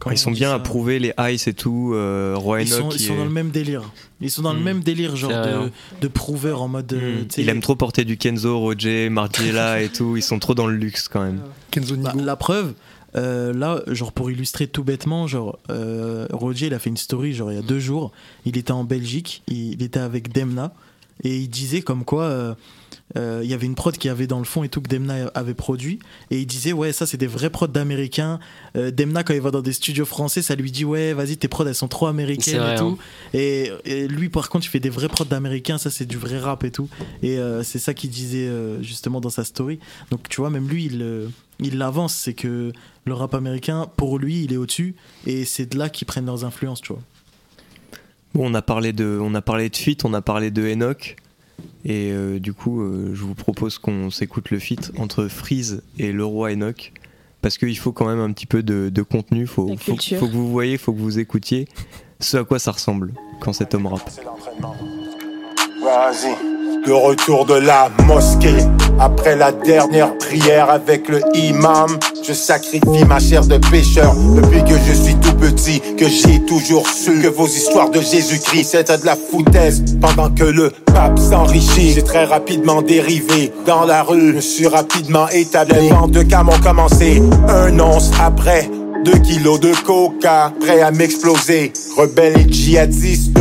comment 0.00 0.12
Ils 0.12 0.18
sont 0.18 0.32
bien 0.32 0.58
prouver 0.58 0.98
les 0.98 1.12
ice 1.30 1.46
et 1.46 1.54
tout. 1.54 1.92
Euh, 1.94 2.34
Roy 2.36 2.62
Ils 2.62 2.68
sont, 2.68 2.90
ils 2.90 3.00
il 3.00 3.06
sont 3.06 3.14
dans 3.16 3.24
le 3.24 3.30
même 3.30 3.50
délire. 3.50 3.92
Ils 4.20 4.30
sont 4.30 4.42
dans 4.42 4.52
le 4.52 4.58
Hmm. 4.60 4.64
même 4.64 4.80
délire, 4.80 5.14
genre 5.14 5.30
de, 5.30 5.36
hein. 5.36 5.70
de 6.00 6.08
prouveur 6.08 6.60
en 6.62 6.68
mode. 6.68 6.92
euh, 6.92 7.22
Mm. 7.22 7.30
sais, 7.30 7.42
Il 7.42 7.48
aime 7.48 7.60
trop 7.60 7.76
porter 7.76 8.04
du 8.04 8.16
Kenzo, 8.16 8.58
Roger, 8.58 9.08
Margiela 9.10 9.80
et 9.82 9.88
tout. 9.88 10.16
Ils 10.16 10.22
sont 10.22 10.38
trop 10.40 10.54
dans 10.54 10.66
le 10.66 10.74
luxe 10.76 11.06
quand 11.06 11.22
même. 11.22 11.40
Kenzo 11.70 11.96
Bah, 11.96 12.12
la 12.16 12.34
preuve, 12.36 12.74
euh, 13.16 13.52
là, 13.54 13.82
genre 13.86 14.12
pour 14.12 14.30
illustrer 14.30 14.66
tout 14.66 14.84
bêtement, 14.84 15.26
genre 15.26 15.58
euh, 15.70 16.26
Roger, 16.32 16.66
il 16.66 16.74
a 16.74 16.78
fait 16.78 16.90
une 16.90 16.96
story 16.96 17.32
genre 17.32 17.50
il 17.52 17.56
y 17.56 17.58
a 17.58 17.62
deux 17.62 17.78
jours. 17.80 18.10
Il 18.44 18.56
était 18.58 18.72
en 18.72 18.84
Belgique, 18.84 19.42
il, 19.48 19.72
il 19.74 19.82
était 19.82 20.00
avec 20.00 20.32
Demna 20.32 20.72
et 21.24 21.36
il 21.38 21.48
disait 21.48 21.82
comme 21.82 22.04
quoi 22.04 22.56
euh, 23.16 23.20
euh, 23.30 23.40
il 23.44 23.50
y 23.50 23.54
avait 23.54 23.66
une 23.66 23.74
prod 23.74 23.96
qui 23.96 24.08
avait 24.08 24.26
dans 24.26 24.38
le 24.38 24.44
fond 24.44 24.64
et 24.64 24.68
tout 24.68 24.80
que 24.80 24.88
Demna 24.88 25.30
avait 25.34 25.54
produit 25.54 25.98
et 26.30 26.38
il 26.38 26.46
disait 26.46 26.72
ouais 26.72 26.92
ça 26.92 27.06
c'est 27.06 27.16
des 27.16 27.26
vrais 27.26 27.50
prods 27.50 27.66
d'américains. 27.66 28.38
Euh, 28.76 28.90
Demna 28.90 29.24
quand 29.24 29.34
il 29.34 29.40
va 29.40 29.50
dans 29.50 29.62
des 29.62 29.72
studios 29.72 30.04
français, 30.06 30.42
ça 30.42 30.54
lui 30.54 30.70
dit 30.70 30.84
ouais 30.84 31.12
vas-y 31.12 31.36
tes 31.36 31.48
prods 31.48 31.66
elles 31.66 31.74
sont 31.74 31.88
trop 31.88 32.06
américaines 32.06 32.58
vrai, 32.58 32.74
et 32.74 32.78
tout. 32.78 32.98
hein. 33.00 33.34
Et, 33.34 33.70
et 33.84 34.08
lui 34.08 34.28
par 34.28 34.48
contre 34.48 34.66
il 34.66 34.68
fait 34.68 34.80
des 34.80 34.90
vrais 34.90 35.08
prods 35.08 35.24
d'américains, 35.24 35.78
ça 35.78 35.90
c'est 35.90 36.06
du 36.06 36.16
vrai 36.16 36.38
rap 36.38 36.64
et 36.64 36.70
tout. 36.70 36.88
Et 37.22 37.38
euh, 37.38 37.62
c'est 37.62 37.78
ça 37.78 37.94
qu'il 37.94 38.10
disait 38.10 38.48
euh, 38.48 38.82
justement 38.82 39.20
dans 39.20 39.30
sa 39.30 39.44
story. 39.44 39.78
Donc 40.10 40.28
tu 40.28 40.40
vois 40.40 40.50
même 40.50 40.68
lui 40.68 40.86
il 40.86 41.02
euh, 41.02 41.28
il 41.62 41.78
l'avance, 41.78 42.14
c'est 42.14 42.32
que 42.32 42.72
le 43.04 43.14
rap 43.14 43.34
américain, 43.34 43.86
pour 43.96 44.18
lui, 44.18 44.44
il 44.44 44.52
est 44.52 44.56
au-dessus, 44.56 44.94
et 45.26 45.44
c'est 45.44 45.66
de 45.66 45.78
là 45.78 45.90
qu'ils 45.90 46.06
prennent 46.06 46.24
leurs 46.24 46.44
influences, 46.44 46.80
tu 46.80 46.94
vois. 46.94 47.02
Bon, 48.34 48.50
on 48.50 48.54
a 48.54 48.62
parlé 48.62 48.94
de, 48.94 49.18
on 49.20 49.34
a 49.34 49.42
parlé 49.42 49.68
de 49.68 49.76
feat, 49.76 50.04
on 50.06 50.14
a 50.14 50.22
parlé 50.22 50.50
de 50.50 50.62
Enoch. 50.66 51.16
Et 51.84 52.10
euh, 52.12 52.38
du 52.38 52.52
coup, 52.52 52.82
euh, 52.82 53.10
je 53.14 53.22
vous 53.22 53.34
propose 53.34 53.78
qu'on 53.78 54.10
s'écoute 54.10 54.50
le 54.50 54.58
feat 54.58 54.92
entre 54.98 55.28
Freeze 55.28 55.82
et 55.98 56.12
le 56.12 56.24
roi 56.24 56.52
Enoch. 56.52 56.92
Parce 57.42 57.56
qu'il 57.56 57.76
faut 57.78 57.92
quand 57.92 58.06
même 58.06 58.20
un 58.20 58.32
petit 58.32 58.46
peu 58.46 58.62
de, 58.62 58.90
de 58.90 59.02
contenu. 59.02 59.46
Faut, 59.46 59.74
faut, 59.78 59.96
que 59.96 60.32
vous 60.32 60.50
voyez, 60.50 60.76
faut 60.76 60.92
que 60.92 60.98
vous 60.98 61.18
écoutiez 61.18 61.68
ce 62.20 62.36
à 62.36 62.44
quoi 62.44 62.58
ça 62.58 62.72
ressemble 62.72 63.14
quand 63.40 63.54
cet 63.54 63.74
homme 63.74 63.86
rappe. 63.86 64.10
Vas-y. 65.82 66.49
Le 66.86 66.94
retour 66.94 67.44
de 67.44 67.54
la 67.54 67.90
mosquée. 68.06 68.56
Après 68.98 69.36
la 69.36 69.52
dernière 69.52 70.16
prière 70.16 70.70
avec 70.70 71.08
le 71.08 71.20
imam, 71.34 71.98
je 72.26 72.32
sacrifie 72.32 73.04
ma 73.06 73.18
chair 73.18 73.44
de 73.44 73.58
pécheur. 73.58 74.14
Depuis 74.34 74.64
que 74.64 74.78
je 74.86 74.92
suis 74.94 75.14
tout 75.16 75.34
petit, 75.34 75.80
que 75.98 76.08
j'ai 76.08 76.44
toujours 76.46 76.88
su 76.88 77.20
que 77.20 77.28
vos 77.28 77.46
histoires 77.46 77.90
de 77.90 78.00
Jésus-Christ 78.00 78.70
c'était 78.70 78.98
de 78.98 79.06
la 79.06 79.16
foutaise. 79.16 79.82
Pendant 80.00 80.30
que 80.30 80.44
le 80.44 80.70
pape 80.86 81.18
s'enrichit, 81.18 81.92
j'ai 81.92 82.02
très 82.02 82.24
rapidement 82.24 82.82
dérivé. 82.82 83.52
Dans 83.66 83.84
la 83.84 84.02
rue, 84.02 84.34
je 84.36 84.40
suis 84.40 84.66
rapidement 84.66 85.28
établi. 85.28 85.74
Les 85.80 85.88
ventes 85.90 86.12
de 86.12 86.22
cam 86.22 86.48
ont 86.48 86.60
commencé 86.60 87.22
un 87.48 87.78
once 87.78 88.10
après. 88.20 88.70
Deux 89.04 89.18
kilos 89.18 89.60
de 89.60 89.72
coca, 89.86 90.52
prêt 90.60 90.82
à 90.82 90.90
m'exploser. 90.90 91.72
Rebelle 91.96 92.38
et 92.38 92.52
djihadiste. 92.52 93.38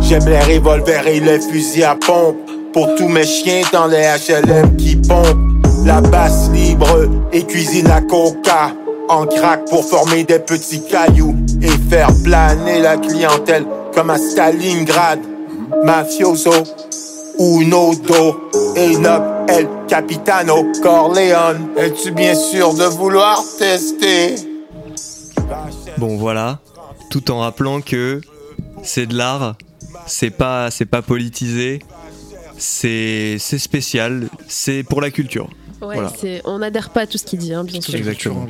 J'aime 0.00 0.26
les 0.26 0.40
revolvers 0.40 1.06
et 1.06 1.20
les 1.20 1.40
fusils 1.40 1.84
à 1.84 1.94
pompe. 1.94 2.36
Pour 2.74 2.92
tous 2.96 3.08
mes 3.08 3.24
chiens 3.24 3.62
dans 3.72 3.86
les 3.86 4.02
HLM 4.02 4.76
qui 4.76 4.96
pompent. 4.96 5.64
La 5.86 6.00
basse 6.00 6.50
libre 6.50 7.08
et 7.32 7.44
cuisine 7.44 7.90
à 7.90 8.00
coca. 8.00 8.72
En 9.08 9.26
crack 9.26 9.64
pour 9.70 9.84
former 9.84 10.24
des 10.24 10.40
petits 10.40 10.82
cailloux. 10.82 11.36
Et 11.62 11.70
faire 11.88 12.08
planer 12.24 12.80
la 12.80 12.96
clientèle 12.96 13.64
comme 13.94 14.10
à 14.10 14.18
Stalingrad. 14.18 15.20
Mafioso. 15.84 16.50
Uno 17.38 17.94
do. 17.94 18.50
Enoch 18.76 19.22
El 19.48 19.68
Capitano 19.86 20.64
Corleone. 20.82 21.68
Es-tu 21.76 22.10
bien 22.10 22.34
sûr 22.34 22.74
de 22.74 22.84
vouloir 22.84 23.40
tester? 23.56 24.34
Bon, 25.98 26.16
voilà. 26.16 26.58
Tout 27.10 27.30
en 27.30 27.38
rappelant 27.38 27.80
que 27.80 28.20
c'est 28.82 29.06
de 29.06 29.16
l'art, 29.16 29.54
c'est 30.06 30.30
pas, 30.30 30.70
c'est 30.72 30.86
pas 30.86 31.02
politisé, 31.02 31.78
c'est, 32.58 33.36
c'est 33.38 33.58
spécial, 33.58 34.28
c'est 34.48 34.82
pour 34.82 35.00
la 35.00 35.10
culture. 35.10 35.48
Ouais, 35.82 35.94
Voilà. 35.96 36.12
c'est- 36.18 36.40
on 36.44 36.58
n'adhère 36.58 36.90
pas 36.90 37.02
à 37.02 37.06
tout 37.06 37.18
ce 37.18 37.24
qu'il 37.24 37.38
dit, 37.38 37.52
hein, 37.52 37.64
bien 37.64 37.80
sûr. 37.80 37.94
Exactement. 37.94 38.46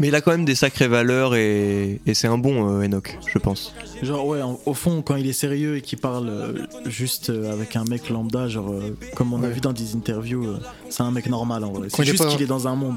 Mais 0.00 0.08
il 0.08 0.14
a 0.16 0.20
quand 0.20 0.32
même 0.32 0.44
des 0.44 0.56
sacrées 0.56 0.88
valeurs 0.88 1.36
et, 1.36 2.00
et 2.04 2.14
c'est 2.14 2.26
un 2.26 2.36
bon 2.38 2.68
euh, 2.68 2.84
Enoch, 2.84 3.16
je 3.32 3.38
pense. 3.38 3.72
Genre, 4.02 4.26
ouais, 4.26 4.42
en- 4.42 4.58
au 4.66 4.74
fond, 4.74 5.02
quand 5.02 5.14
il 5.14 5.26
est 5.28 5.32
sérieux 5.32 5.76
et 5.76 5.82
qu'il 5.82 5.98
parle 5.98 6.28
euh, 6.28 6.52
juste 6.86 7.30
euh, 7.30 7.52
avec 7.52 7.76
un 7.76 7.84
mec 7.84 8.08
lambda, 8.10 8.48
genre, 8.48 8.70
euh, 8.72 8.96
comme 9.14 9.32
on 9.32 9.42
a 9.44 9.48
vu 9.48 9.60
dans 9.60 9.72
des 9.72 9.94
interviews, 9.94 10.46
euh, 10.48 10.58
c'est 10.90 11.02
un 11.04 11.12
mec 11.12 11.26
normal 11.28 11.62
en 11.64 11.72
vrai. 11.72 11.88
Quand 11.90 11.98
C'est 11.98 12.02
il 12.02 12.08
est 12.08 12.12
juste 12.12 12.24
pas- 12.24 12.30
qu'il 12.30 12.42
est 12.42 12.46
dans 12.46 12.66
un 12.66 12.74
monde. 12.74 12.96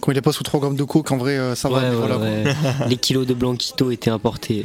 Quand 0.00 0.10
il 0.10 0.18
est 0.18 0.22
pas 0.22 0.32
sous 0.32 0.42
3 0.42 0.58
grammes 0.58 0.74
de 0.76 0.82
coke, 0.84 1.12
en 1.12 1.16
vrai, 1.16 1.38
euh, 1.38 1.54
ça 1.54 1.68
va. 1.68 1.76
Ouais, 1.76 1.82
mais 1.84 1.90
ouais, 1.90 1.96
voilà, 1.96 2.16
quoi. 2.16 2.24
ouais. 2.24 2.44
Les 2.88 2.96
kilos 2.96 3.24
de 3.26 3.34
Blanquito 3.34 3.90
étaient 3.92 4.10
importés. 4.10 4.64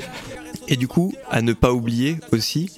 Et 0.67 0.77
du 0.77 0.87
coup, 0.87 1.13
à 1.29 1.43
ne 1.43 1.53
pas 1.53 1.73
oublier 1.73 2.17
aussi, 2.31 2.71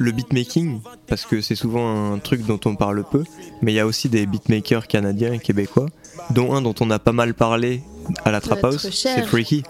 le 0.00 0.12
beatmaking, 0.12 0.80
parce 1.06 1.26
que 1.26 1.42
c'est 1.42 1.54
souvent 1.54 2.12
un 2.14 2.18
truc 2.18 2.46
dont 2.46 2.58
on 2.64 2.74
parle 2.74 3.04
peu, 3.04 3.22
mais 3.60 3.72
il 3.72 3.74
y 3.74 3.80
a 3.80 3.86
aussi 3.86 4.08
des 4.08 4.24
beatmakers 4.24 4.86
canadiens 4.86 5.34
et 5.34 5.38
québécois, 5.38 5.86
dont 6.30 6.54
un 6.54 6.62
dont 6.62 6.74
on 6.80 6.90
a 6.90 6.98
pas 6.98 7.12
mal 7.12 7.34
parlé 7.34 7.82
à 8.24 8.30
la 8.30 8.40
Trap 8.40 8.64
House, 8.64 8.88
c'est 8.90 9.22
Freaky. 9.24 9.62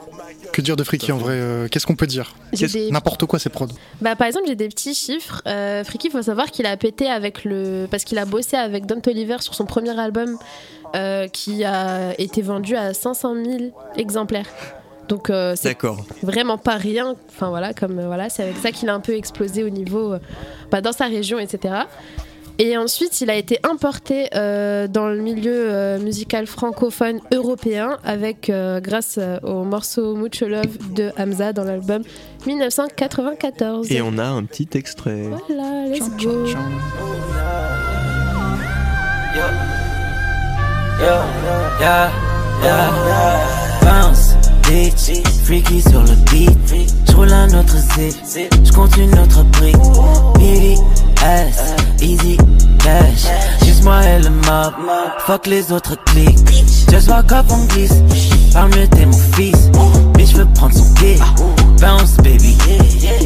Que 0.53 0.63
dire 0.63 0.77
de 0.77 0.83
Freaky 0.85 1.13
en 1.13 1.19
vrai 1.19 1.35
euh, 1.35 1.69
Qu'est-ce 1.69 1.87
qu'on 1.87 1.95
peut 1.97 2.07
dire 2.09 2.35
J'ai 2.53 2.67
Qu'est-ce- 2.67 2.73
des- 2.73 2.91
N'importe 2.91 3.25
quoi, 3.27 3.39
c'est 3.39 3.51
prod. 3.51 3.73
Bah, 4.01 4.17
par 4.17 4.27
exemple, 4.27 4.47
j'ai 4.49 4.57
des 4.57 4.69
petits 4.69 4.95
chiffres. 4.95 5.43
Euh, 5.47 5.85
Freaky, 5.85 6.09
il 6.09 6.11
faut 6.11 6.23
savoir 6.23 6.51
qu'il 6.51 6.67
a 6.67 6.77
pété 6.77 7.09
avec 7.09 7.45
le. 7.45 7.87
Parce 7.89 8.03
qu'il 8.05 8.19
a 8.19 8.25
bossé 8.25 8.57
avec 8.57 8.85
Don 8.87 9.01
Toliver 9.01 9.37
sur 9.41 9.55
son 9.55 9.65
premier 9.65 9.97
album 9.99 10.39
euh, 10.97 11.29
qui 11.29 11.63
a 11.65 12.19
été 12.21 12.43
vendu 12.43 12.75
à 12.75 12.95
500 12.95 13.35
000 13.45 13.59
exemplaires. 13.97 14.47
Donc, 15.11 15.29
euh, 15.29 15.55
c'est 15.57 15.77
vraiment 16.23 16.57
pas 16.57 16.77
rien. 16.77 17.17
Enfin, 17.29 17.49
voilà, 17.51 17.75
comme 17.75 17.99
euh, 17.99 18.07
voilà, 18.07 18.31
c'est 18.31 18.45
avec 18.45 18.57
ça 18.57 18.71
qu'il 18.71 18.89
a 18.89 18.95
un 18.95 19.01
peu 19.01 19.15
explosé 19.15 19.65
au 19.65 19.69
niveau. 19.69 20.15
euh, 20.15 20.19
bah, 20.71 20.81
dans 20.81 20.93
sa 20.93 21.07
région, 21.07 21.39
etc. 21.41 21.75
Et 22.61 22.77
ensuite, 22.77 23.21
il 23.21 23.29
a 23.31 23.35
été 23.35 23.59
importé 23.65 24.29
euh, 24.35 24.87
dans 24.87 25.09
le 25.09 25.17
milieu 25.21 25.53
euh, 25.71 25.99
musical 25.99 26.47
francophone 26.47 27.21
européen 27.33 27.99
avec, 28.05 28.51
euh, 28.51 28.81
grâce 28.81 29.17
euh, 29.19 29.39
au 29.43 29.65
morceau 29.65 30.15
Mucho 30.15 30.47
Love 30.47 30.93
de 30.95 31.11
Hamza 31.19 31.53
dans 31.53 31.65
l'album 31.65 32.03
1994. 32.47 33.91
Et 33.91 34.03
on 34.03 34.17
a 34.19 34.27
un 34.27 34.45
petit 34.45 34.69
extrait. 34.75 35.29
Voilà, 35.49 35.87
let's 35.89 36.09
go. 36.23 36.47
Yeah, 41.01 41.31
yeah, 41.81 42.11
yeah. 42.63 43.81
Bounce, 43.83 44.35
freaky 45.45 45.83
sur 45.83 46.03
le 46.03 46.15
beat. 46.31 46.57
J'roule 47.09 47.33
un 47.33 47.49
autre 47.59 47.77
zip, 47.95 48.15
j'compte 48.65 48.97
une 48.97 49.19
autre 49.19 49.43
brique. 49.45 49.77
Baby, 50.35 50.77
ass, 51.23 51.75
easy, 52.01 52.37
cash. 52.79 53.27
Juste 53.65 53.83
moi 53.85 54.03
et 54.05 54.23
le 54.23 54.31
mob, 54.31 54.75
fuck 55.27 55.47
les 55.47 55.73
autres 55.73 55.97
clics. 56.07 56.39
Just 56.91 57.09
walk 57.09 57.33
up, 57.33 57.47
on 57.51 57.65
glisse. 57.67 57.95
Parle 58.53 58.71
mieux, 58.71 58.89
t'es 58.89 59.07
mon 59.07 59.19
fils. 59.33 59.71
Bitch, 60.15 60.35
veux 60.35 60.47
prendre 60.55 60.75
son 60.75 60.95
pied. 60.95 61.19
Bounce, 61.81 62.17
baby. 62.19 62.57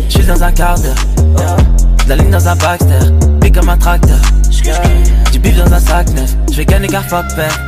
J'suis 0.09 0.25
dans 0.25 0.43
un 0.43 0.53
quart 0.53 0.79
d'heure. 0.79 1.57
La 2.07 2.17
ligne 2.17 2.31
dans 2.31 2.49
un 2.49 2.57
Baxter, 2.57 3.11
big 3.41 3.55
comme 3.55 3.69
un 3.69 3.79
tracteur. 3.79 4.21
Du 5.33 5.39
bif 5.39 5.57
dans 5.57 5.73
un 5.73 5.81
sac 5.81 6.09
neuf, 6.15 6.37
j'vais 6.55 6.65
gagner 6.65 6.89
car 6.89 7.05
fuck 7.05 7.27
père. 7.35 7.59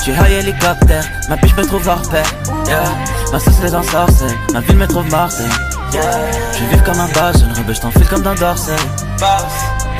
J'suis 0.00 0.12
high 0.12 0.32
hélicoptère, 0.40 1.04
ma 1.28 1.36
biche 1.36 1.56
me 1.56 1.64
trouve 1.64 1.86
hors 1.88 2.02
pair. 2.10 2.24
Yeah. 2.66 2.84
Ma 3.32 3.38
sauce 3.38 3.60
les 3.62 3.74
ensorcelle, 3.74 4.36
ma 4.52 4.60
ville 4.60 4.76
me 4.76 4.86
trouve 4.86 5.08
mortelle. 5.10 5.50
J'vais 5.92 6.66
vivre 6.66 6.84
comme 6.84 7.00
un 7.00 7.08
boss, 7.08 7.44
je 7.54 7.60
rebelle, 7.60 7.74
j't'enfile 7.74 8.08
comme 8.08 8.22
dans 8.22 8.34
Dorsey. 8.34 8.72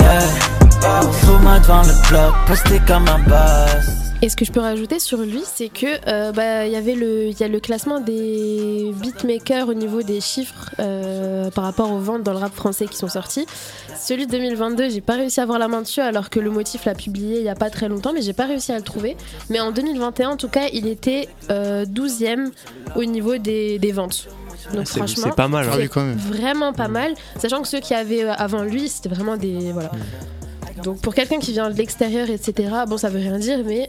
Yeah. 0.00 0.20
Trouve-moi 1.22 1.59
devant 1.61 1.82
le 1.82 2.09
bloc, 2.09 2.34
posté 2.46 2.80
comme 2.86 3.09
un 3.09 3.18
boss. 3.20 4.01
Et 4.25 4.29
ce 4.29 4.37
que 4.37 4.45
je 4.45 4.53
peux 4.53 4.61
rajouter 4.61 5.01
sur 5.01 5.18
lui, 5.18 5.43
c'est 5.45 5.68
que 5.68 5.87
euh, 6.07 6.31
bah, 6.31 6.64
il 6.66 6.73
y 6.73 6.77
avait 6.77 6.95
le, 6.95 7.27
il 7.27 7.41
y 7.41 7.43
a 7.43 7.49
le 7.49 7.59
classement 7.59 7.99
des 7.99 8.93
beatmakers 9.01 9.68
au 9.68 9.75
niveau 9.75 10.03
des 10.03 10.20
chiffres 10.20 10.70
euh, 10.79 11.51
par 11.51 11.64
rapport 11.64 11.91
aux 11.91 11.99
ventes 11.99 12.23
dans 12.23 12.31
le 12.33 12.39
rap 12.39 12.55
français 12.55 12.87
qui 12.87 12.97
sont 12.97 13.09
sortis. 13.09 13.47
Celui 14.01 14.27
de 14.27 14.31
2022, 14.31 14.91
j'ai 14.91 15.01
pas 15.01 15.14
réussi 15.14 15.41
à 15.41 15.43
avoir 15.43 15.59
la 15.59 15.66
main 15.66 15.83
dessus 15.83 16.01
alors 16.01 16.31
que 16.31 16.39
le 16.39 16.51
motif 16.51 16.85
l'a 16.85 16.95
publié 16.95 17.39
il 17.39 17.45
y 17.45 17.49
a 17.49 17.57
pas 17.57 17.68
très 17.68 17.89
longtemps, 17.89 18.12
mais 18.12 18.23
j'ai 18.23 18.33
pas 18.33 18.47
réussi 18.47 18.70
à 18.70 18.77
le 18.77 18.83
trouver. 18.85 19.16
Mais 19.51 19.59
en 19.59 19.73
2021, 19.73 20.31
en 20.31 20.37
tout 20.37 20.49
cas, 20.49 20.68
il 20.73 20.87
était 20.87 21.29
euh, 21.51 21.85
12e 21.85 22.51
au 22.95 23.05
niveau 23.05 23.39
des, 23.39 23.81
des 23.81 23.91
ventes. 23.93 24.29
Donc 24.73 24.87
C'est- 24.87 24.99
franchement, 24.99 25.25
c'est 25.31 25.35
pas 25.35 25.49
mal, 25.49 25.66
hein. 25.66 25.70
Ah 25.73 25.77
oui, 25.79 25.89
quand 25.89 26.05
même. 26.05 26.16
vraiment 26.16 26.73
pas 26.73 26.87
mal, 26.87 27.12
sachant 27.41 27.61
que 27.61 27.66
ceux 27.66 27.81
qui 27.81 27.93
avaient 27.95 28.23
euh, 28.23 28.33
avant 28.35 28.62
lui, 28.62 28.89
c'était 28.89 29.09
vraiment 29.09 29.37
des 29.37 29.73
voilà. 29.73 29.91
Donc 30.83 31.01
pour 31.01 31.14
quelqu'un 31.14 31.39
qui 31.39 31.53
vient 31.53 31.70
de 31.70 31.76
l'extérieur, 31.76 32.28
etc., 32.30 32.68
bon 32.89 32.97
ça 32.97 33.09
veut 33.09 33.18
rien 33.20 33.39
dire, 33.39 33.61
mais 33.64 33.87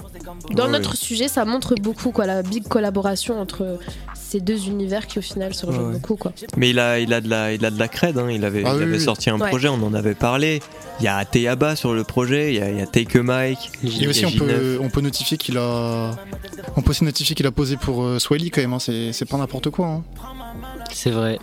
dans 0.51 0.65
Ouais, 0.65 0.71
notre 0.71 0.91
ouais. 0.91 0.95
sujet, 0.97 1.27
ça 1.27 1.45
montre 1.45 1.75
beaucoup 1.75 2.11
quoi, 2.11 2.25
la 2.25 2.43
big 2.43 2.67
collaboration 2.67 3.39
entre 3.39 3.79
ces 4.13 4.39
deux 4.39 4.67
univers 4.67 5.07
qui 5.07 5.19
au 5.19 5.21
final 5.21 5.53
se 5.53 5.65
rejoignent 5.65 5.87
Ouais. 5.87 5.93
beaucoup 5.93 6.15
quoi. 6.15 6.31
Mais 6.57 6.69
il 6.71 6.79
a, 6.79 6.99
il 6.99 7.13
a 7.13 7.21
de 7.21 7.29
la, 7.29 7.53
il 7.53 7.63
a 7.65 7.71
de 7.71 7.79
la 7.79 7.87
cred. 7.87 8.17
hein. 8.17 8.27
Il 8.29 8.43
avait, 8.45 8.63
Ah 8.65 8.71
il 8.73 8.77
oui, 8.77 8.83
avait 8.83 8.97
oui. 8.97 9.01
sorti 9.03 9.29
un 9.29 9.39
Ouais. 9.39 9.49
projet, 9.49 9.67
on 9.67 9.81
en 9.83 9.93
avait 9.93 10.15
parlé. 10.15 10.61
Il 10.99 11.05
y 11.05 11.07
a 11.07 11.23
Teyaba 11.25 11.75
sur 11.75 11.93
le 11.93 12.03
projet, 12.03 12.53
il 12.53 12.59
y 12.59 12.61
a, 12.61 12.69
il 12.69 12.77
y 12.77 12.81
a 12.81 12.85
Take 12.85 13.17
a 13.19 13.23
Mike. 13.23 13.71
Et 14.01 14.07
aussi, 14.07 14.25
on 14.25 14.31
peut, 14.31 14.77
on 14.81 14.89
peut 14.89 15.01
notifier 15.01 15.37
qu'il 15.37 15.57
a. 15.57 16.11
On 16.75 16.81
peut 16.81 16.91
aussi 16.91 17.03
notifier 17.03 17.35
qu'il 17.35 17.47
a 17.47 17.51
posé 17.51 17.77
pour 17.77 18.03
euh, 18.03 18.19
Swelly 18.19 18.51
quand 18.51 18.61
même, 18.61 18.73
hein. 18.73 18.79
c'est 18.79 19.11
c'est 19.13 19.25
pas 19.25 19.37
n'importe 19.37 19.69
quoi. 19.71 19.87
hein. 19.87 20.03
C'est 20.91 21.09
vrai. 21.09 21.39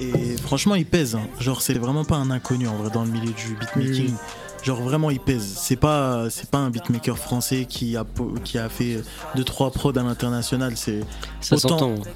Et 0.00 0.36
franchement, 0.36 0.74
il 0.74 0.84
pèse. 0.84 1.14
hein. 1.14 1.22
Genre, 1.40 1.62
c'est 1.62 1.74
vraiment 1.74 2.04
pas 2.04 2.16
un 2.16 2.30
inconnu 2.30 2.66
en 2.68 2.74
vrai 2.76 2.90
dans 2.90 3.04
le 3.04 3.10
milieu 3.10 3.32
du 3.32 3.54
beatmaking. 3.58 4.12
Genre 4.66 4.80
vraiment, 4.82 5.10
il 5.10 5.20
pèse. 5.20 5.54
C'est 5.56 5.76
pas, 5.76 6.24
c'est 6.28 6.50
pas 6.50 6.58
un 6.58 6.70
beatmaker 6.70 7.16
français 7.16 7.66
qui 7.68 7.96
a, 7.96 8.02
po- 8.02 8.34
qui 8.44 8.58
a 8.58 8.68
fait 8.68 8.98
2-3 9.36 9.70
prods 9.72 9.92
à 9.96 10.02
l'international. 10.02 10.72
C'est 10.76 11.00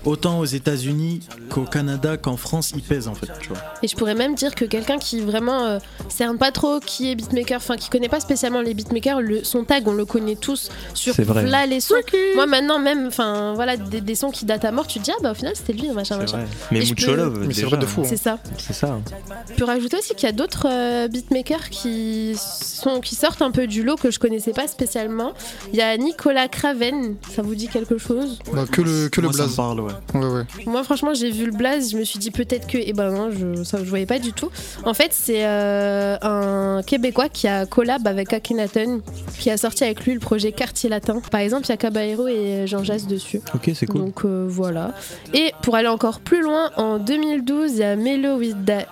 autant, 0.04 0.38
aux 0.40 0.44
États-Unis 0.44 1.20
qu'au 1.48 1.62
Canada 1.62 2.16
qu'en 2.16 2.36
France, 2.36 2.72
il 2.74 2.82
pèse 2.82 3.06
en 3.08 3.14
fait. 3.14 3.28
Tu 3.40 3.48
vois. 3.50 3.58
Et 3.82 3.88
je 3.88 3.94
pourrais 3.96 4.14
même 4.14 4.34
dire 4.34 4.54
que 4.54 4.64
quelqu'un 4.64 4.98
qui 4.98 5.20
vraiment 5.20 5.64
euh, 5.64 5.78
cerne 6.08 6.38
pas 6.38 6.50
trop 6.52 6.80
qui 6.80 7.10
est 7.10 7.14
beatmaker, 7.14 7.58
enfin 7.58 7.76
qui 7.76 7.88
connaît 7.88 8.08
pas 8.08 8.20
spécialement 8.20 8.60
les 8.60 8.74
beatmakers, 8.74 9.20
le, 9.20 9.44
son 9.44 9.64
tag 9.64 9.86
on 9.86 9.92
le 9.92 10.04
connaît 10.04 10.36
tous 10.36 10.70
sur 10.94 11.14
là 11.50 11.66
les 11.66 11.80
sons. 11.80 11.94
Moi 12.34 12.46
maintenant 12.46 12.78
même, 12.78 13.06
enfin 13.06 13.52
voilà 13.54 13.76
des, 13.76 14.00
des 14.00 14.14
sons 14.14 14.30
qui 14.30 14.44
datent 14.44 14.64
à 14.64 14.72
mort, 14.72 14.86
tu 14.86 14.98
te 14.98 15.04
dis 15.04 15.12
ah 15.12 15.22
bah 15.22 15.30
au 15.30 15.34
final 15.34 15.54
c'était 15.54 15.72
lui 15.72 15.88
machin 15.90 16.16
machin. 16.18 16.38
vrai. 16.38 16.46
Mais 16.72 16.80
Mucho 16.80 17.06
peux- 17.06 17.14
Love, 17.16 17.44
Mais 17.46 17.54
c'est 17.54 17.62
vrai 17.62 17.76
de 17.78 17.86
fou, 17.86 18.00
hein. 18.00 18.06
C'est 18.08 18.16
ça. 18.16 18.38
C'est 18.58 18.72
ça. 18.72 18.88
hein. 18.88 19.02
Je 19.50 19.54
peux 19.54 19.64
rajouter 19.64 19.98
aussi 19.98 20.14
qu'il 20.14 20.26
y 20.26 20.28
a 20.28 20.32
d'autres 20.32 20.66
euh, 20.68 21.08
beatmakers 21.08 21.70
qui, 21.70 22.36
sont, 22.40 23.00
qui 23.00 23.14
sortent 23.14 23.42
un 23.42 23.50
peu 23.50 23.66
du 23.66 23.82
lot 23.82 23.96
que 23.96 24.10
je 24.10 24.18
connaissais 24.18 24.52
pas 24.52 24.66
spécialement. 24.66 25.32
Il 25.72 25.78
y 25.78 25.82
a 25.82 25.96
Nicolas 25.96 26.48
Craven, 26.48 27.16
ça 27.34 27.42
vous 27.42 27.54
dit 27.54 27.68
quelque 27.68 27.98
chose? 27.98 28.38
Bah, 28.52 28.64
que 28.70 28.80
le, 28.82 29.08
que 29.08 29.20
le 29.20 29.28
Moi, 29.28 29.32
ça 29.36 29.42
me 29.42 29.46
blaze. 29.48 29.56
parle, 29.56 29.80
ouais. 29.80 29.92
Ouais, 30.14 30.26
ouais. 30.26 30.42
Moi 30.66 30.82
franchement 30.84 31.14
j'ai 31.14 31.30
vu 31.30 31.46
le 31.46 31.52
blaze, 31.52 31.90
je 31.92 31.98
me 31.98 32.04
suis 32.04 32.18
dit 32.18 32.30
peut-être 32.30 32.66
que... 32.66 32.78
Et 32.78 32.92
ben 32.92 33.10
non, 33.10 33.30
je, 33.30 33.62
ça, 33.64 33.78
je 33.78 33.88
voyais 33.88 34.06
pas 34.06 34.18
du 34.18 34.32
tout. 34.32 34.50
En 34.84 34.94
fait 34.94 35.12
c'est 35.12 35.44
euh, 35.44 36.16
un 36.22 36.82
Québécois 36.82 37.28
qui 37.28 37.46
a 37.48 37.66
collab 37.66 38.06
avec 38.06 38.32
Akhenaton, 38.32 39.02
qui 39.38 39.50
a 39.50 39.56
sorti 39.56 39.84
avec 39.84 40.04
lui 40.04 40.14
le 40.14 40.20
projet 40.20 40.52
Quartier 40.52 40.88
Latin. 40.88 41.20
Par 41.30 41.40
exemple 41.40 41.66
il 41.66 41.70
y 41.70 41.72
a 41.72 41.76
Caballero 41.76 42.26
et 42.28 42.66
Jean 42.66 42.82
Jass 42.84 43.06
dessus. 43.06 43.40
Ok, 43.54 43.70
c'est 43.74 43.86
cool. 43.86 44.00
Donc 44.00 44.24
euh, 44.24 44.46
voilà. 44.48 44.92
Et 45.34 45.52
pour 45.62 45.74
aller 45.76 45.88
encore 45.88 46.20
plus 46.20 46.42
loin, 46.42 46.70
en 46.76 46.98
2012, 46.98 47.72
il 47.72 47.78
y 47.78 47.82
a 47.82 47.96
Melo 47.96 48.36
with 48.36 48.56
the 48.64 48.86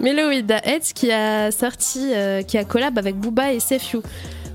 Melo 0.00 0.28
with 0.28 0.46
the 0.46 0.60
Heads 0.64 0.92
qui 0.94 1.10
a 1.10 1.50
sorti, 1.50 2.12
euh, 2.14 2.42
qui 2.42 2.58
a 2.58 2.64
collab 2.64 2.98
avec 2.98 3.16
Booba 3.16 3.52
et 3.52 3.60
Sefiu. 3.60 4.00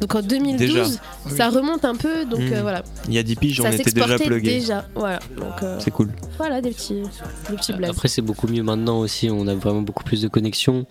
Donc 0.02 0.16
en 0.16 0.22
2012, 0.22 0.60
Déjà. 0.60 1.36
ça 1.38 1.50
remonte 1.50 1.86
un 1.86 1.96
peu, 1.96 2.26
donc 2.26 2.42
euh, 2.42 2.62
voilà. 2.62 2.84
Il 3.08 3.14
y 3.14 3.18
a 3.18 3.24
10 3.24 3.36
piges, 3.38 3.62
on 3.62 3.72
était 3.72 3.92
déjà 3.92 4.18
plugué. 4.18 4.60
déjà, 4.60 4.86
voilà. 4.96 5.20
Euh, 5.62 5.78
C'est 5.80 5.92
cool. 5.92 6.10
voilà 6.38 6.62
des 6.62 6.72
petits, 6.72 7.02
des 7.50 7.56
petits 7.56 7.74
blagues. 7.74 7.92
Après, 7.92 8.08
c'est 8.08 8.22
beaucoup 8.22 8.48
mieux 8.48 8.64
maintenant 8.64 9.00
aussi. 9.00 9.30
On 9.30 9.48
a 9.48 9.56
vraiment 9.56 9.82
beaucoup 9.82 10.04
plus 10.04 10.22
de 10.22 10.28
connexions. 10.28 10.86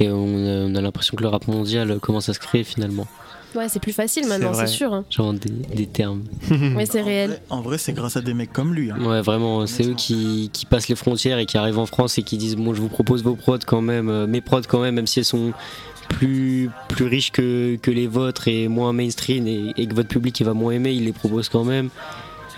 Et 0.00 0.08
on 0.10 0.14
a, 0.46 0.66
on 0.66 0.74
a 0.74 0.80
l'impression 0.80 1.16
que 1.16 1.22
le 1.22 1.28
rap 1.28 1.46
mondial 1.46 1.98
commence 2.00 2.28
à 2.28 2.34
se 2.34 2.38
créer 2.38 2.64
finalement. 2.64 3.06
Ouais, 3.54 3.68
c'est 3.68 3.80
plus 3.80 3.92
facile 3.92 4.26
maintenant, 4.26 4.52
c'est 4.54 4.66
sûr. 4.66 4.92
hein. 4.94 5.04
Genre 5.10 5.32
des, 5.34 5.50
des 5.74 5.86
termes. 5.86 6.22
Mais 6.50 6.86
c'est 6.86 7.02
réel. 7.02 7.40
En 7.50 7.60
vrai, 7.60 7.76
c'est 7.78 7.92
grâce 7.92 8.16
à 8.16 8.20
des 8.22 8.34
mecs 8.34 8.52
comme 8.52 8.74
lui. 8.74 8.90
hein. 8.90 8.96
Ouais, 9.04 9.20
vraiment, 9.20 9.66
c'est 9.66 9.84
eux 9.86 9.94
qui, 9.94 10.50
qui 10.52 10.64
passent 10.66 10.88
les 10.88 10.94
frontières 10.96 11.38
et 11.38 11.46
qui 11.46 11.58
arrivent 11.58 11.78
en 11.78 11.86
France 11.86 12.16
et 12.18 12.22
qui 12.22 12.38
disent 12.38 12.56
Bon, 12.56 12.72
je 12.74 12.80
vous 12.80 12.88
propose 12.88 13.22
vos 13.22 13.34
prods 13.36 13.58
quand 13.66 13.82
même, 13.82 14.08
euh, 14.08 14.26
mes 14.26 14.40
prods 14.40 14.62
quand 14.68 14.80
même, 14.80 14.94
même 14.94 15.06
si 15.06 15.18
elles 15.18 15.24
sont 15.24 15.52
plus, 16.08 16.70
plus 16.88 17.06
riches 17.06 17.30
que, 17.32 17.76
que 17.76 17.90
les 17.90 18.06
vôtres 18.06 18.48
et 18.48 18.68
moins 18.68 18.92
mainstream 18.92 19.46
et, 19.46 19.72
et 19.76 19.86
que 19.86 19.94
votre 19.94 20.08
public 20.08 20.38
il 20.40 20.44
va 20.44 20.52
moins 20.54 20.72
aimer, 20.72 20.92
ils 20.92 21.04
les 21.04 21.12
proposent 21.12 21.48
quand 21.48 21.64
même. 21.64 21.88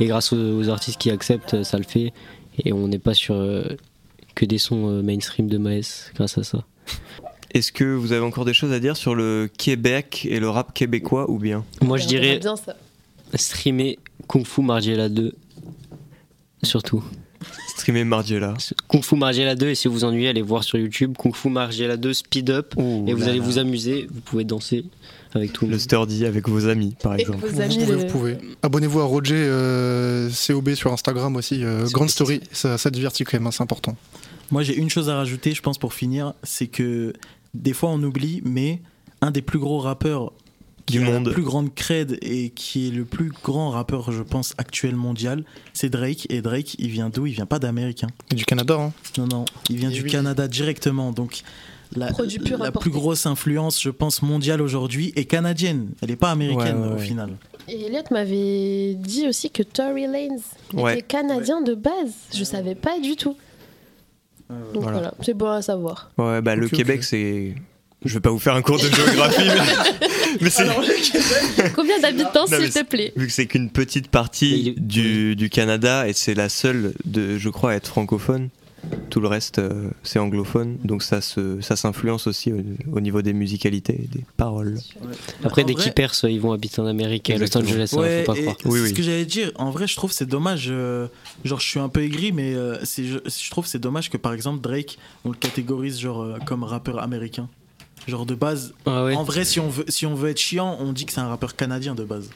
Et 0.00 0.06
grâce 0.06 0.32
aux, 0.32 0.36
aux 0.58 0.68
artistes 0.68 1.00
qui 1.00 1.10
acceptent, 1.10 1.62
ça 1.62 1.76
le 1.78 1.84
fait. 1.84 2.12
Et 2.64 2.72
on 2.72 2.88
n'est 2.88 2.98
pas 2.98 3.14
sur 3.14 3.34
euh, 3.34 3.62
que 4.34 4.44
des 4.44 4.58
sons 4.58 4.88
euh, 4.88 5.02
mainstream 5.02 5.48
de 5.48 5.58
Maes 5.58 6.10
grâce 6.14 6.38
à 6.38 6.42
ça. 6.44 6.64
Est-ce 7.54 7.70
que 7.72 7.84
vous 7.84 8.12
avez 8.12 8.24
encore 8.24 8.44
des 8.44 8.52
choses 8.54 8.72
à 8.72 8.80
dire 8.80 8.96
sur 8.96 9.14
le 9.14 9.48
Québec 9.56 10.26
et 10.28 10.40
le 10.40 10.48
rap 10.50 10.74
québécois 10.74 11.30
ou 11.30 11.38
bien? 11.38 11.64
Moi, 11.82 11.98
je 11.98 12.06
dirais 12.06 12.38
bien 12.38 12.56
ça. 12.56 12.74
streamer 13.34 13.98
Kung 14.28 14.44
Fu 14.46 14.60
Margiela 14.62 15.08
2. 15.08 15.32
Surtout. 16.62 17.02
Streamer 17.76 18.04
Margiela. 18.04 18.54
Kung 18.88 19.02
Fu 19.02 19.16
Margiela 19.16 19.54
2, 19.54 19.68
et 19.68 19.74
si 19.74 19.88
vous 19.88 19.94
vous 19.94 20.04
ennuyez, 20.04 20.28
allez 20.28 20.40
voir 20.42 20.64
sur 20.64 20.78
YouTube 20.78 21.14
Kung 21.18 21.34
Fu 21.34 21.48
Margiela 21.50 21.96
2 21.96 22.12
Speed 22.14 22.50
Up. 22.50 22.74
et 22.78 23.12
vous 23.12 23.20
là 23.20 23.26
allez 23.28 23.38
là. 23.38 23.44
vous 23.44 23.58
amuser, 23.58 24.06
vous 24.10 24.20
pouvez 24.22 24.44
danser 24.44 24.84
avec 25.34 25.52
tout 25.52 25.64
le 25.66 25.70
Le 25.72 25.76
monde. 25.76 25.80
sturdy 25.82 26.24
avec 26.26 26.48
vos 26.48 26.66
amis, 26.68 26.94
par 27.02 27.14
exemple. 27.16 27.38
vos 27.40 27.48
Vous 27.48 27.52
pouvez, 27.56 27.86
le- 27.86 27.96
vous 27.96 28.06
pouvez. 28.06 28.38
Abonnez-vous 28.62 29.00
à 29.00 29.04
Roger 29.04 29.34
euh, 29.36 30.30
COB 30.46 30.74
sur 30.74 30.92
Instagram 30.92 31.36
aussi. 31.36 31.62
euh, 31.62 31.86
grande 31.90 32.08
story, 32.10 32.40
ça, 32.52 32.78
ça 32.78 32.90
divertit 32.90 33.24
quand 33.24 33.34
même, 33.34 33.46
hein, 33.46 33.50
c'est 33.50 33.62
important. 33.62 33.94
Moi, 34.50 34.62
j'ai 34.62 34.76
une 34.76 34.88
chose 34.88 35.08
à 35.10 35.16
rajouter, 35.16 35.52
je 35.52 35.60
pense, 35.60 35.76
pour 35.78 35.92
finir, 35.92 36.32
c'est 36.44 36.68
que 36.68 37.12
des 37.54 37.72
fois 37.72 37.90
on 37.90 38.02
oublie, 38.02 38.42
mais 38.44 38.80
un 39.20 39.30
des 39.30 39.42
plus 39.42 39.58
gros 39.58 39.78
rappeurs 39.78 40.32
qui 40.86 40.98
Du 40.98 41.06
a 41.06 41.10
monde. 41.12 41.28
la 41.28 41.32
plus 41.32 41.42
grande 41.42 41.74
cred 41.74 42.18
et 42.20 42.50
qui 42.50 42.88
est 42.88 42.90
le 42.90 43.06
plus 43.06 43.32
grand 43.42 43.70
rappeur, 43.70 44.12
je 44.12 44.22
pense, 44.22 44.52
actuel 44.58 44.94
mondial, 44.96 45.44
c'est 45.72 45.88
Drake. 45.88 46.26
Et 46.28 46.42
Drake, 46.42 46.74
il 46.78 46.88
vient 46.90 47.08
d'où? 47.08 47.24
Il 47.26 47.32
vient 47.32 47.46
pas 47.46 47.58
d'Amérique. 47.58 48.04
hein. 48.04 48.08
Du 48.34 48.44
Canada, 48.44 48.76
hein. 48.78 48.92
Non, 49.16 49.26
non, 49.26 49.44
il 49.70 49.76
vient 49.76 49.88
Et 49.88 49.94
du 49.94 50.02
oui. 50.02 50.10
Canada 50.10 50.46
directement. 50.46 51.10
Donc, 51.12 51.40
la, 51.96 52.10
plus 52.80 52.90
grosse 52.90 53.24
influence, 53.24 53.80
je 53.80 53.88
pense, 53.88 54.20
mondiale 54.20 54.60
aujourd'hui 54.60 55.12
est 55.16 55.24
canadienne. 55.24 55.88
Elle 56.02 56.10
n'est 56.10 56.16
pas 56.16 56.30
américaine 56.32 56.76
Ouais, 56.82 56.88
ouais, 56.88 56.94
au 56.94 56.98
ouais. 56.98 57.04
final. 57.06 57.30
Et 57.66 57.86
Elliot 57.86 58.02
m'avait 58.10 58.94
dit 58.94 59.26
aussi 59.26 59.48
que 59.48 59.62
Tory 59.62 60.02
Lanez 60.02 60.28
Ouais. 60.74 60.94
était 60.98 61.02
canadien 61.06 61.62
de 61.62 61.74
base. 61.74 62.12
Je 62.34 62.44
savais 62.44 62.74
pas 62.74 62.98
du 63.00 63.16
tout. 63.16 63.36
Donc 64.50 64.82
Voilà. 64.82 64.92
voilà, 64.98 65.14
c'est 65.22 65.34
bon 65.34 65.50
à 65.50 65.62
savoir. 65.62 66.10
Ouais, 66.18 66.40
bah 66.42 66.54
le. 66.56 66.68
Québec, 66.68 67.02
c'est. 67.04 67.54
Je 68.04 68.12
vais 68.14 68.20
pas 68.20 68.28
vous 68.30 68.38
faire 68.38 68.54
un 68.54 68.60
cours 68.60 68.76
de 68.76 68.82
géographie, 68.94 69.48
mais, 69.48 70.08
mais 70.42 70.50
c'est. 70.50 70.66
Combien 71.74 71.98
d'habitants, 72.00 72.46
s'il 72.46 72.70
te 72.70 72.84
plaît 72.84 73.12
Vu 73.16 73.26
que 73.26 73.32
c'est 73.32 73.46
qu'une 73.46 73.70
petite 73.70 74.08
partie 74.08 74.74
du, 74.76 75.34
du 75.36 75.48
Canada 75.48 76.06
et 76.06 76.12
c'est 76.12 76.34
la 76.34 76.50
seule, 76.50 76.92
de, 77.06 77.38
je 77.38 77.48
crois, 77.48 77.70
à 77.72 77.74
être 77.76 77.88
francophone. 77.88 78.50
Tout 79.10 79.20
le 79.20 79.28
reste, 79.28 79.58
euh, 79.60 79.90
c'est 80.02 80.18
anglophone. 80.18 80.76
Donc 80.84 81.02
ça 81.02 81.20
se, 81.20 81.60
ça 81.60 81.76
s'influence 81.76 82.26
aussi 82.26 82.52
au, 82.52 82.60
au 82.92 83.00
niveau 83.00 83.22
des 83.22 83.32
musicalités 83.32 83.94
et 84.04 84.08
des 84.08 84.24
paroles. 84.36 84.78
Après, 85.44 85.62
En 85.62 85.66
dès 85.66 85.72
vrai- 85.74 85.82
qu'ils 85.84 85.92
percent, 85.92 86.26
ils 86.26 86.40
vont 86.40 86.52
habiter 86.52 86.80
en 86.80 86.86
Amérique, 86.86 87.30
à 87.30 87.38
Los. 87.38 87.56
Angeles, 87.56 87.90
hein, 87.92 88.00
Ouais, 88.00 88.24
faut 88.24 88.32
pas 88.32 88.40
croire. 88.40 88.56
c'est 88.60 88.68
Oui, 88.68 88.88
ce 88.88 88.94
que 88.94 89.02
j'allais 89.02 89.24
dire. 89.24 89.52
En 89.56 89.70
vrai, 89.70 89.86
je 89.86 89.94
trouve 89.94 90.10
c'est 90.12 90.26
dommage. 90.26 90.66
euh, 90.68 91.06
genre, 91.44 91.60
je 91.60 91.68
suis 91.68 91.78
un 91.80 91.88
peu 91.88 92.02
aigri, 92.02 92.32
mais 92.32 92.54
euh, 92.54 92.76
je, 92.84 93.18
je 93.24 93.50
trouve 93.50 93.66
c'est 93.66 93.78
dommage 93.78 94.10
que 94.10 94.16
par 94.16 94.32
exemple 94.32 94.60
Drake, 94.60 94.98
on 95.24 95.28
le 95.30 95.36
catégorise 95.36 96.00
genre 96.00 96.22
euh, 96.22 96.38
comme 96.44 96.64
rappeur 96.64 96.98
américain. 97.00 97.48
Genre 98.08 98.26
de 98.26 98.34
base. 98.34 98.74
Ah 98.84 99.04
ouais. 99.04 99.14
En 99.14 99.22
vrai, 99.22 99.44
si 99.44 99.60
on 99.60 99.68
veut, 99.68 99.84
si 99.88 100.04
on 100.06 100.14
veut 100.14 100.30
être 100.30 100.38
chiant, 100.40 100.76
on 100.80 100.92
dit 100.92 101.06
que 101.06 101.12
c'est 101.12 101.20
un 101.20 101.28
rappeur 101.28 101.56
canadien 101.56 101.94
de 101.94 102.04
base. 102.04 102.28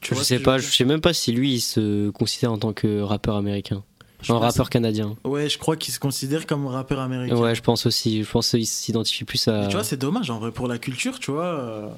Tu 0.00 0.14
Je 0.14 0.22
sais 0.22 0.38
pas, 0.38 0.58
je 0.58 0.66
sais 0.70 0.84
même 0.84 1.00
pas 1.00 1.12
si 1.12 1.32
lui 1.32 1.54
il 1.54 1.60
se 1.60 2.10
considère 2.10 2.52
en 2.52 2.58
tant 2.58 2.72
que 2.72 3.00
rappeur 3.00 3.34
américain. 3.36 3.82
Je 4.22 4.32
Un 4.32 4.38
rappeur 4.38 4.70
canadien. 4.70 5.14
Ouais, 5.24 5.48
je 5.48 5.58
crois 5.58 5.76
qu'il 5.76 5.92
se 5.92 5.98
considère 6.00 6.46
comme 6.46 6.66
rappeur 6.66 7.00
américain. 7.00 7.36
Ouais, 7.36 7.54
je 7.54 7.62
pense 7.62 7.86
aussi. 7.86 8.22
Je 8.24 8.30
pense 8.30 8.50
qu'il 8.50 8.66
s'identifie 8.66 9.24
plus 9.24 9.46
à. 9.48 9.60
Mais 9.62 9.68
tu 9.68 9.74
vois, 9.74 9.84
c'est 9.84 9.96
dommage 9.98 10.30
en 10.30 10.38
vrai 10.38 10.52
pour 10.52 10.68
la 10.68 10.78
culture, 10.78 11.18
tu 11.18 11.30
vois. 11.30 11.44
euh, 11.44 11.88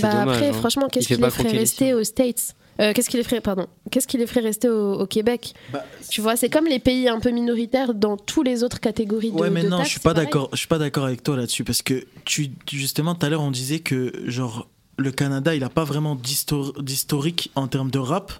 Bah 0.00 0.10
dommage, 0.12 0.28
après, 0.36 0.48
hein. 0.48 0.52
franchement, 0.52 0.88
qu'est-ce 0.88 1.08
fait 1.08 1.14
qui 1.16 1.20
pas 1.20 1.28
les 1.28 1.32
ferait 1.32 1.48
rester 1.56 1.94
aux 1.94 2.04
States 2.04 2.54
Euh, 2.80 2.92
Qu'est-ce 2.92 3.08
qui 3.08 3.16
les 3.16 3.22
ferait, 3.22 3.40
pardon 3.40 3.66
Qu'est-ce 3.90 4.08
qui 4.08 4.18
les 4.18 4.26
ferait 4.26 4.40
rester 4.40 4.68
au, 4.68 4.94
au 5.00 5.06
Québec 5.06 5.54
Bah, 5.72 5.84
Tu 6.10 6.20
vois, 6.20 6.34
c'est 6.36 6.50
comme 6.50 6.66
les 6.66 6.80
pays 6.80 7.08
un 7.08 7.20
peu 7.20 7.30
minoritaires 7.30 7.94
dans 7.94 8.16
toutes 8.16 8.46
les 8.46 8.62
autres 8.64 8.80
catégories 8.80 9.30
de 9.30 9.36
Ouais, 9.36 9.48
mais 9.48 9.62
de 9.62 9.68
non, 9.68 9.76
taxes, 9.78 9.88
je 9.90 9.92
suis 9.92 10.00
pas 10.00 10.12
d'accord. 10.14 10.48
Je 10.52 10.58
suis 10.58 10.66
pas 10.68 10.78
d'accord 10.78 11.04
avec 11.04 11.22
toi 11.22 11.36
là-dessus 11.36 11.62
parce 11.64 11.82
que 11.82 12.04
tu 12.24 12.50
justement 12.70 13.14
tout 13.14 13.24
à 13.26 13.28
l'heure 13.28 13.42
on 13.42 13.52
disait 13.52 13.78
que 13.78 14.12
genre 14.26 14.66
le 14.96 15.10
Canada 15.12 15.54
il 15.54 15.62
a 15.64 15.68
pas 15.68 15.84
vraiment 15.84 16.14
d'histor- 16.16 16.80
d'historique 16.82 17.50
en 17.54 17.68
termes 17.68 17.90
de 17.92 17.98
rap 18.00 18.32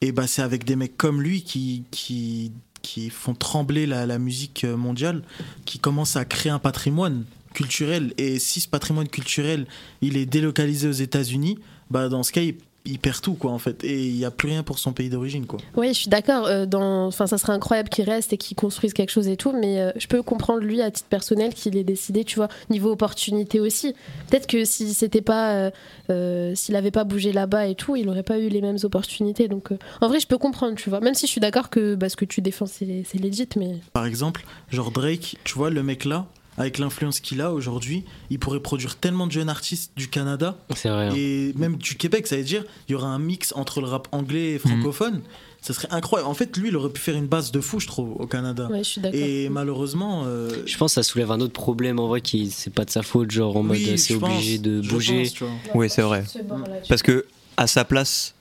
et 0.00 0.10
bah 0.12 0.26
c'est 0.26 0.42
avec 0.42 0.64
des 0.64 0.76
mecs 0.76 0.96
comme 0.96 1.20
lui 1.22 1.42
qui 1.42 1.84
qui 1.90 2.50
qui 2.82 3.10
font 3.10 3.34
trembler 3.34 3.86
la, 3.86 4.18
musique 4.18 4.64
mondiale, 4.64 5.22
qui 5.64 5.78
commencent 5.78 6.16
à 6.16 6.24
créer 6.24 6.52
un 6.52 6.58
patrimoine 6.58 7.24
culturel. 7.54 8.12
Et 8.18 8.38
si 8.38 8.60
ce 8.60 8.68
patrimoine 8.68 9.08
culturel 9.08 9.66
il 10.00 10.16
est 10.16 10.26
délocalisé 10.26 10.88
aux 10.88 10.92
États-Unis, 10.92 11.58
bah 11.90 12.08
dans 12.08 12.22
ce 12.22 12.32
cas 12.32 12.42
il 12.84 12.98
perd 12.98 13.20
tout 13.20 13.34
quoi 13.34 13.52
en 13.52 13.58
fait 13.58 13.84
et 13.84 14.06
il 14.06 14.16
y 14.16 14.24
a 14.24 14.30
plus 14.30 14.48
rien 14.48 14.62
pour 14.62 14.78
son 14.78 14.92
pays 14.92 15.08
d'origine 15.08 15.46
quoi. 15.46 15.60
Oui, 15.76 15.88
je 15.88 15.92
suis 16.00 16.08
d'accord. 16.08 16.46
euh, 16.46 16.66
dans... 16.66 17.06
Enfin, 17.06 17.26
ça 17.26 17.38
serait 17.38 17.52
incroyable 17.52 17.88
qu'il 17.88 18.04
reste 18.04 18.32
et 18.32 18.36
qu'il 18.36 18.56
construise 18.56 18.92
quelque 18.92 19.10
chose 19.10 19.28
et 19.28 19.36
tout, 19.36 19.52
mais 19.52 19.80
euh, 19.80 19.92
je 19.96 20.06
peux 20.06 20.22
comprendre 20.22 20.60
lui 20.60 20.80
à 20.82 20.90
titre 20.90 21.08
personnel 21.08 21.54
qu'il 21.54 21.76
ait 21.76 21.84
décidé, 21.84 22.24
tu 22.24 22.36
vois, 22.36 22.48
niveau 22.70 22.90
opportunité 22.90 23.60
aussi. 23.60 23.94
Peut-être 24.28 24.46
que 24.46 24.64
si 24.64 24.94
c'était 24.94 25.22
pas, 25.22 25.70
euh, 26.10 26.54
s'il 26.54 26.74
avait 26.76 26.90
pas 26.90 27.04
bougé 27.04 27.32
là-bas 27.32 27.66
et 27.66 27.74
tout, 27.74 27.96
il 27.96 28.08
aurait 28.08 28.22
pas 28.22 28.38
eu 28.38 28.48
les 28.48 28.60
mêmes 28.60 28.78
opportunités. 28.82 29.48
Donc, 29.48 29.68
en 30.00 30.08
vrai, 30.08 30.18
je 30.20 30.26
peux 30.26 30.38
comprendre, 30.38 30.74
tu 30.76 30.90
vois. 30.90 31.00
Même 31.00 31.14
si 31.14 31.26
je 31.26 31.30
suis 31.30 31.40
d'accord 31.40 31.70
que 31.70 31.94
bah, 31.94 32.08
ce 32.08 32.16
que 32.16 32.24
tu 32.24 32.40
défends, 32.40 32.66
c'est 32.66 33.04
c'est 33.06 33.18
legit, 33.18 33.48
mais 33.56 33.76
Par 33.92 34.06
exemple, 34.06 34.44
genre 34.70 34.90
Drake, 34.90 35.36
tu 35.44 35.54
vois, 35.54 35.70
le 35.70 35.82
mec 35.82 36.04
là, 36.04 36.26
avec 36.58 36.78
l'influence 36.78 37.20
qu'il 37.20 37.40
a 37.40 37.52
aujourd'hui, 37.52 38.04
il 38.30 38.38
pourrait 38.38 38.60
produire 38.60 38.96
tellement 38.96 39.26
de 39.26 39.32
jeunes 39.32 39.48
artistes 39.48 39.92
du 39.96 40.08
Canada 40.08 40.56
C'est 40.76 40.90
vrai. 40.90 41.08
hein. 41.08 41.14
et 41.16 41.52
même 41.56 41.76
du 41.76 41.94
Québec, 41.96 42.26
ça 42.26 42.36
veut 42.36 42.42
dire 42.44 42.64
il 42.88 42.92
y 42.92 42.94
aura 42.94 43.08
un 43.08 43.18
mix 43.18 43.52
entre 43.56 43.80
le 43.80 43.86
rap 43.86 44.08
anglais 44.12 44.52
et 44.52 44.58
francophone. 44.58 45.22
Ça 45.62 45.72
serait 45.72 45.86
incroyable. 45.92 46.28
En 46.28 46.34
fait, 46.34 46.56
lui, 46.56 46.70
il 46.70 46.76
aurait 46.76 46.90
pu 46.90 47.00
faire 47.00 47.14
une 47.14 47.28
base 47.28 47.52
de 47.52 47.60
fou, 47.60 47.78
je 47.78 47.86
trouve, 47.86 48.16
au 48.20 48.26
Canada. 48.26 48.66
ouais, 48.68 48.78
je 48.78 48.82
suis 48.90 49.00
d'accord. 49.00 49.20
et 49.20 49.48
malheureusement, 49.48 50.24
euh, 50.26 50.50
Je 50.66 50.76
pense 50.76 50.90
que 50.90 50.94
ça 50.96 51.02
soulève 51.04 51.30
un 51.30 51.40
autre 51.40 51.52
problème 51.52 52.00
en 52.00 52.08
vrai 52.08 52.20
qui 52.20 52.50
c'est 52.50 52.72
pas 52.74 52.84
de 52.84 52.90
sa 52.90 53.02
faute, 53.02 53.30
genre 53.30 53.56
en 53.56 53.60
oui, 53.64 53.86
mode 53.86 53.96
c'est 53.96 54.14
pense, 54.18 54.30
obligé 54.32 54.58
de 54.58 54.80
bouger. 54.80 55.22
pense. 55.38 55.48
Oui, 55.74 55.88
c'est 55.88 56.02
vrai. 56.02 56.24
Parce 56.88 57.02
que 57.02 57.26
à 57.56 57.68
sa 57.68 57.84
place, 57.84 58.34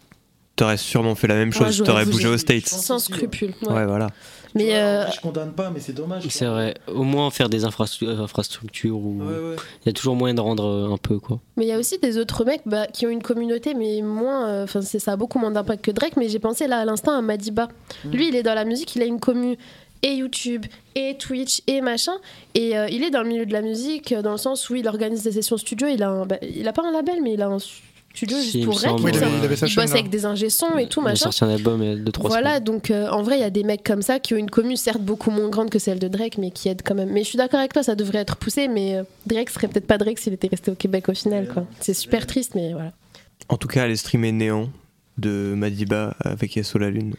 t'aurais 0.56 0.78
sûrement 0.78 1.14
fait 1.14 1.28
la 1.28 1.36
même 1.36 1.50
Ouais, 1.50 1.54
chose. 1.58 1.76
j'aurais 1.78 1.88
T'aurais 1.92 2.06
bougé. 2.06 2.18
bougé 2.18 2.28
aux 2.30 2.38
States. 2.40 2.68
Sans 2.70 2.98
scrupule. 2.98 3.54
ouais. 3.62 3.72
Ouais, 3.72 3.86
voilà. 3.86 4.08
Mais 4.56 4.76
euh, 4.76 5.10
Je 5.12 5.20
condamne 5.22 5.52
pas, 5.54 5.70
mais 5.70 5.80
c'est 5.80 5.94
dommage. 5.94 6.24
C'est 6.30 6.46
vrai. 6.46 6.74
Au 6.88 7.04
moins 7.04 7.30
faire 7.32 7.50
des 7.50 7.64
infrastru- 7.66 8.08
euh, 8.08 8.20
infrastructures 8.24 8.98
Ouais, 8.98 9.26
ouais. 9.26 9.56
il 9.84 9.88
y 9.88 9.90
a 9.90 9.94
toujours 9.94 10.16
moyen 10.16 10.34
de 10.36 10.42
rendre 10.42 10.66
euh, 10.66 10.94
un 10.94 10.98
peu 10.98 11.20
quoi. 11.20 11.40
Mais 11.58 11.66
il 11.66 11.70
y 11.70 11.72
a 11.74 11.78
aussi 11.80 11.98
des 12.00 12.18
autres 12.18 12.44
mecs 12.46 12.62
bah, 12.66 12.88
qui 12.88 13.06
ont 13.06 13.10
une 13.10 13.24
communauté, 13.24 13.74
mais 13.74 14.02
moins. 14.02 14.48
euh, 14.48 14.64
Enfin, 14.64 14.82
c'est 14.82 15.00
ça 15.00 15.14
a 15.14 15.16
beaucoup 15.16 15.40
moins 15.40 15.52
d'impact 15.52 15.84
que 15.86 15.92
Drake. 15.92 16.18
Mais 16.18 16.28
j'ai 16.30 16.40
pensé 16.40 16.68
là 16.68 16.80
à 16.80 16.86
l'instant 16.86 17.12
à 17.18 17.22
Madiba. 17.22 17.68
Lui, 18.12 18.28
il 18.30 18.36
est 18.36 18.44
dans 18.44 18.54
la 18.56 18.66
musique, 18.66 18.96
il 18.96 19.02
a 19.02 19.06
une 19.06 19.20
commu 19.20 19.58
et 20.04 20.14
YouTube 20.16 20.66
et 20.96 21.16
Twitch 21.18 21.62
et 21.68 21.80
machin. 21.82 22.14
Et 22.56 22.78
euh, 22.78 22.88
il 22.90 23.04
est 23.04 23.12
dans 23.12 23.22
le 23.22 23.28
milieu 23.30 23.46
de 23.46 23.54
la 23.54 23.62
musique, 23.62 24.14
dans 24.14 24.32
le 24.32 24.38
sens 24.38 24.70
où 24.70 24.76
il 24.76 24.88
organise 24.88 25.24
des 25.24 25.32
sessions 25.32 25.58
studio. 25.58 25.88
Il 25.88 26.02
a, 26.04 26.10
un- 26.10 26.26
bah, 26.26 26.38
il 26.42 26.68
a 26.68 26.74
pas 26.74 26.82
un 26.86 26.92
label, 26.92 27.22
mais 27.22 27.34
il 27.34 27.42
a 27.42 27.48
un 27.48 27.60
studio 28.14 28.38
Si, 28.38 28.52
juste 28.52 28.66
pour 28.66 28.80
rec. 28.80 28.92
Oui, 29.00 29.12
il 29.14 29.20
ça. 29.20 29.26
avait, 29.28 29.38
il 29.40 29.44
avait 29.46 29.56
sa 29.56 29.66
Il 29.66 29.70
chaîne. 29.70 29.84
bosse 29.84 29.92
là. 29.94 30.00
avec 30.00 30.10
des 30.10 30.26
ingé 30.26 30.48
et 30.48 30.88
tout 30.88 31.02
Il 31.02 31.06
a 31.08 31.10
machin. 31.10 31.32
sorti 31.32 31.44
un 31.44 31.50
album 31.50 31.82
il 31.84 31.90
y 31.90 31.92
a 31.94 31.96
2 31.96 32.12
3 32.12 32.30
Voilà, 32.30 32.60
donc 32.60 32.92
euh, 32.92 33.08
en 33.10 33.24
vrai, 33.24 33.38
il 33.38 33.42
y 33.42 33.46
a 33.46 33.50
des 33.50 33.64
mecs 33.64 33.84
comme 33.84 34.02
ça 34.02 34.20
qui 34.20 34.34
ont 34.34 34.38
une 34.38 34.50
commu 34.50 34.76
certes 34.76 35.02
beaucoup 35.02 35.32
moins 35.32 35.50
grande 35.50 35.70
que 35.70 35.80
celle 35.80 36.00
de 36.00 36.08
Drake, 36.08 36.38
mais 36.38 36.52
qui 36.52 36.70
aident 36.70 36.82
quand 36.84 36.96
même. 36.96 37.10
Mais 37.12 37.24
je 37.24 37.30
suis 37.30 37.38
d'accord 37.38 37.60
avec 37.60 37.74
toi, 37.74 37.84
ça 37.84 37.96
devrait 37.96 38.20
être 38.20 38.36
poussé, 38.38 38.68
mais 38.68 38.96
euh, 38.96 39.04
Drake 39.26 39.50
serait 39.50 39.68
peut-être 39.68 39.88
pas 39.88 39.98
Drake 39.98 40.20
s'il 40.20 40.34
était 40.34 40.48
resté 40.48 40.72
au 40.72 40.76
Québec 40.76 41.10
au 41.10 41.14
final, 41.14 41.48
quoi. 41.48 41.66
C'est 41.80 41.94
super 41.94 42.26
triste, 42.28 42.54
mais 42.56 42.74
voilà. 42.74 42.92
En 43.50 43.58
tout 43.58 43.68
cas, 43.68 43.84
aller 43.84 43.96
streamer 43.96 44.32
Néant 44.32 44.70
de 45.18 45.54
Madiba 45.56 46.16
avec 46.22 46.56
Yasso 46.56 46.80
la 46.80 46.90
Lune. 46.90 47.14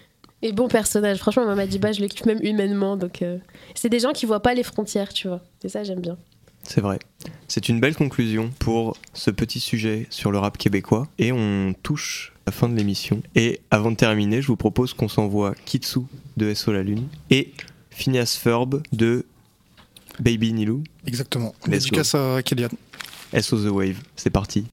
Et 0.44 0.50
bon 0.52 0.66
personnage, 0.66 1.18
franchement, 1.18 1.44
Mamadiba, 1.46 1.92
je 1.92 2.00
le 2.00 2.08
kiffe 2.08 2.24
même 2.26 2.40
humainement, 2.42 2.96
donc 2.96 3.22
euh, 3.22 3.38
c'est 3.76 3.88
des 3.88 4.00
gens 4.00 4.10
qui 4.12 4.26
voient 4.26 4.40
pas 4.42 4.54
les 4.54 4.64
frontières, 4.64 5.12
tu 5.12 5.28
vois. 5.28 5.40
Et 5.62 5.68
ça, 5.68 5.84
j'aime 5.84 6.00
bien. 6.00 6.16
C'est 6.62 6.80
vrai. 6.80 6.98
C'est 7.48 7.68
une 7.68 7.80
belle 7.80 7.94
conclusion 7.94 8.50
pour 8.58 8.96
ce 9.14 9.30
petit 9.30 9.60
sujet 9.60 10.06
sur 10.10 10.30
le 10.30 10.38
rap 10.38 10.56
québécois. 10.58 11.08
Et 11.18 11.32
on 11.32 11.74
touche 11.82 12.32
la 12.46 12.52
fin 12.52 12.68
de 12.68 12.76
l'émission. 12.76 13.22
Et 13.34 13.60
avant 13.70 13.90
de 13.90 13.96
terminer, 13.96 14.42
je 14.42 14.46
vous 14.46 14.56
propose 14.56 14.94
qu'on 14.94 15.08
s'envoie 15.08 15.54
Kitsu 15.64 16.00
de 16.36 16.54
SO 16.54 16.72
La 16.72 16.82
Lune 16.82 17.08
et 17.30 17.52
Phineas 17.90 18.38
Ferb 18.40 18.82
de 18.92 19.26
Baby 20.20 20.52
Nilou, 20.52 20.84
Exactement. 21.06 21.54
Dédicace 21.66 22.14
à 22.14 22.42
Kélian. 22.42 22.68
SO 23.40 23.56
The 23.58 23.70
Wave. 23.70 23.96
C'est 24.16 24.30
parti. 24.30 24.66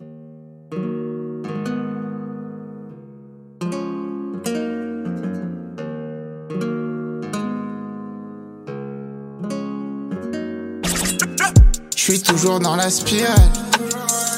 Toujours 12.30 12.59
dans 12.59 12.75
la 12.75 12.89
spirale. 12.89 13.36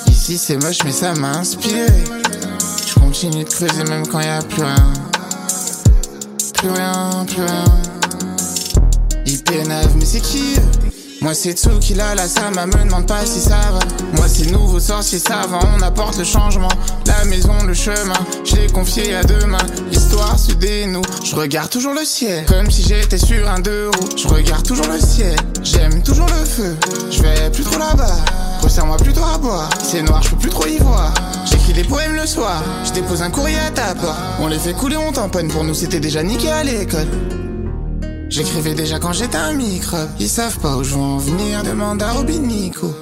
Ici 0.08 0.38
c'est 0.38 0.58
moche 0.58 0.80
mais 0.86 0.92
ça 0.92 1.14
m'a 1.16 1.32
inspiré. 1.32 1.88
Je 2.88 2.94
continue 3.00 3.44
de 3.44 3.50
creuser 3.50 3.84
même 3.84 4.08
quand 4.08 4.22
y 4.22 4.28
a 4.28 4.42
plus 4.42 4.64
rien. 4.64 4.94
Plus 6.54 6.70
rien, 6.70 7.26
plus 7.28 7.44
rien. 7.44 7.66
IP9 9.26 9.88
mais 9.96 10.06
c'est 10.06 10.22
qui 10.22 10.56
Moi 11.22 11.36
c'est 11.36 11.54
qui 11.80 11.94
là, 11.94 12.16
là 12.16 12.28
ça 12.28 12.50
m'a 12.50 12.66
me 12.66 12.84
demande 12.84 13.06
pas 13.06 13.24
si 13.28 13.40
ça 13.40 13.60
va. 13.72 13.80
Moi 14.14 14.28
c'est 14.28 14.50
nouveau 14.52 14.80
sorcier 14.80 15.20
ça 15.20 15.46
va, 15.48 15.60
on 15.78 15.82
apporte 15.84 16.18
le 16.18 16.24
changement. 16.24 16.68
La 17.06 17.24
maison, 17.26 17.54
le 17.64 17.76
chemin, 17.76 18.14
je 18.44 18.56
l'ai 18.56 18.68
confié 18.68 19.14
à 19.14 19.24
deux 19.24 19.46
mains. 19.46 19.60
L'histoire 19.92 20.40
se 20.40 20.54
dénoue, 20.54 21.04
je 21.24 21.36
regarde 21.36 21.70
toujours 21.70 21.94
le 21.94 22.06
ciel. 22.06 22.44
Comme 22.48 22.72
si 22.72 22.82
j'étais 22.82 23.20
sur 23.20 23.48
un 23.48 23.60
deux 23.60 23.90
roues, 23.90 24.10
je 24.18 24.28
regarde 24.28 24.66
toujours 24.66 24.88
le 24.88 25.00
ciel. 25.00 25.36
J'aime 25.62 26.02
toujours 26.02 26.26
le 26.26 26.44
feu, 26.44 26.76
je 27.12 27.22
vais 27.22 27.52
plus 27.52 27.66
trop 27.66 27.78
là-bas. 27.78 28.18
Resserre-moi 28.64 28.98
plutôt 28.98 29.24
à 29.24 29.38
boire, 29.38 29.70
c'est 29.84 30.02
noir, 30.02 30.24
je 30.24 30.32
peux 30.32 30.38
plus 30.38 30.50
trop 30.50 30.66
y 30.66 30.78
voir. 30.80 31.14
J'écris 31.46 31.74
des 31.74 31.84
poèmes 31.84 32.16
le 32.16 32.26
soir, 32.26 32.64
je 32.84 32.94
dépose 32.94 33.22
un 33.22 33.30
courrier 33.30 33.60
à 33.60 33.70
ta 33.70 33.94
porte. 33.94 34.18
On 34.40 34.48
les 34.48 34.58
fait 34.58 34.74
couler, 34.74 34.98
on 34.98 35.12
tamponne, 35.12 35.50
pour 35.50 35.64
nous 35.64 35.76
c'était 35.76 36.00
déjà 36.00 36.24
niqué 36.24 36.50
à 36.50 36.64
l'école. 36.64 37.08
J'écrivais 38.32 38.74
déjà 38.74 38.98
quand 38.98 39.12
j'étais 39.12 39.38
un 39.38 39.52
microbe. 39.52 40.10
Ils 40.18 40.30
savent 40.30 40.58
pas 40.60 40.78
où 40.78 40.86
je 40.86 40.96
veux 40.96 41.02
en 41.02 41.18
venir, 41.18 41.64
demande 41.64 42.02
à 42.02 42.14
Robin 42.14 42.40
Nico. 42.40 42.96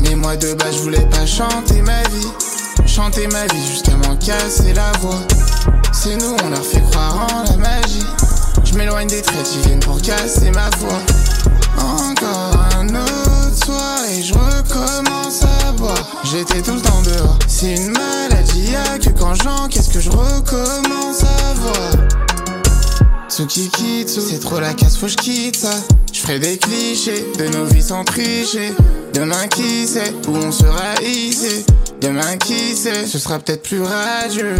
Mais 0.00 0.16
moi 0.16 0.34
de 0.34 0.52
base, 0.54 0.74
je 0.74 0.80
voulais 0.80 1.08
pas 1.10 1.24
chanter 1.24 1.80
ma 1.80 2.02
vie. 2.08 2.26
Chanter 2.84 3.28
ma 3.28 3.46
vie 3.46 3.66
jusqu'à 3.70 3.96
m'en 3.96 4.16
casser 4.16 4.72
la 4.72 4.90
voix. 4.98 5.20
C'est 5.92 6.16
nous, 6.16 6.36
on 6.44 6.50
leur 6.50 6.64
fait 6.64 6.82
croire 6.90 7.28
en 7.32 7.44
la 7.44 7.56
magie. 7.56 8.04
Je 8.64 8.74
m'éloigne 8.74 9.06
des 9.06 9.22
traits, 9.22 9.48
ils 9.54 9.68
viennent 9.68 9.78
pour 9.78 10.02
casser 10.02 10.50
ma 10.50 10.68
voix. 10.78 10.98
Encore 11.78 12.60
un 12.76 12.88
autre 12.88 13.64
soir 13.64 13.98
et 14.10 14.24
je 14.24 14.34
recommence 14.34 15.44
à 15.44 15.70
boire. 15.72 16.04
J'étais 16.24 16.62
tout 16.62 16.74
le 16.74 16.80
temps 16.80 17.02
dehors. 17.02 17.38
C'est 17.46 17.76
une 17.76 17.92
maladie, 17.92 18.72
y'a 18.72 18.98
que 18.98 19.10
quand 19.10 19.34
j'encaisse 19.36 19.86
que 19.86 20.00
je 20.00 20.10
recommence 20.10 21.22
à 21.22 21.54
voir. 21.54 22.08
Tsukikitsu, 23.28 24.20
c'est 24.20 24.38
trop 24.38 24.60
la 24.60 24.74
casse, 24.74 24.96
faut 24.96 25.06
que 25.06 25.12
je 25.12 25.16
quitte 25.16 25.56
ça. 25.56 25.74
Je 26.12 26.20
ferai 26.20 26.38
des 26.38 26.58
clichés 26.58 27.24
de 27.38 27.48
nos 27.48 27.64
vies 27.64 27.82
sans 27.82 28.04
tricher. 28.04 28.72
Demain 29.14 29.48
qui 29.48 29.86
sait 29.86 30.12
où 30.28 30.36
on 30.36 30.52
sera 30.52 31.00
ici. 31.02 31.64
Demain 32.00 32.36
qui 32.36 32.76
sait, 32.76 33.06
ce 33.06 33.18
sera 33.18 33.38
peut-être 33.38 33.62
plus 33.62 33.82
radieux. 33.82 34.56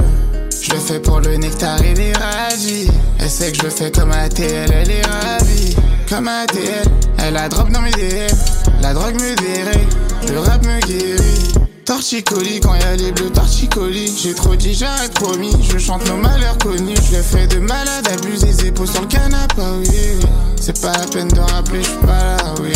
Je 0.62 0.72
le 0.72 0.78
fais 0.78 0.98
pour 0.98 1.20
le 1.20 1.36
nectar 1.36 1.82
et 1.82 1.94
les 1.94 2.12
radis. 2.12 2.88
Elle 3.20 3.30
sait 3.30 3.52
que 3.52 3.58
je 3.58 3.62
le 3.64 3.70
fais 3.70 3.90
comme 3.90 4.12
ATL, 4.12 4.72
elle 4.72 4.90
est 4.90 5.06
ravie. 5.06 5.76
Comme 6.08 6.28
ATL, 6.28 6.84
elle 7.18 7.36
a 7.36 7.48
drop 7.48 7.70
dans 7.70 7.82
mes 7.82 7.90
DM. 7.90 8.34
La 8.80 8.94
drogue 8.94 9.14
me 9.14 9.34
dérègle, 9.36 9.96
le 10.32 10.38
rap 10.38 10.64
me 10.64 10.80
guérit. 10.86 11.54
Torticolis 11.84 12.60
quand 12.60 12.74
y'a 12.74 12.96
les 12.96 13.12
bleus 13.12 13.30
torticolis 13.30 14.14
J'ai 14.22 14.32
trop 14.32 14.56
dit 14.56 14.72
j'arrête 14.72 15.12
promis 15.12 15.52
Je 15.70 15.76
chante 15.76 16.06
nos 16.08 16.16
malheurs 16.16 16.56
connus 16.56 16.96
Je 17.10 17.16
le 17.16 17.22
fais 17.22 17.46
de 17.46 17.58
malade 17.58 18.08
abusé 18.10 18.43
Sur 18.76 19.00
le 19.00 19.06
canapé 19.06 19.62
oui 19.78 20.20
C'est 20.60 20.78
pas 20.82 20.92
la 20.92 21.06
peine 21.06 21.28
de 21.28 21.40
rappeler 21.40 21.82
Je 21.82 21.88
suis 21.88 21.98
pas 21.98 22.36
là 22.36 22.54
oui. 22.60 22.72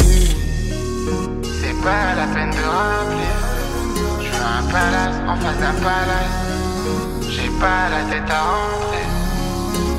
C'est 1.61 1.82
pas 1.82 2.14
la 2.16 2.26
peine 2.34 2.51
de 2.51 2.64
rappeler. 2.64 3.28
Je 4.20 4.30
veux 4.30 4.42
un 4.42 4.62
palace 4.72 5.16
en 5.28 5.36
face 5.36 5.59
d'un 5.59 5.74
palace. 5.82 7.28
J'ai 7.28 7.51
pas 7.61 7.90
la 7.90 8.03
tête 8.11 8.30
à 8.30 8.40
rentrer. 8.42 9.07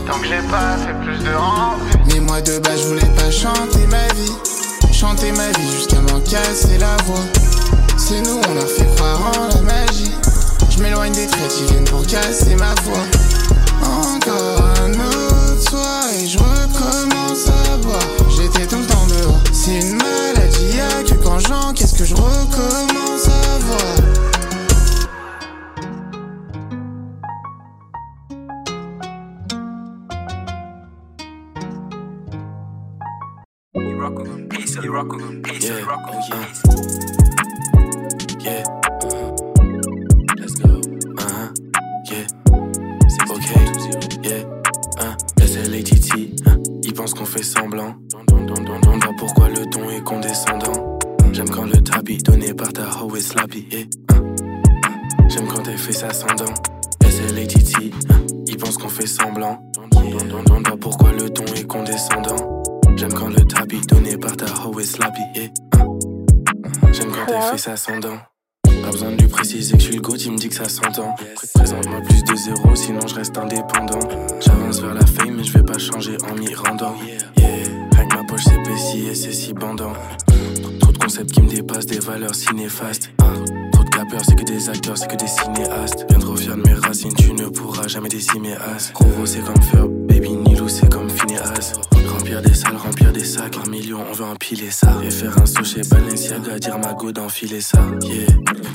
Tant 0.08 0.20
que 0.20 0.26
j'ai 0.26 0.41
pas 0.50 0.78
fait 0.78 0.93
plus 1.06 1.24
de 1.24 1.34
rentrées. 1.36 2.00
Mais 2.08 2.20
moi 2.22 2.41
de 2.41 2.58
base 2.58 2.82
je 2.82 2.88
voulais 2.88 3.16
pas 3.16 3.30
chanter 3.30 3.86
ma 3.88 4.08
vie. 4.16 4.34
Chanter 4.91 5.32
ma 5.34 5.50
vie 5.52 5.72
jusqu'à 5.78 6.02
m'en 6.02 6.20
casser 6.22 6.80
la 6.80 6.97
voix. 7.06 7.24
C'est 7.97 8.22
nous, 8.22 8.41
on 8.50 8.54
leur 8.56 8.68
fait 8.68 8.88
croire 8.95 9.32
en 9.38 9.47
la 9.56 9.62
magie. 9.62 10.12
Je 10.72 10.82
m'éloigne 10.82 11.14
des 11.14 11.28
traits, 11.28 11.54
ils 11.62 11.72
viennent 11.72 11.86
pour 11.86 12.06
casser 12.08 12.56
ma 12.56 12.76
foi. 12.82 13.00
Encore 13.84 14.68
soir 15.70 16.03
et 16.20 16.28
je 16.28 16.38
recommence 16.38 17.47
à 17.47 17.78
boire. 17.78 18.30
J'étais 18.30 18.65
tout 18.67 18.80
le 18.80 18.86
temps 18.86 19.07
dehors. 19.07 19.39
C'est 19.53 19.80
une 19.80 19.95
maladie, 19.97 20.78
y'a 20.78 21.03
que 21.03 21.15
quand 21.24 21.39
j'encaisse 21.39 21.93
que 21.93 22.05
je 22.05 22.15
recommence 22.15 23.28
à 23.28 23.57
voir? 23.59 23.95
You 33.76 33.97
rock 34.01 34.17
with 34.17 34.28
them, 34.28 34.49
pace 34.49 34.76
you 34.76 34.91
rock 34.91 35.11
with 35.11 35.22
them, 35.22 35.41
pace 35.43 35.70
up, 35.70 35.88
rock 35.88 36.05
with 36.05 36.30
them, 36.30 36.39
Yeah. 36.65 36.68
D'enfiler 97.14 97.60
ça. 97.60 97.80
Yeah, 98.03 98.28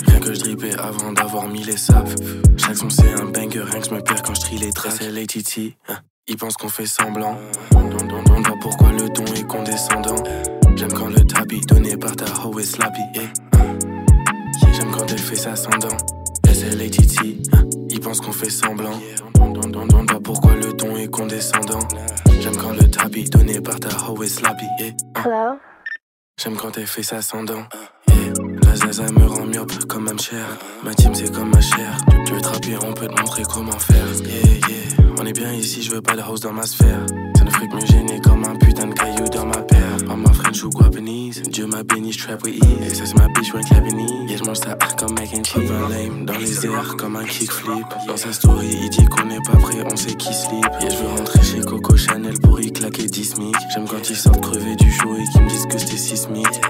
rien 0.09 0.19
que 0.19 0.35
je 0.35 0.41
dripais 0.41 0.75
avant 0.77 1.13
d'avoir 1.13 1.47
mis 1.47 1.63
les 1.63 1.77
saps. 1.77 2.17
Chaque 2.57 2.77
son 2.77 2.91
c'est 2.91 3.13
un 3.13 3.27
banger, 3.27 3.63
rien 3.63 3.81
que 3.81 3.87
je 3.87 3.95
me 3.95 4.01
perds 4.01 4.23
quand 4.23 4.35
je 4.35 4.41
trie 4.41 4.59
les 4.59 4.73
traces. 4.73 4.97
C'est 4.99 5.11
l'ATT, 5.11 5.77
hein. 5.89 5.99
ils 6.27 6.37
pensent 6.37 6.57
qu'on 6.57 6.69
fait 6.69 6.87
semblant. 6.87 7.39
On 7.77 8.41
voit 8.43 8.59
pourquoi 8.61 8.91
le 8.91 9.09
ton 9.11 9.25
est 9.25 9.47
condescendant. 9.47 10.17
J'aime 10.75 10.93
quand 10.93 11.09
le 11.09 11.25
tapis 11.25 11.61
donné 11.61 11.97
par 11.97 12.17
ta 12.17 12.25
hoe 12.45 12.59
est 12.59 12.65
slappy. 12.65 13.03
yeah. 13.15 13.33
J'aime 14.73 14.91
quand 14.91 15.09
elle 15.13 15.19
fait 15.19 15.37
sans 15.37 15.79
dents. 15.79 15.97
SLATT, 16.53 17.19
hein. 17.53 17.65
ils 17.91 18.01
pensent 18.01 18.21
qu'on 18.21 18.33
fait 18.33 18.51
semblant. 18.51 19.01
On 19.39 19.53
voit 19.53 20.21
pourquoi 20.21 20.55
le 20.55 20.73
ton 20.73 20.97
est 20.97 21.09
condescendant. 21.09 21.79
J'aime 22.41 22.57
quand 22.57 22.73
le 22.73 22.91
tapis 22.91 23.31
donné 23.31 23.61
par 23.61 23.79
ta 23.79 23.91
hoe 24.09 24.25
est 24.25 24.29
slappy. 24.29 24.67
yeah. 24.81 24.93
Hello? 25.25 25.59
J'aime 26.43 26.57
quand 26.57 26.77
elle 26.77 26.87
fait 26.87 27.03
dents. 27.45 27.69
La 28.97 29.09
zaza 29.09 29.13
me 29.19 29.27
rend 29.27 29.47
myope 29.47 29.85
comme 29.87 30.07
un 30.07 30.17
cher. 30.17 30.47
Ma 30.85 30.95
team 30.95 31.13
c'est 31.15 31.33
comme 31.35 31.51
ma 31.51 31.61
chair. 31.61 31.99
Tu, 32.27 32.33
veux 32.33 32.41
trapper, 32.41 32.77
on 32.81 32.93
peut 32.93 33.09
te 33.09 33.21
montrer 33.21 33.43
comment 33.43 33.77
faire. 33.77 34.07
Yeah, 34.23 34.69
yeah. 34.69 35.05
On 35.19 35.27
est 35.27 35.33
bien 35.33 35.53
ici, 35.53 35.83
je 35.83 35.91
veux 35.91 36.01
pas 36.01 36.15
de 36.15 36.21
house 36.21 36.39
dans 36.39 36.53
ma 36.53 36.63
sphère. 36.63 37.05
Ça 37.37 37.43
ne 37.43 37.51
que 37.51 37.75
me 37.75 37.87
gêner 37.87 38.21
comme 38.21 38.45
un 38.45 38.55
putain 38.55 38.87
de 38.87 38.95
caillou 38.95 39.29
dans 39.33 39.47
ma 39.47 39.63
paire. 39.63 39.97
En 40.09 40.17
ma 40.17 40.33
French 40.33 40.63
ou 40.63 40.71
guapanese. 40.71 41.43
Dieu 41.43 41.67
m'a 41.67 41.83
béni, 41.83 42.13
je 42.13 42.25
trap 42.25 42.45
with 42.45 42.55
ease. 42.55 42.87
Et 42.87 42.95
ça 42.95 43.05
c'est 43.05 43.19
ma 43.19 43.27
bitch, 43.27 43.53
ouais, 43.53 43.63
Clabini. 43.63 44.07
Yeah, 44.29 44.37
je 44.37 44.45
mange 44.45 44.59
ça 44.59 44.79
comme 44.97 45.15
mac 45.15 45.31
and 45.35 45.91
lame 45.91 46.25
dans 46.25 46.39
les 46.39 46.65
airs 46.65 46.95
comme 46.97 47.17
un 47.17 47.25
kickflip. 47.25 47.87
Dans 48.07 48.17
sa 48.17 48.33
story, 48.33 48.79
il 48.81 48.91
dit 48.91 49.07
qu'on 49.07 49.27
n'est 49.27 49.43
pas 49.43 49.57
prêt, 49.57 49.83
on 49.91 49.97
sait 49.97 50.15
qui 50.15 50.33
sleep. 50.33 50.67
Yeah, 50.81 50.91
je 50.91 50.97
veux 50.99 51.09
rentrer 51.09 51.43
chez 51.43 51.61
Coco 51.63 51.97
Chanel 51.97 52.39
pour 52.39 52.61
y 52.61 52.71
claquer 52.71 53.07
10 53.07 53.25
smic. 53.25 53.57
J'aime 53.75 53.89
quand 53.89 54.09
ils 54.09 54.17
sortent 54.17 54.41
crever 54.41 54.77
du 54.77 54.93
show 54.93 55.17
et 55.17 55.25
qu'ils 55.33 55.43
me 55.43 55.49
disent 55.49 55.67
que 55.67 55.79
c'était 55.79 55.97
sismique. 55.97 56.61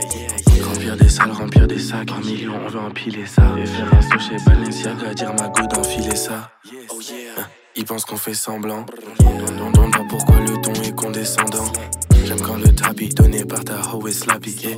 Remplir 0.84 0.96
des 0.98 1.08
salles, 1.08 1.30
remplir 1.32 1.66
des 1.66 1.78
sacs, 1.78 2.10
un 2.10 2.20
million, 2.20 2.52
on 2.62 2.68
veut 2.68 2.78
empiler 2.78 3.24
ça. 3.24 3.42
Et 3.58 3.64
faire 3.64 3.94
un 3.94 4.02
saut 4.02 4.18
chez 4.18 4.36
Balenciaga, 4.44 5.14
dire 5.14 5.32
ma 5.32 5.48
go 5.48 5.66
d'enfiler 5.66 6.14
ça. 6.14 6.50
Hein, 6.70 7.42
Ils 7.74 7.86
pensent 7.86 8.04
qu'on 8.04 8.18
fait 8.18 8.34
semblant. 8.34 8.84
On 9.24 9.72
on 9.78 9.90
voit 9.90 10.06
pourquoi 10.10 10.40
le 10.40 10.60
ton 10.60 10.74
est 10.82 10.94
condescendant? 10.94 11.72
J'aime 12.26 12.42
quand 12.42 12.56
le 12.58 12.74
tapis 12.74 13.08
donné 13.08 13.46
par 13.46 13.64
ta 13.64 13.80
hoe 13.94 14.06
est 14.08 14.12
slappy. 14.12 14.50
yeah. 14.60 14.76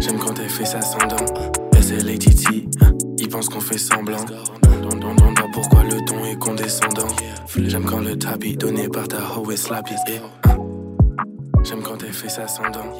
J'aime 0.00 0.18
quand 0.18 0.38
elle 0.38 0.48
fait 0.48 0.64
ça 0.64 0.80
sans 0.80 1.06
dents. 1.08 1.50
Ils 3.18 3.28
pensent 3.28 3.50
qu'on 3.50 3.60
fait 3.60 3.76
semblant. 3.76 4.24
On 4.66 5.02
on 5.02 5.14
voit 5.14 5.48
pourquoi 5.52 5.82
le 5.82 6.02
ton 6.06 6.24
est 6.24 6.38
condescendant? 6.38 7.08
J'aime 7.54 7.84
quand 7.84 8.00
le 8.00 8.16
tapis 8.16 8.56
donné 8.56 8.88
par 8.88 9.08
ta 9.08 9.18
hoe 9.18 9.52
est 9.52 9.58
slappy. 9.58 9.92
yeah. 10.08 10.22
Hein, 10.48 10.56
J'aime 11.64 11.82
quand 11.82 12.02
elle 12.02 12.14
fait 12.14 12.30
ça 12.30 12.48
sans 12.48 12.70
dents. 12.70 12.90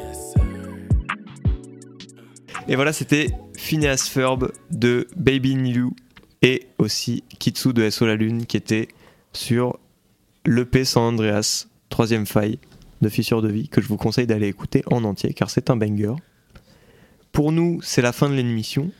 Et 2.67 2.77
voilà, 2.77 2.95
c'était 2.95 3.29
Phineas 3.57 4.09
Ferb 4.11 4.51
de 4.71 5.07
Baby 5.17 5.55
Nilou 5.55 5.95
et 6.41 6.67
aussi 6.79 7.23
Kitsu 7.39 7.75
de 7.75 7.91
SO 7.91 8.07
La 8.07 8.17
Lune 8.17 8.47
qui 8.47 8.57
était 8.57 8.89
sur 9.35 9.79
l'EP 10.47 10.87
San 10.87 11.03
Andreas, 11.03 11.67
troisième 11.91 12.25
faille 12.25 12.59
de 13.03 13.11
Fissure 13.11 13.43
de 13.43 13.49
Vie, 13.49 13.69
que 13.69 13.83
je 13.83 13.87
vous 13.87 13.99
conseille 13.99 14.27
d'aller 14.27 14.49
écouter 14.49 14.83
en 14.91 15.05
entier 15.05 15.35
car 15.35 15.51
c'est 15.51 15.69
un 15.69 15.77
banger. 15.77 16.15
Pour 17.33 17.53
nous, 17.53 17.81
c'est 17.83 18.01
la 18.01 18.12
fin 18.12 18.31
de 18.31 18.35
l'émission. 18.35 18.91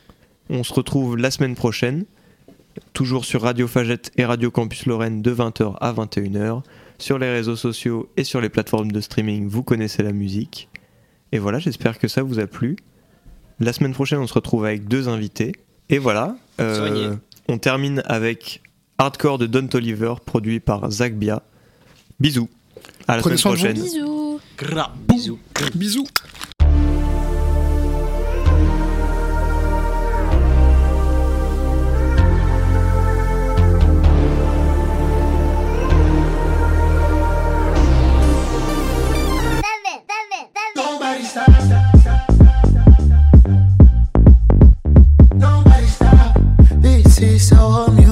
On 0.51 0.63
se 0.63 0.75
retrouve 0.75 1.17
la 1.17 1.31
semaine 1.31 1.55
prochaine, 1.55 2.05
toujours 2.93 3.25
sur 3.25 3.43
Radio 3.43 3.67
Fagette 3.67 4.11
et 4.19 4.27
Radio 4.27 4.51
Campus 4.51 4.85
Lorraine 4.85 5.23
de 5.23 5.35
20h 5.35 5.79
à 5.81 5.93
21h. 5.95 6.63
Sur 6.99 7.19
les 7.19 7.33
réseaux 7.33 7.57
sociaux 7.57 8.11
et 8.19 8.25
sur 8.25 8.43
les 8.43 8.51
plateformes 8.51 8.93
de 8.93 9.01
streaming, 9.01 9.49
vous 9.49 9.63
connaissez 9.63 10.03
la 10.03 10.13
musique. 10.13 10.69
Et 11.33 11.39
voilà, 11.39 11.61
j'espère 11.61 11.99
que 11.99 12.09
ça 12.09 12.23
vous 12.23 12.39
a 12.39 12.47
plu. 12.47 12.77
La 13.61 13.73
semaine 13.73 13.93
prochaine, 13.93 14.19
on 14.19 14.27
se 14.27 14.35
retrouve 14.35 14.65
avec 14.65 14.89
deux 14.89 15.09
invités. 15.09 15.53
Et 15.91 15.99
voilà, 15.99 16.37
euh, 16.61 17.15
on 17.49 17.59
termine 17.59 18.03
avec 18.07 18.63
Hardcore 18.99 19.39
de 19.39 19.47
Don 19.47 19.67
Toliver, 19.67 20.15
produit 20.25 20.61
par 20.61 20.91
Zach 20.91 21.15
Bia. 21.15 21.43
Bisous. 22.21 22.49
À 23.07 23.17
la 23.17 23.23
Prenez 23.23 23.37
semaine 23.37 23.57
prochaine. 23.57 23.75
Bisous. 23.75 24.41
Bisous. 25.09 25.39
Bisous. 25.75 26.07
see, 47.15 47.39
so 47.39 47.57
hold 47.57 48.04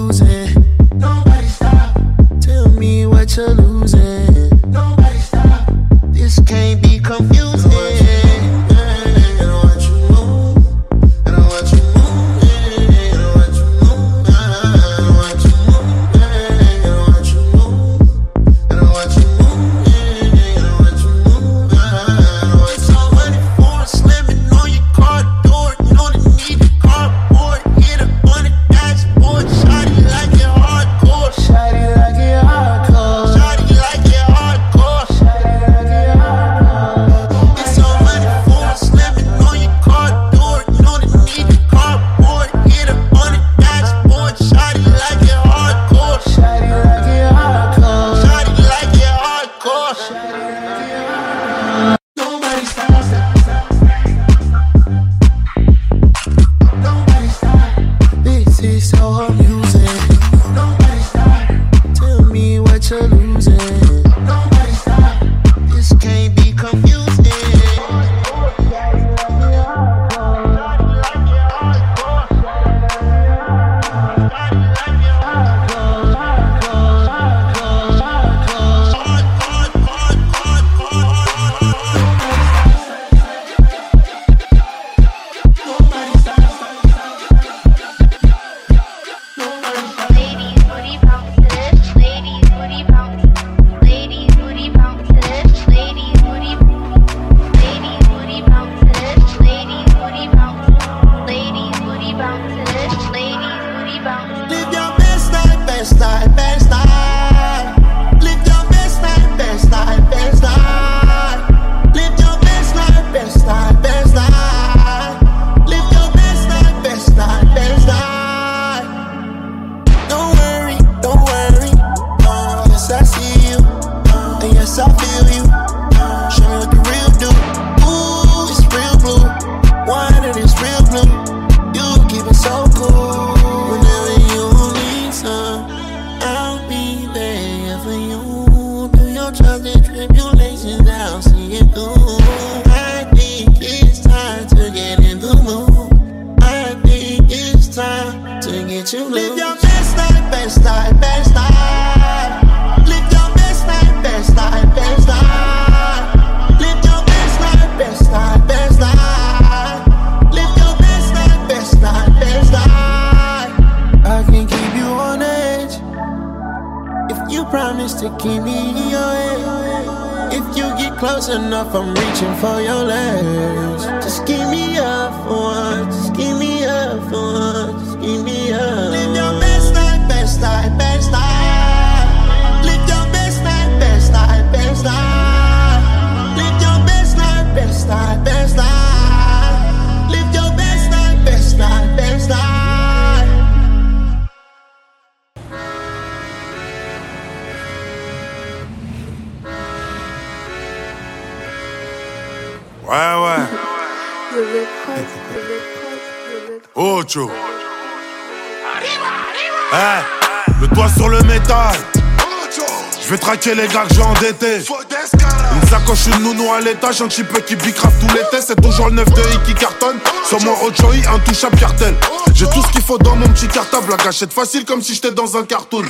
Traquer 213.43 213.61
les 213.61 213.69
gars 213.69 213.85
que 213.89 213.95
j'ai 213.95 214.03
endettés. 214.03 214.59
Une 214.59 215.69
sacoche, 215.69 216.07
une 216.07 216.23
nounou 216.23 216.53
à 216.53 216.61
l'étage, 216.61 217.03
un 217.03 217.09
petit 217.09 217.25
peu 217.25 217.41
qui 217.41 217.57
bicrave 217.57 217.93
tout 218.01 218.07
l'été. 218.15 218.45
C'est 218.47 218.61
toujours 218.61 218.87
le 218.87 218.95
9 218.95 219.05
de 219.05 219.21
I 219.21 219.39
qui 219.47 219.55
cartonne. 219.55 219.97
Sur 220.29 220.41
mon 220.43 220.53
Ocho 220.65 220.93
I, 220.93 221.03
intouchable 221.13 221.59
cartel. 221.59 221.95
J'ai 222.35 222.47
tout 222.47 222.63
ce 222.63 222.71
qu'il 222.71 222.83
faut 222.83 222.99
dans 222.99 223.17
mon 223.17 223.27
petit 223.29 223.49
cartable. 223.49 223.91
La 223.91 223.97
gâchette 223.97 224.33
facile 224.33 224.65
comme 224.65 224.81
si 224.81 224.95
j'étais 224.95 225.11
dans 225.11 225.37
un 225.37 225.43
cartoon. 225.43 225.83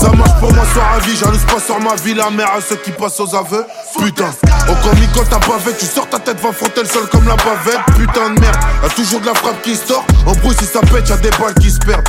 Ça 0.00 0.10
marche 0.10 0.40
pour 0.40 0.52
moi, 0.52 0.64
soir 0.72 0.94
à 0.94 0.98
vie. 1.00 1.16
J'alouse 1.16 1.44
pas 1.44 1.60
sur 1.60 1.78
ma 1.80 1.94
vie, 1.96 2.14
la 2.14 2.30
mère 2.30 2.52
à 2.52 2.60
ceux 2.60 2.76
qui 2.76 2.90
passent 2.90 3.20
aux 3.20 3.34
aveux. 3.34 3.64
Putain, 3.98 4.30
au 4.68 4.88
comico 4.88 5.20
t'as 5.30 5.38
pas 5.38 5.58
fait. 5.58 5.76
Tu 5.78 5.86
sors 5.86 6.08
ta 6.08 6.18
tête, 6.18 6.40
va 6.40 6.52
frotter 6.52 6.82
le 6.82 6.88
sol 6.88 7.06
comme 7.12 7.28
la 7.28 7.36
bavette. 7.36 7.80
Putain 7.96 8.30
de 8.30 8.40
merde, 8.40 8.56
y'a 8.82 8.88
toujours 8.88 9.20
de 9.20 9.26
la 9.26 9.34
frappe 9.34 9.62
qui 9.62 9.76
sort. 9.76 10.04
En 10.26 10.32
bruit, 10.32 10.56
si 10.58 10.64
ça 10.64 10.80
pète, 10.80 11.08
y'a 11.08 11.16
des 11.18 11.30
balles 11.30 11.54
qui 11.60 11.70
se 11.70 11.78
perdent. 11.78 12.08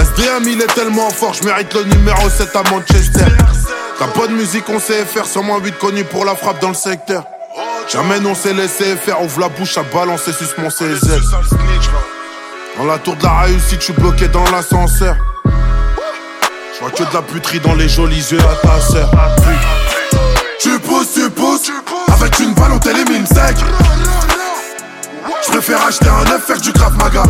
SDM, 0.00 0.46
il 0.46 0.62
est 0.62 0.74
tellement 0.74 1.10
fort, 1.10 1.34
je 1.34 1.44
mérite 1.44 1.74
le 1.74 1.84
numéro 1.84 2.30
7 2.30 2.54
à 2.54 2.62
Manchester. 2.70 3.24
T'as 3.98 4.06
pas 4.06 4.28
de 4.28 4.32
musique, 4.32 4.64
on 4.68 4.78
sait 4.78 5.04
faire, 5.04 5.26
sur 5.26 5.42
moins 5.42 5.58
8 5.58 5.76
connu 5.78 6.04
pour 6.04 6.24
la 6.24 6.36
frappe 6.36 6.60
dans 6.60 6.68
le 6.68 6.74
secteur. 6.74 7.24
Jamais 7.92 8.24
on 8.24 8.34
s'est 8.34 8.52
laissé 8.52 8.94
faire, 8.94 9.20
ouvre 9.22 9.40
la 9.40 9.48
bouche 9.48 9.76
à 9.76 9.82
balancer 9.82 10.32
sus 10.32 10.44
mon 10.58 10.68
CZ. 10.68 11.18
Dans 12.76 12.84
la 12.84 12.98
tour 12.98 13.16
de 13.16 13.24
la 13.24 13.40
réussite, 13.40 13.80
je 13.80 13.84
suis 13.86 13.92
bloqué 13.94 14.28
dans 14.28 14.44
l'ascenseur. 14.52 15.16
Je 15.44 16.80
vois 16.80 16.90
que 16.90 17.02
de 17.02 17.12
la 17.12 17.22
puterie 17.22 17.58
dans 17.58 17.74
les 17.74 17.88
jolis 17.88 18.30
yeux 18.30 18.38
à 18.38 18.54
ta 18.64 18.80
sœur. 18.80 19.10
Tu 20.60 20.78
pousses, 20.78 21.14
tu 21.14 21.28
pousses, 21.30 21.72
avec 22.06 22.38
une 22.38 22.54
balle 22.54 22.72
on 22.74 22.78
t'élimine 22.78 23.26
sec. 23.26 23.56
Je 25.44 25.50
préfère 25.50 25.84
acheter 25.84 26.08
un 26.08 26.30
œuf, 26.32 26.46
faire 26.46 26.60
du 26.60 26.72
Krav 26.72 26.96
Maga. 26.98 27.24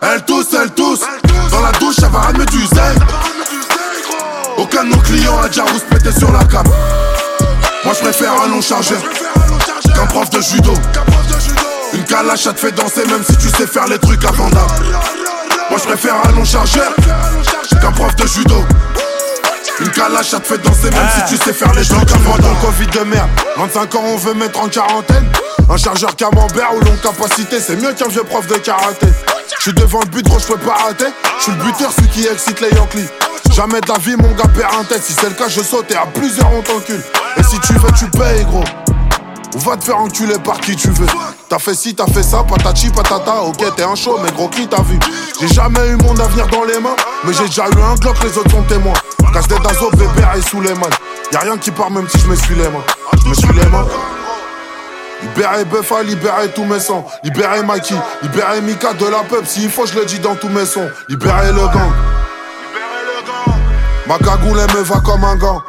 Elle 0.00 0.24
tousse, 0.24 0.54
elle 0.54 0.70
tousse, 0.70 1.00
dans 1.50 1.60
la 1.60 1.72
douche, 1.72 1.96
elle 2.02 2.08
va 2.08 2.20
ramener 2.20 2.46
du 2.46 2.64
zèle. 2.66 2.96
Aucun 4.58 4.84
de 4.84 4.90
nos 4.90 4.98
clients 4.98 5.38
a 5.40 5.48
déjà 5.48 5.62
rousse 5.62 5.84
pété 5.90 6.12
sur 6.12 6.30
la 6.32 6.44
cape. 6.44 6.68
Moi 7.84 7.94
je 7.94 8.00
préfère 8.00 8.32
un 8.42 8.48
long 8.48 8.60
chargeur 8.60 9.00
qu'un 9.94 10.06
prof 10.06 10.30
de 10.30 10.40
judo. 10.40 10.72
Une 11.94 12.04
calache 12.04 12.42
ça 12.42 12.52
te 12.52 12.60
fait 12.60 12.72
danser 12.72 13.04
même 13.06 13.22
si 13.24 13.36
tu 13.36 13.48
sais 13.48 13.66
faire 13.66 13.86
les 13.86 13.98
trucs 13.98 14.24
avant 14.24 14.48
Moi 14.48 15.78
je 15.78 15.84
préfère 15.84 16.14
un 16.26 16.32
long 16.32 16.44
chargeur 16.44 16.92
qu'un 17.80 17.92
prof 17.92 18.14
de 18.16 18.26
judo. 18.26 18.64
Une 19.80 19.90
calache 19.90 20.30
ça 20.30 20.40
te 20.40 20.46
fait 20.46 20.58
danser 20.58 20.90
même 20.90 21.08
si 21.16 21.34
tu 21.34 21.42
sais 21.42 21.52
faire 21.52 21.72
les 21.74 21.84
trucs 21.84 22.12
avant 22.12 22.38
dans 22.38 22.50
le 22.50 22.66
Covid 22.66 22.86
de 22.86 23.00
merde. 23.04 23.30
25 23.56 23.94
ans 23.94 24.04
on 24.04 24.16
veut 24.16 24.34
mettre 24.34 24.60
en 24.60 24.68
quarantaine. 24.68 25.26
Un 25.70 25.76
chargeur 25.76 26.14
camembert 26.16 26.74
ou 26.74 26.80
longue 26.80 27.00
capacité, 27.00 27.58
c'est 27.60 27.76
mieux 27.76 27.92
qu'un 27.94 28.08
vieux 28.08 28.24
prof 28.24 28.46
de 28.46 28.54
karaté. 28.54 29.06
Je 29.56 29.62
suis 29.62 29.72
devant 29.72 30.00
le 30.00 30.06
but, 30.06 30.24
gros, 30.26 30.38
je 30.38 30.46
peux 30.46 30.58
pas 30.58 30.74
rater. 30.74 31.06
Je 31.38 31.42
suis 31.44 31.52
le 31.52 31.64
buteur, 31.64 31.92
celui 31.92 32.08
qui 32.08 32.26
excite 32.26 32.60
les 32.60 32.70
Yankees. 32.70 33.08
Jamais 33.54 33.80
de 33.80 33.88
la 33.88 33.98
vie, 33.98 34.16
mon 34.16 34.32
gars 34.32 34.48
perd 34.54 34.74
un 34.80 34.84
tête. 34.84 35.02
Si 35.02 35.12
c'est 35.12 35.28
le 35.28 35.34
cas, 35.34 35.48
je 35.48 35.60
saute 35.60 35.90
et 35.90 35.94
à 35.94 36.06
plusieurs 36.06 36.50
on 36.52 36.62
t'encule. 36.62 37.02
Et 37.36 37.42
si 37.42 37.58
tu 37.60 37.74
veux, 37.74 37.92
tu 37.92 38.06
payes, 38.06 38.44
gros. 38.44 38.64
On 39.54 39.58
va 39.58 39.76
te 39.76 39.84
faire 39.84 39.98
enculer 39.98 40.38
par 40.38 40.58
qui 40.58 40.74
tu 40.74 40.88
veux. 40.88 41.06
T'as 41.48 41.58
fait 41.58 41.74
ci, 41.74 41.94
t'as 41.94 42.06
fait 42.06 42.22
ça, 42.22 42.42
patati 42.42 42.88
patata. 42.88 43.42
Ok, 43.42 43.62
t'es 43.76 43.82
un 43.82 43.94
show, 43.94 44.18
mais 44.24 44.32
gros, 44.32 44.48
qui 44.48 44.66
t'a 44.66 44.80
vu? 44.80 44.98
J'ai 45.38 45.48
jamais 45.48 45.86
eu 45.88 45.96
mon 45.96 46.18
avenir 46.18 46.46
dans 46.46 46.64
les 46.64 46.78
mains, 46.78 46.96
mais 47.24 47.34
j'ai 47.34 47.44
déjà 47.44 47.66
eu 47.68 47.82
un 47.82 47.94
Glock, 47.96 48.16
les 48.24 48.38
autres 48.38 48.50
sont 48.50 48.62
témoins. 48.62 48.94
Casse 49.34 49.48
des 49.48 49.58
dazo, 49.58 49.90
bébé 49.90 50.22
et 50.36 50.42
sous 50.42 50.60
les 50.60 50.74
mains. 50.74 50.90
Y'a 51.32 51.40
rien 51.40 51.58
qui 51.58 51.70
part, 51.70 51.90
même 51.90 52.08
si 52.08 52.18
je 52.18 52.26
me 52.26 52.36
suis 52.36 52.54
les 52.54 52.68
mains. 52.68 52.84
Je 53.22 53.28
me 53.28 53.34
suis 53.34 53.52
les 53.52 53.66
mains. 53.66 53.86
Libérez 55.22 55.64
Buffa, 55.66 56.02
libérez 56.02 56.50
tous 56.54 56.64
mes 56.64 56.80
sons. 56.80 57.04
Libérez 57.22 57.62
Mikey, 57.62 57.94
libérez 58.22 58.60
Mika 58.62 58.94
de 58.94 59.06
la 59.06 59.18
pub. 59.20 59.44
S'il 59.46 59.70
faut, 59.70 59.86
je 59.86 59.94
le 59.94 60.04
dis 60.04 60.18
dans 60.18 60.34
tous 60.34 60.48
mes 60.48 60.66
sons. 60.66 60.88
Libérez 61.08 61.52
le 61.52 61.66
gang. 61.68 61.92
Ma 64.12 64.18
cagoule, 64.18 64.58
me 64.58 64.82
va 64.82 65.00
comme 65.00 65.24
un 65.24 65.36
gant. 65.36 65.62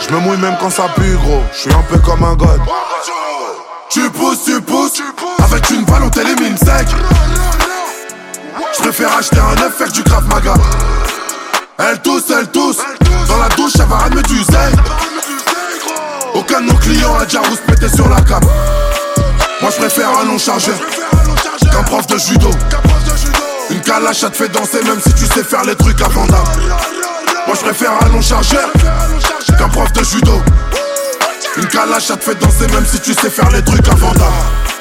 Je 0.00 0.14
me 0.14 0.20
mouille 0.20 0.38
même 0.38 0.56
quand 0.58 0.70
ça 0.70 0.84
pue, 0.96 1.18
gros. 1.22 1.42
Je 1.52 1.58
suis 1.58 1.70
un 1.70 1.82
peu 1.82 1.98
comme 1.98 2.24
un 2.24 2.34
god. 2.34 2.58
Tu 3.90 4.08
pousses, 4.08 4.44
tu 4.46 4.58
pousses. 4.62 5.02
Avec 5.44 5.68
une 5.68 5.84
balle, 5.84 6.04
on 6.04 6.08
t'élimine 6.08 6.56
sec. 6.56 6.88
Je 8.74 8.80
préfère 8.80 9.14
acheter 9.18 9.36
un 9.36 9.62
œuf, 9.62 9.76
faire 9.76 9.92
du 9.92 10.02
Krav 10.02 10.26
Maga. 10.28 10.54
Elle 11.76 12.00
tousse, 12.00 12.30
elle 12.30 12.50
tousse. 12.50 12.78
Dans 13.28 13.36
la 13.36 13.50
douche, 13.50 13.72
elle 13.74 13.84
va 13.84 13.96
ramener 13.96 14.22
du 14.22 14.42
zèle. 14.42 14.76
Aucun 16.32 16.62
de 16.62 16.68
nos 16.68 16.78
clients 16.78 17.18
a 17.20 17.26
déjà 17.26 17.40
rousse 17.40 17.60
pété 17.66 17.90
sur 17.94 18.08
la 18.08 18.22
cape. 18.22 18.46
Moi, 19.60 19.70
je 19.70 19.76
préfère 19.76 20.08
un 20.22 20.24
long 20.24 20.38
chargeur 20.38 20.78
qu'un 21.70 21.82
prof 21.82 22.06
de 22.06 22.16
judo. 22.16 22.50
Une 23.70 23.80
calache, 23.80 24.20
te 24.20 24.36
fait 24.36 24.48
danser, 24.48 24.82
même 24.82 25.00
si 25.00 25.12
tu 25.14 25.26
sais 25.26 25.44
faire 25.44 25.64
les 25.64 25.76
trucs 25.76 26.00
avant 26.02 26.26
d'âme. 26.26 26.44
Moi, 27.46 27.56
je 27.56 27.60
préfère 27.60 27.92
un 28.02 28.08
long 28.08 28.20
chargeur 28.20 28.70
qu'un 29.58 29.68
prof 29.68 29.92
de 29.92 30.04
judo. 30.04 30.42
Une 31.56 31.66
calache, 31.66 32.06
ça 32.06 32.16
te 32.16 32.24
fait 32.24 32.34
danser, 32.34 32.66
même 32.68 32.84
si 32.86 33.00
tu 33.00 33.14
sais 33.14 33.30
faire 33.30 33.50
les 33.50 33.62
trucs 33.62 33.86
avant 33.88 34.12
d'âme. 34.12 34.79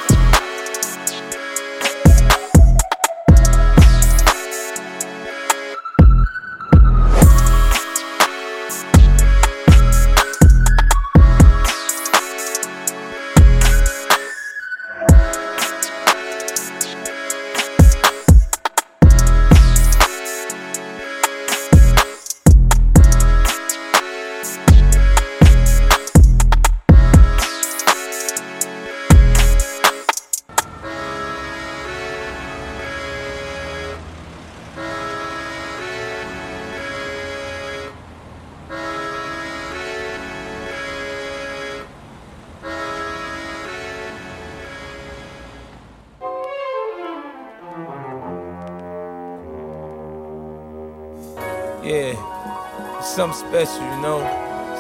Something 53.19 53.49
special, 53.49 53.81
you 53.83 54.01
know, 54.01 54.19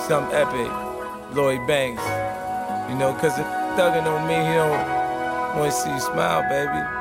something 0.07 0.33
epic. 0.33 0.71
Lloyd 1.35 1.67
Banks, 1.67 2.01
you 2.89 2.95
know, 2.95 3.13
cause 3.19 3.37
if 3.37 3.45
thugging 3.75 4.05
on 4.05 4.25
me, 4.29 4.35
he 4.35 4.53
don't 4.53 5.57
wanna 5.57 5.69
see 5.69 5.91
you 5.91 5.99
smile, 5.99 6.41
baby. 6.43 6.98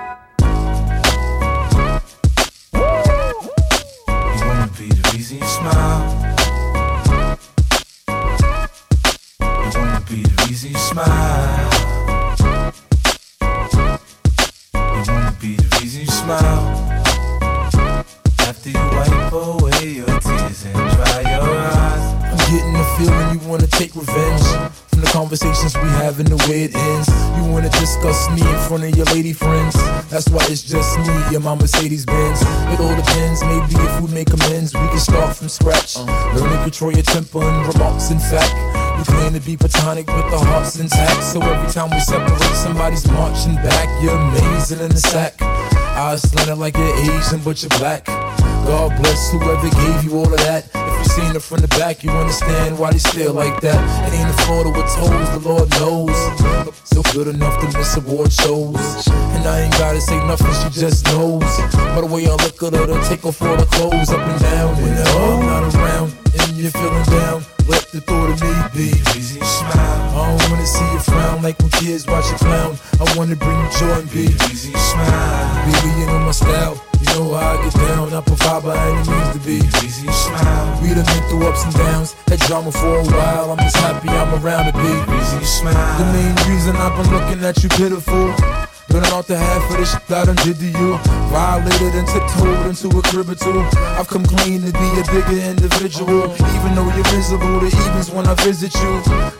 My 31.49 31.63
Mercedes 31.63 32.05
Benz. 32.05 32.43
It 32.43 32.81
all 32.81 32.95
depends, 32.95 33.43
maybe 33.43 33.73
if 33.73 34.01
we 34.03 34.13
make 34.13 34.29
amends, 34.33 34.75
we 34.75 34.87
can 34.89 34.99
start 34.99 35.35
from 35.35 35.49
scratch. 35.49 35.97
Learn 35.97 36.51
to 36.53 36.59
control 36.63 36.93
your 36.93 37.05
temper 37.05 37.43
and 37.43 37.73
remarks. 37.73 38.11
In 38.11 38.19
fact, 38.19 38.53
we 38.99 39.05
claim 39.05 39.33
to 39.33 39.41
be 39.41 39.57
platonic, 39.57 40.07
but 40.07 40.29
the 40.31 40.39
heart's 40.39 40.79
intact. 40.79 41.25
So 41.25 41.41
every 41.41 41.73
time 41.73 41.91
we 41.91 42.01
separate, 42.01 42.39
somebody's 42.57 43.07
marching 43.11 43.55
back. 43.57 43.89
You're 44.03 44.19
amazing 44.19 44.81
in 44.81 44.91
the 44.91 45.01
sack. 45.01 45.41
Eyes 45.41 46.23
slanted 46.23 46.59
like 46.59 46.77
you're 46.77 46.97
Asian, 47.17 47.41
but 47.41 47.63
you're 47.63 47.79
black. 47.79 48.05
God 48.05 48.95
bless 49.01 49.31
whoever 49.31 49.71
gave 49.71 50.05
you 50.05 50.19
all 50.19 50.33
of 50.33 50.41
that. 50.41 50.69
If 50.75 50.99
you 50.99 51.05
seen 51.17 51.37
it 51.37 51.43
from 51.43 51.61
the 51.61 51.69
back, 51.69 52.05
you 52.05 52.11
understand 52.11 52.79
why 52.79 52.93
they 52.93 52.99
still 52.99 53.33
like 53.33 53.61
that. 53.63 53.81
It 54.09 54.19
ain't 54.19 54.29
a 54.29 54.39
photo 54.45 54.69
with 54.69 54.89
toes, 54.93 55.31
the 55.33 55.49
Lord 55.49 55.71
knows. 55.81 56.88
Still 56.99 57.25
good 57.25 57.35
enough 57.37 57.61
to 57.61 57.79
miss 57.79 57.97
award 57.97 58.33
shows. 58.33 59.07
And 59.07 59.47
I 59.47 59.61
ain't 59.61 59.73
gotta 59.75 60.01
say 60.01 60.17
nothing, 60.27 60.53
she 60.55 60.81
just 60.81 61.07
knows. 61.07 61.45
By 61.95 62.01
the 62.01 62.09
way 62.11 62.27
I 62.27 62.31
look 62.31 62.61
at 62.61 62.73
her, 62.75 62.87
to 62.87 63.09
take 63.09 63.25
off 63.25 63.41
all 63.41 63.57
the 63.57 63.67
clothes 63.67 64.11
up 64.11 64.19
and 64.19 64.41
down. 64.41 64.75
Whenever 64.83 65.09
I'm 65.09 65.47
not 65.47 65.75
around 65.77 66.13
and 66.41 66.57
you're 66.57 66.73
feeling 66.73 67.05
down, 67.05 67.45
let 67.69 67.87
the 67.93 68.01
thought 68.01 68.31
of 68.31 68.43
me 68.43 68.51
be. 68.75 68.89
Easy 69.17 69.39
smile. 69.39 69.77
I 69.79 70.39
don't 70.39 70.51
wanna 70.51 70.67
see 70.67 70.93
you 70.93 70.99
frown 70.99 71.41
like 71.41 71.61
when 71.61 71.71
kids 71.71 72.05
watch 72.05 72.29
you 72.33 72.37
clown. 72.39 72.77
I 72.99 73.17
wanna 73.17 73.37
bring 73.37 73.57
you 73.57 73.71
joy 73.79 74.01
and 74.01 74.11
be. 74.11 74.35
Easy 74.51 74.73
smile. 74.73 75.67
Baby, 75.71 76.01
you 76.01 76.07
know 76.07 76.19
my 76.19 76.33
style. 76.33 76.88
Know 77.15 77.35
how 77.35 77.59
I 77.59 77.65
get 77.65 77.75
down. 77.75 78.13
I 78.13 78.21
provide 78.21 78.63
by 78.63 78.77
any 78.77 79.11
means 79.11 79.33
to 79.33 79.41
be. 79.45 79.57
Easy 79.87 80.09
smile. 80.09 80.83
We 80.83 80.89
done 80.95 81.05
been 81.07 81.23
through 81.29 81.47
ups 81.49 81.65
and 81.65 81.75
downs. 81.75 82.13
Had 82.27 82.41
drama 82.41 82.73
for 82.73 83.01
a 83.01 83.05
while. 83.05 83.53
I'm 83.53 83.59
just 83.59 83.77
happy 83.77 84.09
I'm 84.09 84.43
around 84.43 84.73
to 84.73 84.75
be. 84.77 84.93
Easy 85.17 85.45
smile. 85.45 85.99
The 85.99 86.05
main 86.13 86.35
reason 86.49 86.77
I've 86.77 86.97
been 86.97 87.11
looking 87.13 87.45
at 87.45 87.63
you 87.63 87.69
pitiful. 87.71 88.48
Learning 88.99 89.15
off 89.15 89.29
the 89.29 89.39
half 89.39 89.63
of 89.71 89.79
the 89.79 89.87
shit 89.87 90.11
I 90.11 90.27
done 90.27 90.35
did 90.43 90.59
to 90.59 90.67
you. 90.75 90.99
Violated 91.31 91.95
and 91.95 92.09
tiptoed 92.11 92.67
into 92.67 92.91
a 92.91 93.03
crib 93.07 93.31
or 93.31 93.39
two. 93.39 93.63
I've 93.95 94.11
come 94.11 94.27
clean 94.27 94.67
to 94.67 94.75
be 94.75 94.89
a 94.99 95.07
bigger 95.07 95.39
individual. 95.39 96.35
Even 96.35 96.75
though 96.75 96.91
you're 96.91 97.07
visible, 97.15 97.63
the 97.63 97.71
evens 97.71 98.11
when 98.11 98.27
I 98.27 98.35
visit 98.43 98.75
you. 98.75 98.91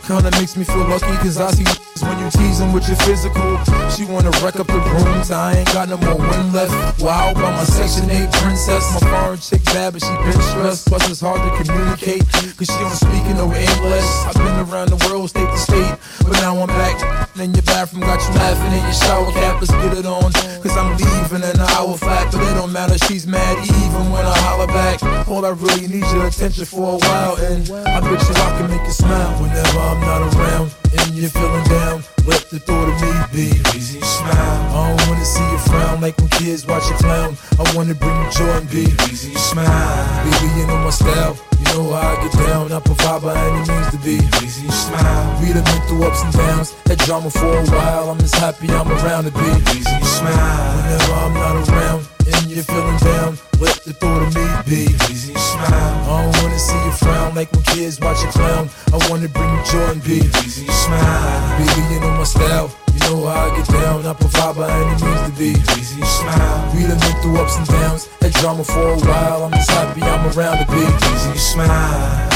Kinda 0.07 0.31
makes 0.39 0.55
me 0.55 0.63
feel 0.63 0.87
lucky 0.87 1.11
cause 1.19 1.35
I 1.43 1.51
see 1.51 1.67
when 1.99 2.15
you 2.23 2.31
teasing 2.31 2.71
with 2.71 2.87
your 2.87 2.95
physical. 3.03 3.59
She 3.91 4.07
wanna 4.07 4.31
wreck 4.39 4.63
up 4.63 4.67
the 4.71 4.79
rooms, 4.79 5.29
I 5.29 5.59
ain't 5.59 5.73
got 5.75 5.89
no 5.89 5.97
more 6.07 6.15
wind 6.15 6.53
left. 6.53 6.71
Wow, 7.03 7.33
by 7.33 7.51
my 7.51 7.65
section 7.67 8.09
8 8.09 8.31
princess. 8.39 8.87
My 8.95 9.11
foreign 9.11 9.39
chick 9.43 9.59
bad, 9.75 9.91
but 9.91 9.99
she 9.99 10.13
been 10.23 10.39
stressed. 10.55 10.87
Plus 10.87 11.03
it's 11.11 11.19
hard 11.19 11.43
to 11.43 11.51
communicate, 11.59 12.23
cause 12.55 12.71
she 12.71 12.79
don't 12.79 12.95
speak 12.95 13.27
in 13.27 13.35
no 13.35 13.51
English. 13.51 14.07
I've 14.23 14.39
been 14.39 14.55
around 14.71 14.95
the 14.95 14.99
world, 15.03 15.27
state 15.35 15.51
to 15.51 15.57
state, 15.59 15.95
but 16.23 16.31
now 16.39 16.55
I'm 16.55 16.71
back 16.71 17.28
in 17.41 17.53
your 17.53 17.63
bathroom, 17.63 18.01
got 18.01 18.19
you 18.27 18.33
laughing 18.35 18.73
in 18.73 18.83
your 18.83 18.93
shower 18.93 19.31
cap. 19.31 19.61
Let's 19.61 19.71
get 19.71 19.97
it 19.97 20.05
on, 20.05 20.31
cause 20.61 20.75
I'm 20.77 20.97
leaving 20.97 21.43
in 21.43 21.55
an 21.55 21.69
hour 21.75 21.97
flat, 21.97 22.31
but 22.31 22.41
it 22.41 22.53
don't 22.55 22.71
matter, 22.71 22.97
she's 23.05 23.25
mad 23.27 23.57
even 23.63 24.11
when 24.11 24.25
I 24.25 24.37
holler 24.39 24.67
back. 24.67 25.01
All 25.27 25.45
I 25.45 25.49
really 25.49 25.87
need 25.87 26.05
your 26.13 26.27
attention 26.27 26.65
for 26.65 26.95
a 26.95 26.97
while, 26.97 27.35
and 27.37 27.69
I 27.87 27.99
bet 28.01 28.21
you 28.21 28.35
I 28.35 28.57
can 28.59 28.69
make 28.69 28.85
you 28.85 28.91
smile 28.91 29.41
whenever 29.41 29.79
I'm 29.79 30.01
not 30.01 30.35
around. 30.35 30.71
And 30.97 31.13
you're 31.13 31.29
feeling 31.29 31.63
down, 31.65 32.03
let 32.25 32.49
the 32.49 32.59
thought 32.59 32.89
of 32.89 32.97
me 33.01 33.13
be. 33.29 33.47
Easy 33.77 34.01
smile. 34.01 34.33
I 34.73 34.95
don't 34.95 35.09
wanna 35.09 35.25
see 35.25 35.45
you 35.51 35.57
frown 35.69 36.01
like 36.01 36.17
when 36.17 36.29
kids 36.29 36.65
watch 36.65 36.87
you 36.89 36.95
clown. 36.95 37.37
I 37.59 37.75
wanna 37.75 37.93
bring 37.93 38.15
you 38.15 38.31
joy 38.31 38.49
and 38.57 38.69
be. 38.69 38.89
Easy 39.11 39.33
smile. 39.35 40.23
Baby, 40.25 40.59
you 40.59 40.67
know 40.67 40.77
my 40.77 40.89
style. 40.89 41.37
You 41.59 41.65
know 41.73 41.93
how 41.93 42.17
I 42.17 42.23
get 42.23 42.33
down. 42.33 42.71
I 42.71 42.79
provide 42.79 43.21
by 43.21 43.37
any 43.37 43.61
means 43.69 43.89
to 43.91 43.99
be. 44.01 44.17
Easy 44.41 44.67
smile. 44.69 45.39
We 45.41 45.53
done 45.53 45.63
been 45.63 45.81
through 45.87 46.07
ups 46.07 46.23
and 46.23 46.33
downs. 46.33 46.73
Had 46.87 46.97
drama 46.99 47.29
for 47.29 47.53
a 47.53 47.65
while. 47.69 48.09
I'm 48.09 48.19
just 48.19 48.35
happy 48.35 48.69
I'm 48.69 48.89
around 48.89 49.25
to 49.25 49.31
be. 49.31 49.49
Easy 49.77 50.01
smile. 50.17 50.75
Whenever 50.77 51.13
I'm 51.13 51.33
not 51.33 51.69
around 51.69 52.18
and 52.33 52.51
you're 52.51 52.63
feeling 52.63 52.97
down, 52.97 53.37
let 53.59 53.75
the 53.83 53.93
thought 53.93 54.21
of 54.21 54.33
me 54.35 54.45
be. 54.65 54.81
Easy 55.11 55.33
smile. 55.33 55.69
I 55.69 56.23
don't 56.23 56.43
wanna 56.43 56.59
see 56.59 56.79
you 56.85 56.91
frown 56.91 57.35
like 57.35 57.51
when 57.51 57.63
kids 57.63 57.99
watch 57.99 58.21
you 58.21 58.29
clown. 58.29 58.69
I 58.93 58.97
wanna 59.09 59.27
bring 59.27 59.49
you 59.49 59.63
joy 59.71 59.91
and 59.91 60.03
be. 60.03 60.19
Easy 60.45 60.67
smile. 60.67 61.57
Baby, 61.59 61.93
you 61.93 61.99
know 61.99 62.11
my 62.17 62.23
style. 62.23 62.69
You 62.93 62.99
know 63.09 63.25
how 63.27 63.49
I 63.49 63.57
get 63.57 63.67
down. 63.67 64.05
I 64.05 64.13
provide 64.13 64.55
by 64.55 64.69
any 64.69 64.95
means 65.03 65.21
to 65.27 65.31
be. 65.37 65.51
Easy 65.79 66.01
smile. 66.03 66.71
We 66.75 66.87
done 66.87 66.99
been 66.99 67.15
through 67.21 67.37
ups 67.37 67.57
and 67.57 67.67
downs. 67.67 68.07
Had 68.21 68.33
drama 68.33 68.63
for 68.63 68.93
a 68.93 68.99
while. 68.99 69.43
I'm 69.43 69.51
just 69.51 69.69
happy 69.71 70.01
I'm 70.01 70.25
around 70.37 70.57
to 70.59 70.67
be. 70.71 70.83
Easy 71.13 71.37
smile. 71.37 72.29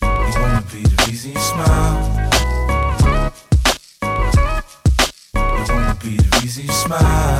You 0.00 0.40
wanna 0.40 0.62
be 0.72 0.82
the 0.82 1.06
easy 1.10 1.34
smile. 1.34 1.95
smile. 6.86 7.35